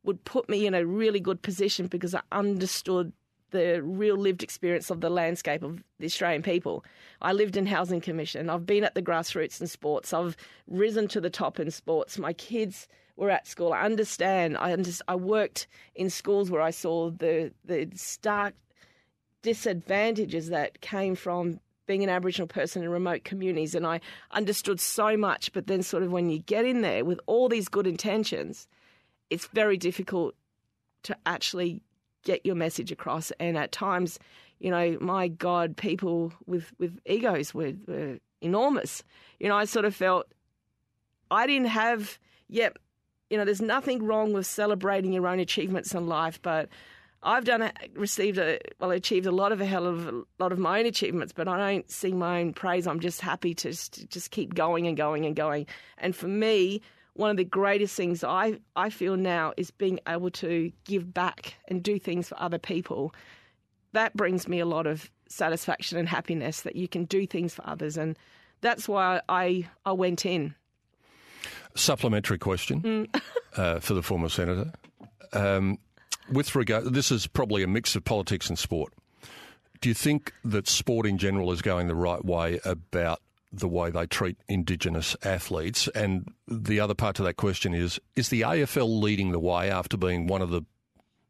would 0.03 0.23
put 0.25 0.49
me 0.49 0.65
in 0.65 0.73
a 0.73 0.85
really 0.85 1.19
good 1.19 1.41
position 1.41 1.87
because 1.87 2.15
I 2.15 2.21
understood 2.31 3.13
the 3.51 3.81
real 3.83 4.15
lived 4.15 4.43
experience 4.43 4.89
of 4.89 5.01
the 5.01 5.09
landscape 5.09 5.61
of 5.61 5.83
the 5.99 6.05
Australian 6.05 6.41
people. 6.41 6.83
I 7.21 7.33
lived 7.33 7.57
in 7.57 7.65
housing 7.65 8.01
commission. 8.01 8.49
I've 8.49 8.65
been 8.65 8.83
at 8.83 8.95
the 8.95 9.01
grassroots 9.01 9.61
in 9.61 9.67
sports. 9.67 10.13
I've 10.13 10.35
risen 10.67 11.07
to 11.09 11.21
the 11.21 11.29
top 11.29 11.59
in 11.59 11.69
sports. 11.69 12.17
My 12.17 12.33
kids 12.33 12.87
were 13.17 13.29
at 13.29 13.47
school. 13.47 13.73
I 13.73 13.81
understand. 13.81 14.57
I 14.57 14.71
understand. 14.71 15.05
I 15.07 15.15
worked 15.15 15.67
in 15.95 16.09
schools 16.09 16.49
where 16.49 16.61
I 16.61 16.71
saw 16.71 17.11
the 17.11 17.51
the 17.65 17.89
stark 17.93 18.55
disadvantages 19.41 20.49
that 20.49 20.81
came 20.81 21.15
from 21.15 21.59
being 21.87 22.03
an 22.03 22.09
Aboriginal 22.09 22.47
person 22.47 22.83
in 22.83 22.89
remote 22.89 23.23
communities, 23.23 23.75
and 23.75 23.85
I 23.85 23.99
understood 24.31 24.79
so 24.79 25.17
much. 25.17 25.51
But 25.51 25.67
then, 25.67 25.83
sort 25.83 26.03
of, 26.03 26.11
when 26.11 26.29
you 26.29 26.39
get 26.39 26.65
in 26.65 26.81
there 26.81 27.03
with 27.03 27.19
all 27.25 27.49
these 27.49 27.67
good 27.67 27.87
intentions, 27.87 28.67
it's 29.31 29.47
very 29.47 29.77
difficult 29.77 30.35
to 31.03 31.17
actually 31.25 31.81
get 32.23 32.45
your 32.45 32.53
message 32.53 32.91
across. 32.91 33.31
And 33.39 33.57
at 33.57 33.71
times, 33.71 34.19
you 34.59 34.69
know, 34.69 34.97
my 35.01 35.29
God, 35.29 35.75
people 35.75 36.33
with 36.45 36.71
with 36.77 36.99
egos 37.07 37.53
were, 37.53 37.73
were 37.87 38.19
enormous. 38.41 39.03
You 39.39 39.49
know, 39.49 39.57
I 39.57 39.65
sort 39.65 39.85
of 39.85 39.95
felt 39.95 40.27
I 41.31 41.47
didn't 41.47 41.69
have. 41.69 42.19
Yep, 42.49 42.77
you 43.29 43.37
know, 43.37 43.45
there's 43.45 43.61
nothing 43.61 44.03
wrong 44.03 44.33
with 44.33 44.45
celebrating 44.45 45.13
your 45.13 45.25
own 45.25 45.39
achievements 45.39 45.95
in 45.95 46.05
life, 46.05 46.41
but 46.41 46.67
I've 47.23 47.45
done 47.45 47.61
a, 47.61 47.71
received 47.93 48.37
a 48.37 48.59
well 48.79 48.91
achieved 48.91 49.25
a 49.25 49.31
lot 49.31 49.53
of 49.53 49.61
a 49.61 49.65
hell 49.65 49.87
of 49.87 50.07
a 50.07 50.23
lot 50.37 50.51
of 50.51 50.59
my 50.59 50.79
own 50.79 50.85
achievements, 50.85 51.31
but 51.33 51.47
I 51.47 51.57
don't 51.57 51.89
sing 51.89 52.19
my 52.19 52.41
own 52.41 52.51
praise. 52.51 52.87
I'm 52.87 52.99
just 52.99 53.21
happy 53.21 53.53
to 53.55 53.69
just, 53.69 54.09
just 54.09 54.31
keep 54.31 54.53
going 54.53 54.85
and 54.85 54.97
going 54.97 55.25
and 55.25 55.33
going. 55.33 55.65
And 55.97 56.13
for 56.13 56.27
me, 56.27 56.81
one 57.13 57.29
of 57.29 57.37
the 57.37 57.43
greatest 57.43 57.95
things 57.95 58.23
I 58.23 58.59
I 58.75 58.89
feel 58.89 59.17
now 59.17 59.53
is 59.57 59.71
being 59.71 59.99
able 60.07 60.31
to 60.31 60.71
give 60.85 61.13
back 61.13 61.55
and 61.67 61.83
do 61.83 61.99
things 61.99 62.29
for 62.29 62.39
other 62.39 62.59
people. 62.59 63.13
That 63.93 64.15
brings 64.15 64.47
me 64.47 64.59
a 64.59 64.65
lot 64.65 64.87
of 64.87 65.09
satisfaction 65.27 65.97
and 65.97 66.07
happiness 66.07 66.61
that 66.61 66.75
you 66.75 66.87
can 66.87 67.05
do 67.05 67.27
things 67.27 67.53
for 67.53 67.67
others, 67.67 67.97
and 67.97 68.17
that's 68.61 68.87
why 68.87 69.21
I 69.27 69.67
I 69.85 69.91
went 69.91 70.25
in. 70.25 70.55
Supplementary 71.75 72.37
question 72.37 72.81
Mm. 72.81 73.21
uh, 73.57 73.79
for 73.79 73.93
the 73.93 74.03
former 74.03 74.29
senator. 74.29 74.71
Um, 75.33 75.77
with 76.31 76.55
regard, 76.55 76.93
this 76.93 77.11
is 77.11 77.27
probably 77.27 77.63
a 77.63 77.67
mix 77.67 77.95
of 77.95 78.03
politics 78.03 78.49
and 78.49 78.57
sport. 78.59 78.93
Do 79.79 79.89
you 79.89 79.95
think 79.95 80.33
that 80.45 80.67
sport 80.67 81.05
in 81.05 81.17
general 81.17 81.51
is 81.51 81.61
going 81.61 81.87
the 81.87 81.95
right 81.95 82.23
way 82.23 82.59
about 82.63 83.21
the 83.51 83.67
way 83.67 83.89
they 83.91 84.05
treat 84.05 84.37
Indigenous 84.47 85.15
athletes? 85.23 85.87
And 85.89 86.33
the 86.47 86.79
other 86.79 86.95
part 86.95 87.15
to 87.17 87.23
that 87.23 87.35
question 87.35 87.73
is: 87.73 87.99
Is 88.15 88.29
the 88.29 88.41
AFL 88.41 89.01
leading 89.01 89.31
the 89.31 89.39
way 89.39 89.69
after 89.69 89.97
being 89.97 90.27
one 90.27 90.41
of 90.41 90.49
the 90.49 90.63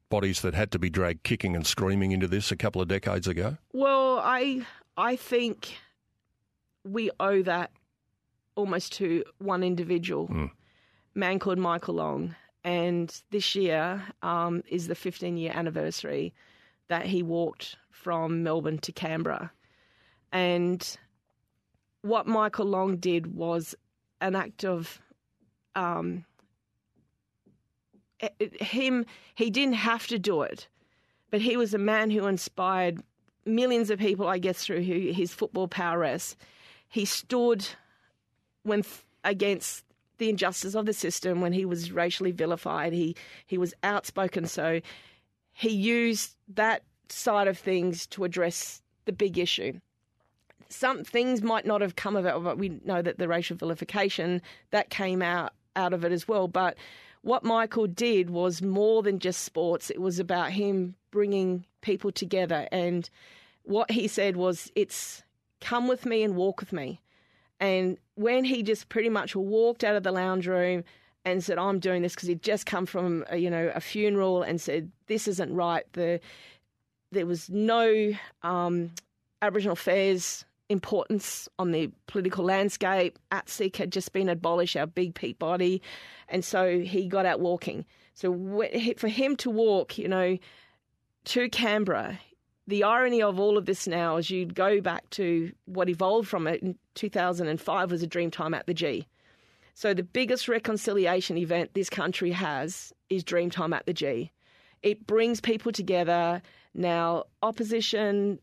bodies 0.09 0.41
that 0.41 0.53
had 0.53 0.71
to 0.71 0.77
be 0.77 0.89
dragged 0.89 1.23
kicking 1.23 1.55
and 1.55 1.65
screaming 1.65 2.11
into 2.11 2.27
this 2.27 2.51
a 2.51 2.55
couple 2.55 2.81
of 2.81 2.87
decades 2.87 3.27
ago? 3.27 3.57
Well, 3.73 4.19
I 4.19 4.65
I 4.97 5.15
think 5.15 5.77
we 6.83 7.09
owe 7.19 7.41
that 7.43 7.71
almost 8.55 8.93
to 8.93 9.23
one 9.39 9.63
individual, 9.63 10.49
man 11.15 11.39
called 11.39 11.57
Michael 11.57 11.95
Long, 11.95 12.35
and 12.63 13.21
this 13.31 13.55
year 13.55 14.03
um, 14.21 14.63
is 14.69 14.87
the 14.87 14.95
15 14.95 15.37
year 15.37 15.51
anniversary 15.55 16.33
that 16.89 17.05
he 17.05 17.23
walked 17.23 17.77
from 17.89 18.43
Melbourne 18.43 18.79
to 18.79 18.91
Canberra, 18.91 19.51
and 20.31 20.97
what 22.01 22.27
Michael 22.27 22.65
Long 22.65 22.97
did 22.97 23.35
was 23.35 23.75
an 24.19 24.35
act 24.35 24.65
of 24.65 25.01
um, 25.75 26.25
him. 28.39 29.05
He 29.35 29.49
didn't 29.49 29.75
have 29.75 30.07
to 30.07 30.19
do 30.19 30.41
it, 30.41 30.67
but 31.29 31.41
he 31.41 31.57
was 31.57 31.73
a 31.73 31.79
man 31.79 32.09
who 32.09 32.27
inspired 32.27 33.01
millions 33.45 33.89
of 33.89 33.99
people, 33.99 34.27
I 34.27 34.37
guess, 34.37 34.63
through 34.63 34.81
his 34.81 35.33
football 35.33 35.67
prowess. 35.67 36.35
He 36.89 37.05
stood 37.05 37.65
when 38.63 38.83
against 39.23 39.85
the 40.17 40.29
injustice 40.29 40.75
of 40.75 40.85
the 40.85 40.93
system 40.93 41.41
when 41.41 41.53
he 41.53 41.65
was 41.65 41.91
racially 41.91 42.31
vilified. 42.31 42.93
He 42.93 43.15
he 43.47 43.57
was 43.57 43.73
outspoken, 43.83 44.45
so 44.45 44.81
he 45.53 45.69
used 45.69 46.35
that 46.49 46.83
side 47.09 47.47
of 47.47 47.57
things 47.57 48.07
to 48.07 48.23
address 48.23 48.81
the 49.05 49.11
big 49.11 49.37
issue. 49.37 49.79
Some 50.71 51.03
things 51.03 51.41
might 51.41 51.65
not 51.65 51.81
have 51.81 51.95
come 51.95 52.15
of 52.15 52.25
it, 52.25 52.33
but 52.43 52.57
we 52.57 52.79
know 52.85 53.01
that 53.01 53.17
the 53.17 53.27
racial 53.27 53.57
vilification 53.57 54.41
that 54.71 54.89
came 54.89 55.21
out 55.21 55.53
out 55.75 55.93
of 55.93 56.03
it 56.03 56.11
as 56.11 56.27
well. 56.27 56.47
But 56.47 56.77
what 57.21 57.43
Michael 57.43 57.87
did 57.87 58.29
was 58.29 58.61
more 58.61 59.03
than 59.03 59.19
just 59.19 59.41
sports. 59.41 59.89
It 59.89 60.01
was 60.01 60.19
about 60.19 60.51
him 60.51 60.95
bringing 61.11 61.65
people 61.81 62.11
together, 62.11 62.67
and 62.71 63.09
what 63.63 63.91
he 63.91 64.07
said 64.07 64.37
was, 64.37 64.71
"It's 64.75 65.23
come 65.59 65.87
with 65.87 66.05
me 66.05 66.23
and 66.23 66.35
walk 66.35 66.61
with 66.61 66.73
me." 66.73 67.01
And 67.59 67.97
when 68.15 68.43
he 68.43 68.63
just 68.63 68.89
pretty 68.89 69.09
much 69.09 69.35
walked 69.35 69.83
out 69.83 69.95
of 69.95 70.03
the 70.03 70.11
lounge 70.11 70.47
room 70.47 70.83
and 71.25 71.43
said, 71.43 71.57
"I'm 71.57 71.79
doing 71.79 72.01
this," 72.01 72.15
because 72.15 72.29
he'd 72.29 72.41
just 72.41 72.65
come 72.65 72.85
from 72.85 73.25
a, 73.29 73.37
you 73.37 73.49
know 73.49 73.71
a 73.75 73.81
funeral 73.81 74.41
and 74.41 74.59
said, 74.59 74.91
"This 75.07 75.27
isn't 75.27 75.53
right." 75.53 75.85
The 75.93 76.19
there 77.11 77.25
was 77.25 77.49
no 77.49 78.13
um, 78.41 78.91
Aboriginal 79.41 79.73
affairs 79.73 80.45
importance 80.71 81.47
on 81.59 81.71
the 81.71 81.91
political 82.07 82.45
landscape. 82.45 83.19
ATSIC 83.31 83.75
had 83.75 83.91
just 83.91 84.13
been 84.13 84.29
abolished, 84.29 84.75
our 84.75 84.87
big 84.87 85.13
peak 85.13 85.37
body, 85.37 85.81
and 86.29 86.43
so 86.43 86.79
he 86.79 87.07
got 87.07 87.25
out 87.25 87.39
walking. 87.39 87.85
So 88.13 88.65
for 88.97 89.07
him 89.07 89.35
to 89.37 89.49
walk, 89.49 89.97
you 89.97 90.07
know, 90.07 90.37
to 91.25 91.49
Canberra, 91.49 92.19
the 92.67 92.83
irony 92.83 93.21
of 93.21 93.39
all 93.39 93.57
of 93.57 93.65
this 93.65 93.87
now 93.87 94.17
is 94.17 94.29
you 94.29 94.45
go 94.45 94.81
back 94.81 95.09
to 95.11 95.51
what 95.65 95.89
evolved 95.89 96.27
from 96.27 96.47
it 96.47 96.61
in 96.61 96.77
2005 96.95 97.91
was 97.91 98.03
a 98.03 98.07
Dreamtime 98.07 98.55
at 98.55 98.65
the 98.67 98.73
G. 98.73 99.07
So 99.73 99.93
the 99.93 100.03
biggest 100.03 100.47
reconciliation 100.47 101.37
event 101.37 101.73
this 101.73 101.89
country 101.89 102.31
has 102.31 102.93
is 103.09 103.23
Dreamtime 103.23 103.75
at 103.75 103.85
the 103.85 103.93
G. 103.93 104.31
It 104.83 105.07
brings 105.07 105.41
people 105.41 105.71
together. 105.71 106.41
Now, 106.73 107.25
opposition, 107.41 108.39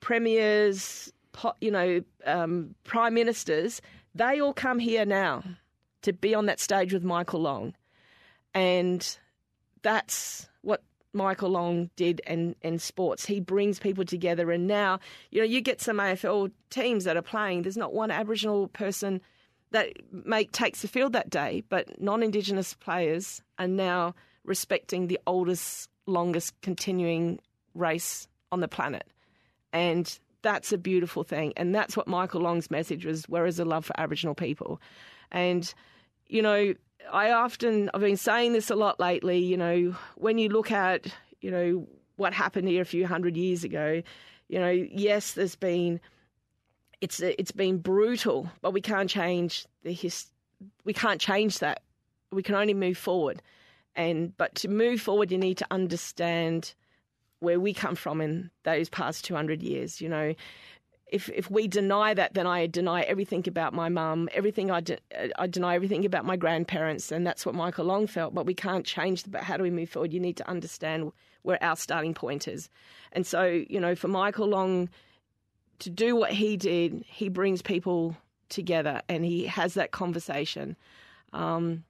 premiers, 0.00 1.12
you 1.60 1.70
know, 1.70 2.02
um, 2.26 2.74
prime 2.84 3.14
ministers, 3.14 3.80
they 4.14 4.40
all 4.40 4.52
come 4.52 4.78
here 4.78 5.04
now 5.04 5.42
to 6.02 6.12
be 6.12 6.34
on 6.34 6.46
that 6.46 6.60
stage 6.60 6.92
with 6.92 7.04
Michael 7.04 7.40
Long. 7.40 7.74
And 8.54 9.18
that's 9.82 10.48
what 10.62 10.82
Michael 11.12 11.50
Long 11.50 11.90
did 11.96 12.20
in, 12.26 12.56
in 12.62 12.78
sports. 12.78 13.26
He 13.26 13.40
brings 13.40 13.78
people 13.78 14.04
together. 14.04 14.50
And 14.50 14.66
now, 14.66 15.00
you 15.30 15.40
know, 15.40 15.46
you 15.46 15.60
get 15.60 15.80
some 15.80 15.98
AFL 15.98 16.50
teams 16.70 17.04
that 17.04 17.16
are 17.16 17.22
playing, 17.22 17.62
there's 17.62 17.76
not 17.76 17.92
one 17.92 18.10
Aboriginal 18.10 18.68
person 18.68 19.20
that 19.72 19.88
make 20.12 20.52
takes 20.52 20.82
the 20.82 20.88
field 20.88 21.12
that 21.12 21.30
day, 21.30 21.62
but 21.68 22.00
non-Indigenous 22.00 22.74
players 22.74 23.42
are 23.58 23.68
now 23.68 24.14
respecting 24.44 25.06
the 25.06 25.20
oldest, 25.26 25.88
longest 26.06 26.60
continuing 26.60 27.38
race 27.74 28.26
on 28.50 28.60
the 28.60 28.68
planet, 28.68 29.06
and 29.72 30.18
that's 30.42 30.72
a 30.72 30.78
beautiful 30.78 31.24
thing. 31.24 31.52
And 31.56 31.74
that's 31.74 31.96
what 31.96 32.06
Michael 32.06 32.40
Long's 32.40 32.70
message 32.70 33.04
was: 33.04 33.28
"Where 33.28 33.46
is 33.46 33.56
the 33.56 33.64
love 33.64 33.84
for 33.84 33.98
Aboriginal 33.98 34.34
people?" 34.34 34.80
And 35.30 35.72
you 36.26 36.42
know, 36.42 36.74
I 37.12 37.30
often 37.32 37.90
I've 37.94 38.00
been 38.00 38.16
saying 38.16 38.52
this 38.52 38.70
a 38.70 38.76
lot 38.76 39.00
lately. 39.00 39.38
You 39.38 39.56
know, 39.56 39.96
when 40.16 40.38
you 40.38 40.48
look 40.48 40.70
at 40.70 41.06
you 41.40 41.50
know 41.50 41.88
what 42.16 42.32
happened 42.34 42.68
here 42.68 42.82
a 42.82 42.86
few 42.86 43.06
hundred 43.06 43.36
years 43.36 43.64
ago, 43.64 44.02
you 44.48 44.58
know, 44.58 44.70
yes, 44.70 45.32
there's 45.32 45.56
been 45.56 46.00
it's 47.00 47.20
it's 47.20 47.52
been 47.52 47.78
brutal, 47.78 48.50
but 48.60 48.72
we 48.72 48.80
can't 48.80 49.08
change 49.08 49.66
the 49.82 49.92
his, 49.92 50.26
we 50.84 50.92
can't 50.92 51.20
change 51.20 51.58
that. 51.60 51.82
We 52.32 52.42
can 52.42 52.54
only 52.54 52.74
move 52.74 52.98
forward, 52.98 53.42
and 53.96 54.36
but 54.36 54.54
to 54.56 54.68
move 54.68 55.00
forward, 55.00 55.32
you 55.32 55.38
need 55.38 55.58
to 55.58 55.66
understand 55.70 56.74
where 57.40 57.58
we 57.58 57.74
come 57.74 57.96
from 57.96 58.20
in 58.20 58.50
those 58.62 58.88
past 58.88 59.24
200 59.24 59.62
years. 59.62 60.00
You 60.00 60.08
know, 60.08 60.34
if 61.06 61.28
if 61.30 61.50
we 61.50 61.66
deny 61.66 62.14
that, 62.14 62.34
then 62.34 62.46
I 62.46 62.66
deny 62.66 63.02
everything 63.02 63.44
about 63.48 63.74
my 63.74 63.88
mum, 63.88 64.28
everything 64.32 64.70
I, 64.70 64.80
de- 64.80 64.98
I 65.38 65.46
deny 65.46 65.74
everything 65.74 66.04
about 66.04 66.24
my 66.24 66.36
grandparents, 66.36 67.10
and 67.10 67.26
that's 67.26 67.44
what 67.44 67.54
Michael 67.54 67.86
Long 67.86 68.06
felt. 68.06 68.34
But 68.34 68.46
we 68.46 68.54
can't 68.54 68.86
change. 68.86 69.24
But 69.28 69.42
how 69.42 69.56
do 69.56 69.62
we 69.62 69.70
move 69.70 69.90
forward? 69.90 70.12
You 70.12 70.20
need 70.20 70.36
to 70.36 70.48
understand 70.48 71.12
where 71.42 71.62
our 71.62 71.76
starting 71.76 72.14
point 72.14 72.46
is, 72.46 72.70
and 73.12 73.26
so 73.26 73.44
you 73.44 73.80
know, 73.80 73.94
for 73.94 74.08
Michael 74.08 74.48
Long 74.48 74.88
to 75.80 75.90
do 75.90 76.14
what 76.14 76.30
he 76.30 76.56
did, 76.56 77.04
he 77.06 77.28
brings 77.28 77.62
people 77.62 78.16
together 78.48 79.02
and 79.08 79.24
he 79.24 79.46
has 79.46 79.74
that 79.74 79.90
conversation. 79.90 80.76
Um, 81.32 81.84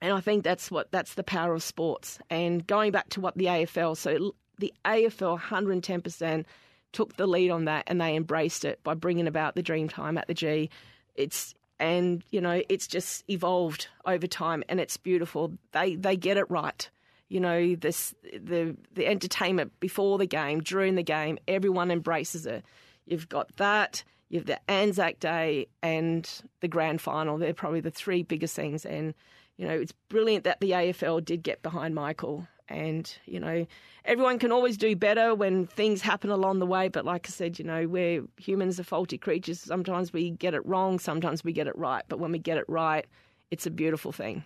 and 0.00 0.12
I 0.12 0.20
think 0.20 0.44
that's 0.44 0.70
what 0.70 0.90
that's 0.90 1.14
the 1.14 1.22
power 1.22 1.54
of 1.54 1.62
sports. 1.62 2.18
And 2.28 2.66
going 2.66 2.92
back 2.92 3.08
to 3.10 3.20
what 3.20 3.36
the 3.36 3.46
AFL, 3.46 3.96
so 3.96 4.34
the 4.58 4.72
AFL 4.84 5.38
110% 5.40 6.44
took 6.92 7.16
the 7.16 7.26
lead 7.26 7.50
on 7.50 7.66
that 7.66 7.84
and 7.86 8.00
they 8.00 8.16
embraced 8.16 8.64
it 8.64 8.82
by 8.82 8.94
bringing 8.94 9.26
about 9.26 9.54
the 9.54 9.62
Dreamtime 9.62 10.18
at 10.18 10.26
the 10.28 10.34
G. 10.34 10.70
It's 11.14 11.54
and 11.80 12.22
you 12.30 12.40
know 12.40 12.62
it's 12.68 12.86
just 12.86 13.24
evolved 13.28 13.88
over 14.06 14.26
time 14.26 14.62
and 14.68 14.80
it's 14.80 14.96
beautiful. 14.96 15.52
They 15.72 15.96
they 15.96 16.16
get 16.16 16.36
it 16.36 16.50
right. 16.50 16.88
You 17.28 17.40
know 17.40 17.74
this 17.74 18.14
the 18.32 18.76
the 18.94 19.06
entertainment 19.06 19.78
before 19.80 20.18
the 20.18 20.26
game, 20.26 20.60
during 20.60 20.94
the 20.94 21.02
game, 21.02 21.38
everyone 21.48 21.90
embraces 21.90 22.46
it. 22.46 22.64
You've 23.06 23.28
got 23.28 23.54
that. 23.56 24.04
You've 24.28 24.46
the 24.46 24.58
Anzac 24.70 25.20
Day 25.20 25.66
and 25.82 26.28
the 26.60 26.68
grand 26.68 27.00
final. 27.00 27.38
They're 27.38 27.54
probably 27.54 27.80
the 27.80 27.90
three 27.90 28.22
biggest 28.22 28.56
things. 28.56 28.86
And 28.86 29.14
you 29.56 29.66
know 29.66 29.74
it's 29.74 29.92
brilliant 30.08 30.44
that 30.44 30.60
the 30.60 30.70
AFL 30.70 31.24
did 31.24 31.42
get 31.42 31.62
behind 31.62 31.94
Michael. 31.94 32.46
And 32.68 33.14
you 33.26 33.40
know 33.40 33.66
everyone 34.04 34.38
can 34.38 34.50
always 34.52 34.76
do 34.76 34.96
better 34.96 35.34
when 35.34 35.66
things 35.66 36.00
happen 36.00 36.30
along 36.30 36.58
the 36.58 36.66
way. 36.66 36.88
But 36.88 37.04
like 37.04 37.26
I 37.28 37.30
said, 37.30 37.58
you 37.58 37.64
know 37.64 37.86
we're 37.86 38.24
humans 38.38 38.80
are 38.80 38.84
faulty 38.84 39.18
creatures. 39.18 39.60
Sometimes 39.60 40.12
we 40.12 40.30
get 40.30 40.54
it 40.54 40.64
wrong. 40.66 40.98
Sometimes 40.98 41.44
we 41.44 41.52
get 41.52 41.66
it 41.66 41.76
right. 41.76 42.04
But 42.08 42.20
when 42.20 42.32
we 42.32 42.38
get 42.38 42.56
it 42.56 42.64
right, 42.68 43.06
it's 43.50 43.66
a 43.66 43.70
beautiful 43.70 44.12
thing. 44.12 44.44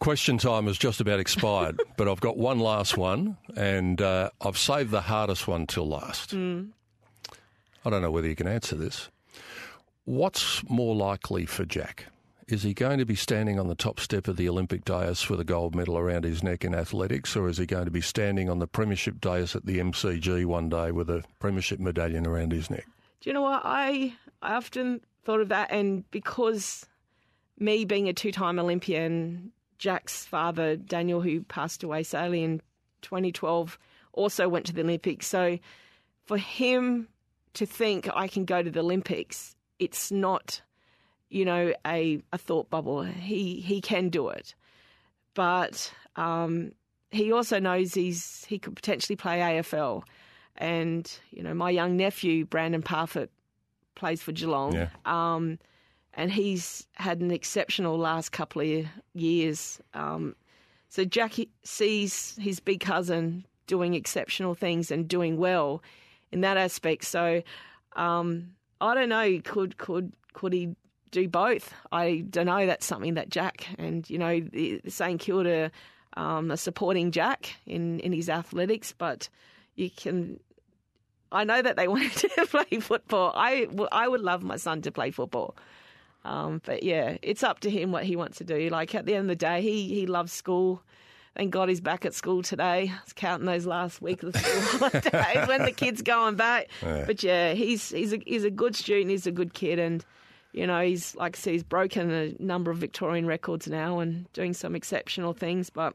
Question 0.00 0.38
time 0.38 0.66
has 0.66 0.76
just 0.76 1.00
about 1.00 1.20
expired, 1.20 1.80
but 1.96 2.08
I've 2.08 2.20
got 2.20 2.36
one 2.36 2.58
last 2.58 2.96
one, 2.96 3.36
and 3.56 4.00
uh, 4.02 4.30
I've 4.40 4.58
saved 4.58 4.90
the 4.90 5.02
hardest 5.02 5.46
one 5.46 5.66
till 5.66 5.88
last. 5.88 6.34
I 7.86 7.90
don't 7.90 8.02
know 8.02 8.10
whether 8.10 8.28
you 8.28 8.34
can 8.34 8.48
answer 8.48 8.74
this. 8.74 9.08
What's 10.04 10.68
more 10.68 10.94
likely 10.94 11.46
for 11.46 11.64
Jack? 11.64 12.06
Is 12.48 12.62
he 12.62 12.74
going 12.74 12.98
to 12.98 13.04
be 13.04 13.16
standing 13.16 13.58
on 13.58 13.66
the 13.66 13.74
top 13.74 13.98
step 13.98 14.28
of 14.28 14.36
the 14.36 14.48
Olympic 14.48 14.84
dais 14.84 15.28
with 15.28 15.40
a 15.40 15.44
gold 15.44 15.74
medal 15.74 15.98
around 15.98 16.22
his 16.22 16.44
neck 16.44 16.64
in 16.64 16.76
athletics, 16.76 17.34
or 17.34 17.48
is 17.48 17.58
he 17.58 17.66
going 17.66 17.86
to 17.86 17.90
be 17.90 18.00
standing 18.00 18.48
on 18.48 18.60
the 18.60 18.68
premiership 18.68 19.20
dais 19.20 19.56
at 19.56 19.66
the 19.66 19.78
MCG 19.78 20.46
one 20.46 20.68
day 20.68 20.92
with 20.92 21.10
a 21.10 21.24
premiership 21.40 21.80
medallion 21.80 22.24
around 22.24 22.52
his 22.52 22.70
neck? 22.70 22.86
Do 23.20 23.30
you 23.30 23.34
know 23.34 23.42
what? 23.42 23.62
I, 23.64 24.14
I 24.42 24.54
often 24.54 25.00
thought 25.24 25.40
of 25.40 25.48
that, 25.48 25.72
and 25.72 26.08
because 26.12 26.86
me 27.58 27.84
being 27.84 28.08
a 28.08 28.12
two 28.12 28.30
time 28.30 28.60
Olympian, 28.60 29.50
Jack's 29.78 30.24
father, 30.24 30.76
Daniel, 30.76 31.20
who 31.20 31.42
passed 31.42 31.82
away 31.82 32.04
sadly 32.04 32.44
in 32.44 32.60
2012, 33.02 33.76
also 34.12 34.48
went 34.48 34.66
to 34.66 34.72
the 34.72 34.82
Olympics. 34.82 35.26
So 35.26 35.58
for 36.26 36.38
him 36.38 37.08
to 37.54 37.66
think 37.66 38.08
I 38.14 38.28
can 38.28 38.44
go 38.44 38.62
to 38.62 38.70
the 38.70 38.80
Olympics, 38.80 39.56
it's 39.80 40.12
not 40.12 40.60
you 41.30 41.44
know, 41.44 41.72
a, 41.86 42.20
a 42.32 42.38
thought 42.38 42.70
bubble. 42.70 43.02
He 43.02 43.60
he 43.60 43.80
can 43.80 44.08
do 44.08 44.28
it, 44.28 44.54
but 45.34 45.92
um, 46.16 46.72
he 47.10 47.32
also 47.32 47.58
knows 47.58 47.94
he's 47.94 48.44
he 48.48 48.58
could 48.58 48.76
potentially 48.76 49.16
play 49.16 49.38
AFL, 49.38 50.02
and 50.56 51.10
you 51.30 51.42
know, 51.42 51.54
my 51.54 51.70
young 51.70 51.96
nephew 51.96 52.44
Brandan 52.44 52.82
Parfitt 52.82 53.30
plays 53.94 54.22
for 54.22 54.32
Geelong, 54.32 54.74
Yeah. 54.74 54.88
um, 55.04 55.58
and 56.14 56.30
he's 56.30 56.86
had 56.94 57.20
an 57.20 57.30
exceptional 57.30 57.96
last 57.98 58.30
couple 58.32 58.62
of 58.62 58.86
years. 59.14 59.80
Um, 59.94 60.36
so 60.88 61.04
Jackie 61.04 61.50
sees 61.62 62.36
his 62.40 62.60
big 62.60 62.80
cousin 62.80 63.44
doing 63.66 63.94
exceptional 63.94 64.54
things 64.54 64.90
and 64.90 65.08
doing 65.08 65.36
well 65.38 65.82
in 66.30 66.40
that 66.42 66.56
aspect. 66.56 67.04
So 67.04 67.42
um, 67.96 68.52
I 68.80 68.94
don't 68.94 69.08
know. 69.08 69.40
Could 69.44 69.76
could 69.78 70.12
could 70.32 70.52
he 70.52 70.74
do 71.16 71.28
both? 71.28 71.72
I 71.90 72.24
don't 72.28 72.46
know. 72.46 72.66
That's 72.66 72.84
something 72.84 73.14
that 73.14 73.30
Jack 73.30 73.66
and 73.78 74.08
you 74.10 74.18
know 74.18 74.40
the, 74.40 74.80
the 74.84 74.90
St 74.90 75.18
Kilda 75.18 75.70
um, 76.16 76.52
are 76.52 76.56
supporting 76.56 77.10
Jack 77.10 77.54
in 77.66 78.00
in 78.00 78.12
his 78.12 78.28
athletics, 78.28 78.94
but 78.96 79.28
you 79.74 79.90
can. 79.90 80.38
I 81.32 81.44
know 81.44 81.60
that 81.60 81.76
they 81.76 81.88
wanted 81.96 82.12
to 82.12 82.46
play 82.46 82.80
football. 82.80 83.32
I, 83.34 83.66
I 83.90 84.06
would 84.06 84.20
love 84.20 84.42
my 84.42 84.56
son 84.56 84.82
to 84.82 84.92
play 84.92 85.10
football. 85.10 85.56
Um, 86.24 86.60
but 86.64 86.82
yeah, 86.82 87.16
it's 87.22 87.42
up 87.42 87.60
to 87.60 87.70
him 87.70 87.92
what 87.92 88.04
he 88.04 88.16
wants 88.16 88.38
to 88.38 88.44
do. 88.44 88.68
Like 88.68 88.94
at 88.94 89.06
the 89.06 89.14
end 89.14 89.22
of 89.22 89.28
the 89.28 89.36
day, 89.36 89.62
he 89.62 89.88
he 89.88 90.06
loves 90.06 90.32
school. 90.32 90.82
Thank 91.34 91.50
God 91.50 91.68
he's 91.68 91.82
back 91.82 92.04
at 92.06 92.14
school 92.14 92.42
today. 92.42 92.90
I 92.92 93.00
was 93.04 93.12
counting 93.14 93.46
those 93.46 93.66
last 93.66 94.00
week 94.00 94.22
of 94.22 94.34
school 94.36 94.60
holidays 94.90 95.48
when 95.48 95.64
the 95.64 95.72
kids 95.72 96.02
going 96.02 96.34
back. 96.36 96.68
But 97.06 97.22
yeah, 97.22 97.52
he's 97.54 97.90
he's 97.90 98.12
a 98.12 98.18
he's 98.26 98.44
a 98.44 98.50
good 98.50 98.76
student. 98.76 99.10
He's 99.10 99.26
a 99.26 99.32
good 99.32 99.54
kid, 99.54 99.78
and 99.78 100.04
you 100.56 100.66
know 100.66 100.80
he's 100.80 101.14
like 101.14 101.36
I 101.36 101.38
said, 101.38 101.52
he's 101.52 101.62
broken 101.62 102.10
a 102.10 102.34
number 102.40 102.70
of 102.70 102.78
Victorian 102.78 103.26
records 103.26 103.68
now 103.68 104.00
and 104.00 104.30
doing 104.32 104.54
some 104.54 104.74
exceptional 104.74 105.34
things. 105.34 105.70
But 105.70 105.94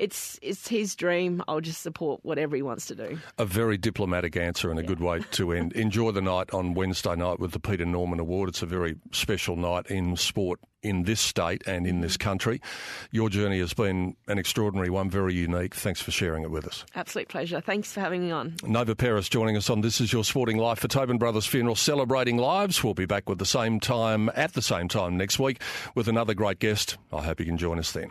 it's 0.00 0.38
it's 0.42 0.66
his 0.66 0.96
dream. 0.96 1.42
I'll 1.46 1.60
just 1.60 1.82
support 1.82 2.20
whatever 2.24 2.56
he 2.56 2.62
wants 2.62 2.86
to 2.86 2.94
do. 2.94 3.18
A 3.38 3.44
very 3.44 3.76
diplomatic 3.76 4.36
answer 4.36 4.70
and 4.70 4.80
a 4.80 4.82
good 4.82 5.00
way 5.00 5.20
to 5.32 5.52
end. 5.52 5.72
Enjoy 5.74 6.10
the 6.10 6.22
night 6.22 6.52
on 6.52 6.74
Wednesday 6.74 7.14
night 7.14 7.38
with 7.38 7.52
the 7.52 7.60
Peter 7.60 7.84
Norman 7.84 8.18
Award. 8.18 8.48
It's 8.48 8.62
a 8.62 8.66
very 8.66 8.96
special 9.12 9.56
night 9.56 9.86
in 9.86 10.16
sport 10.16 10.58
in 10.82 11.02
this 11.02 11.20
state 11.20 11.62
and 11.66 11.86
in 11.86 12.00
this 12.00 12.16
mm-hmm. 12.16 12.28
country. 12.30 12.62
Your 13.10 13.28
journey 13.28 13.58
has 13.58 13.74
been 13.74 14.16
an 14.26 14.38
extraordinary 14.38 14.88
one, 14.88 15.10
very 15.10 15.34
unique. 15.34 15.74
Thanks 15.74 16.00
for 16.00 16.10
sharing 16.10 16.42
it 16.42 16.50
with 16.50 16.66
us. 16.66 16.86
Absolute 16.94 17.28
pleasure. 17.28 17.60
Thanks 17.60 17.92
for 17.92 18.00
having 18.00 18.22
me 18.22 18.30
on. 18.30 18.56
Nova 18.64 18.96
Peris 18.96 19.28
joining 19.28 19.58
us 19.58 19.68
on 19.68 19.82
This 19.82 20.00
Is 20.00 20.10
Your 20.14 20.24
Sporting 20.24 20.56
Life 20.56 20.78
for 20.78 20.88
Tobin 20.88 21.18
Brothers 21.18 21.44
Funeral, 21.44 21.76
celebrating 21.76 22.38
lives. 22.38 22.82
We'll 22.82 22.94
be 22.94 23.04
back 23.04 23.28
with 23.28 23.38
the 23.38 23.44
same 23.44 23.78
time 23.80 24.30
at 24.34 24.54
the 24.54 24.62
same 24.62 24.88
time 24.88 25.18
next 25.18 25.38
week 25.38 25.60
with 25.94 26.08
another 26.08 26.32
great 26.32 26.58
guest. 26.58 26.96
I 27.12 27.22
hope 27.22 27.40
you 27.40 27.46
can 27.46 27.58
join 27.58 27.78
us 27.78 27.92
then. 27.92 28.10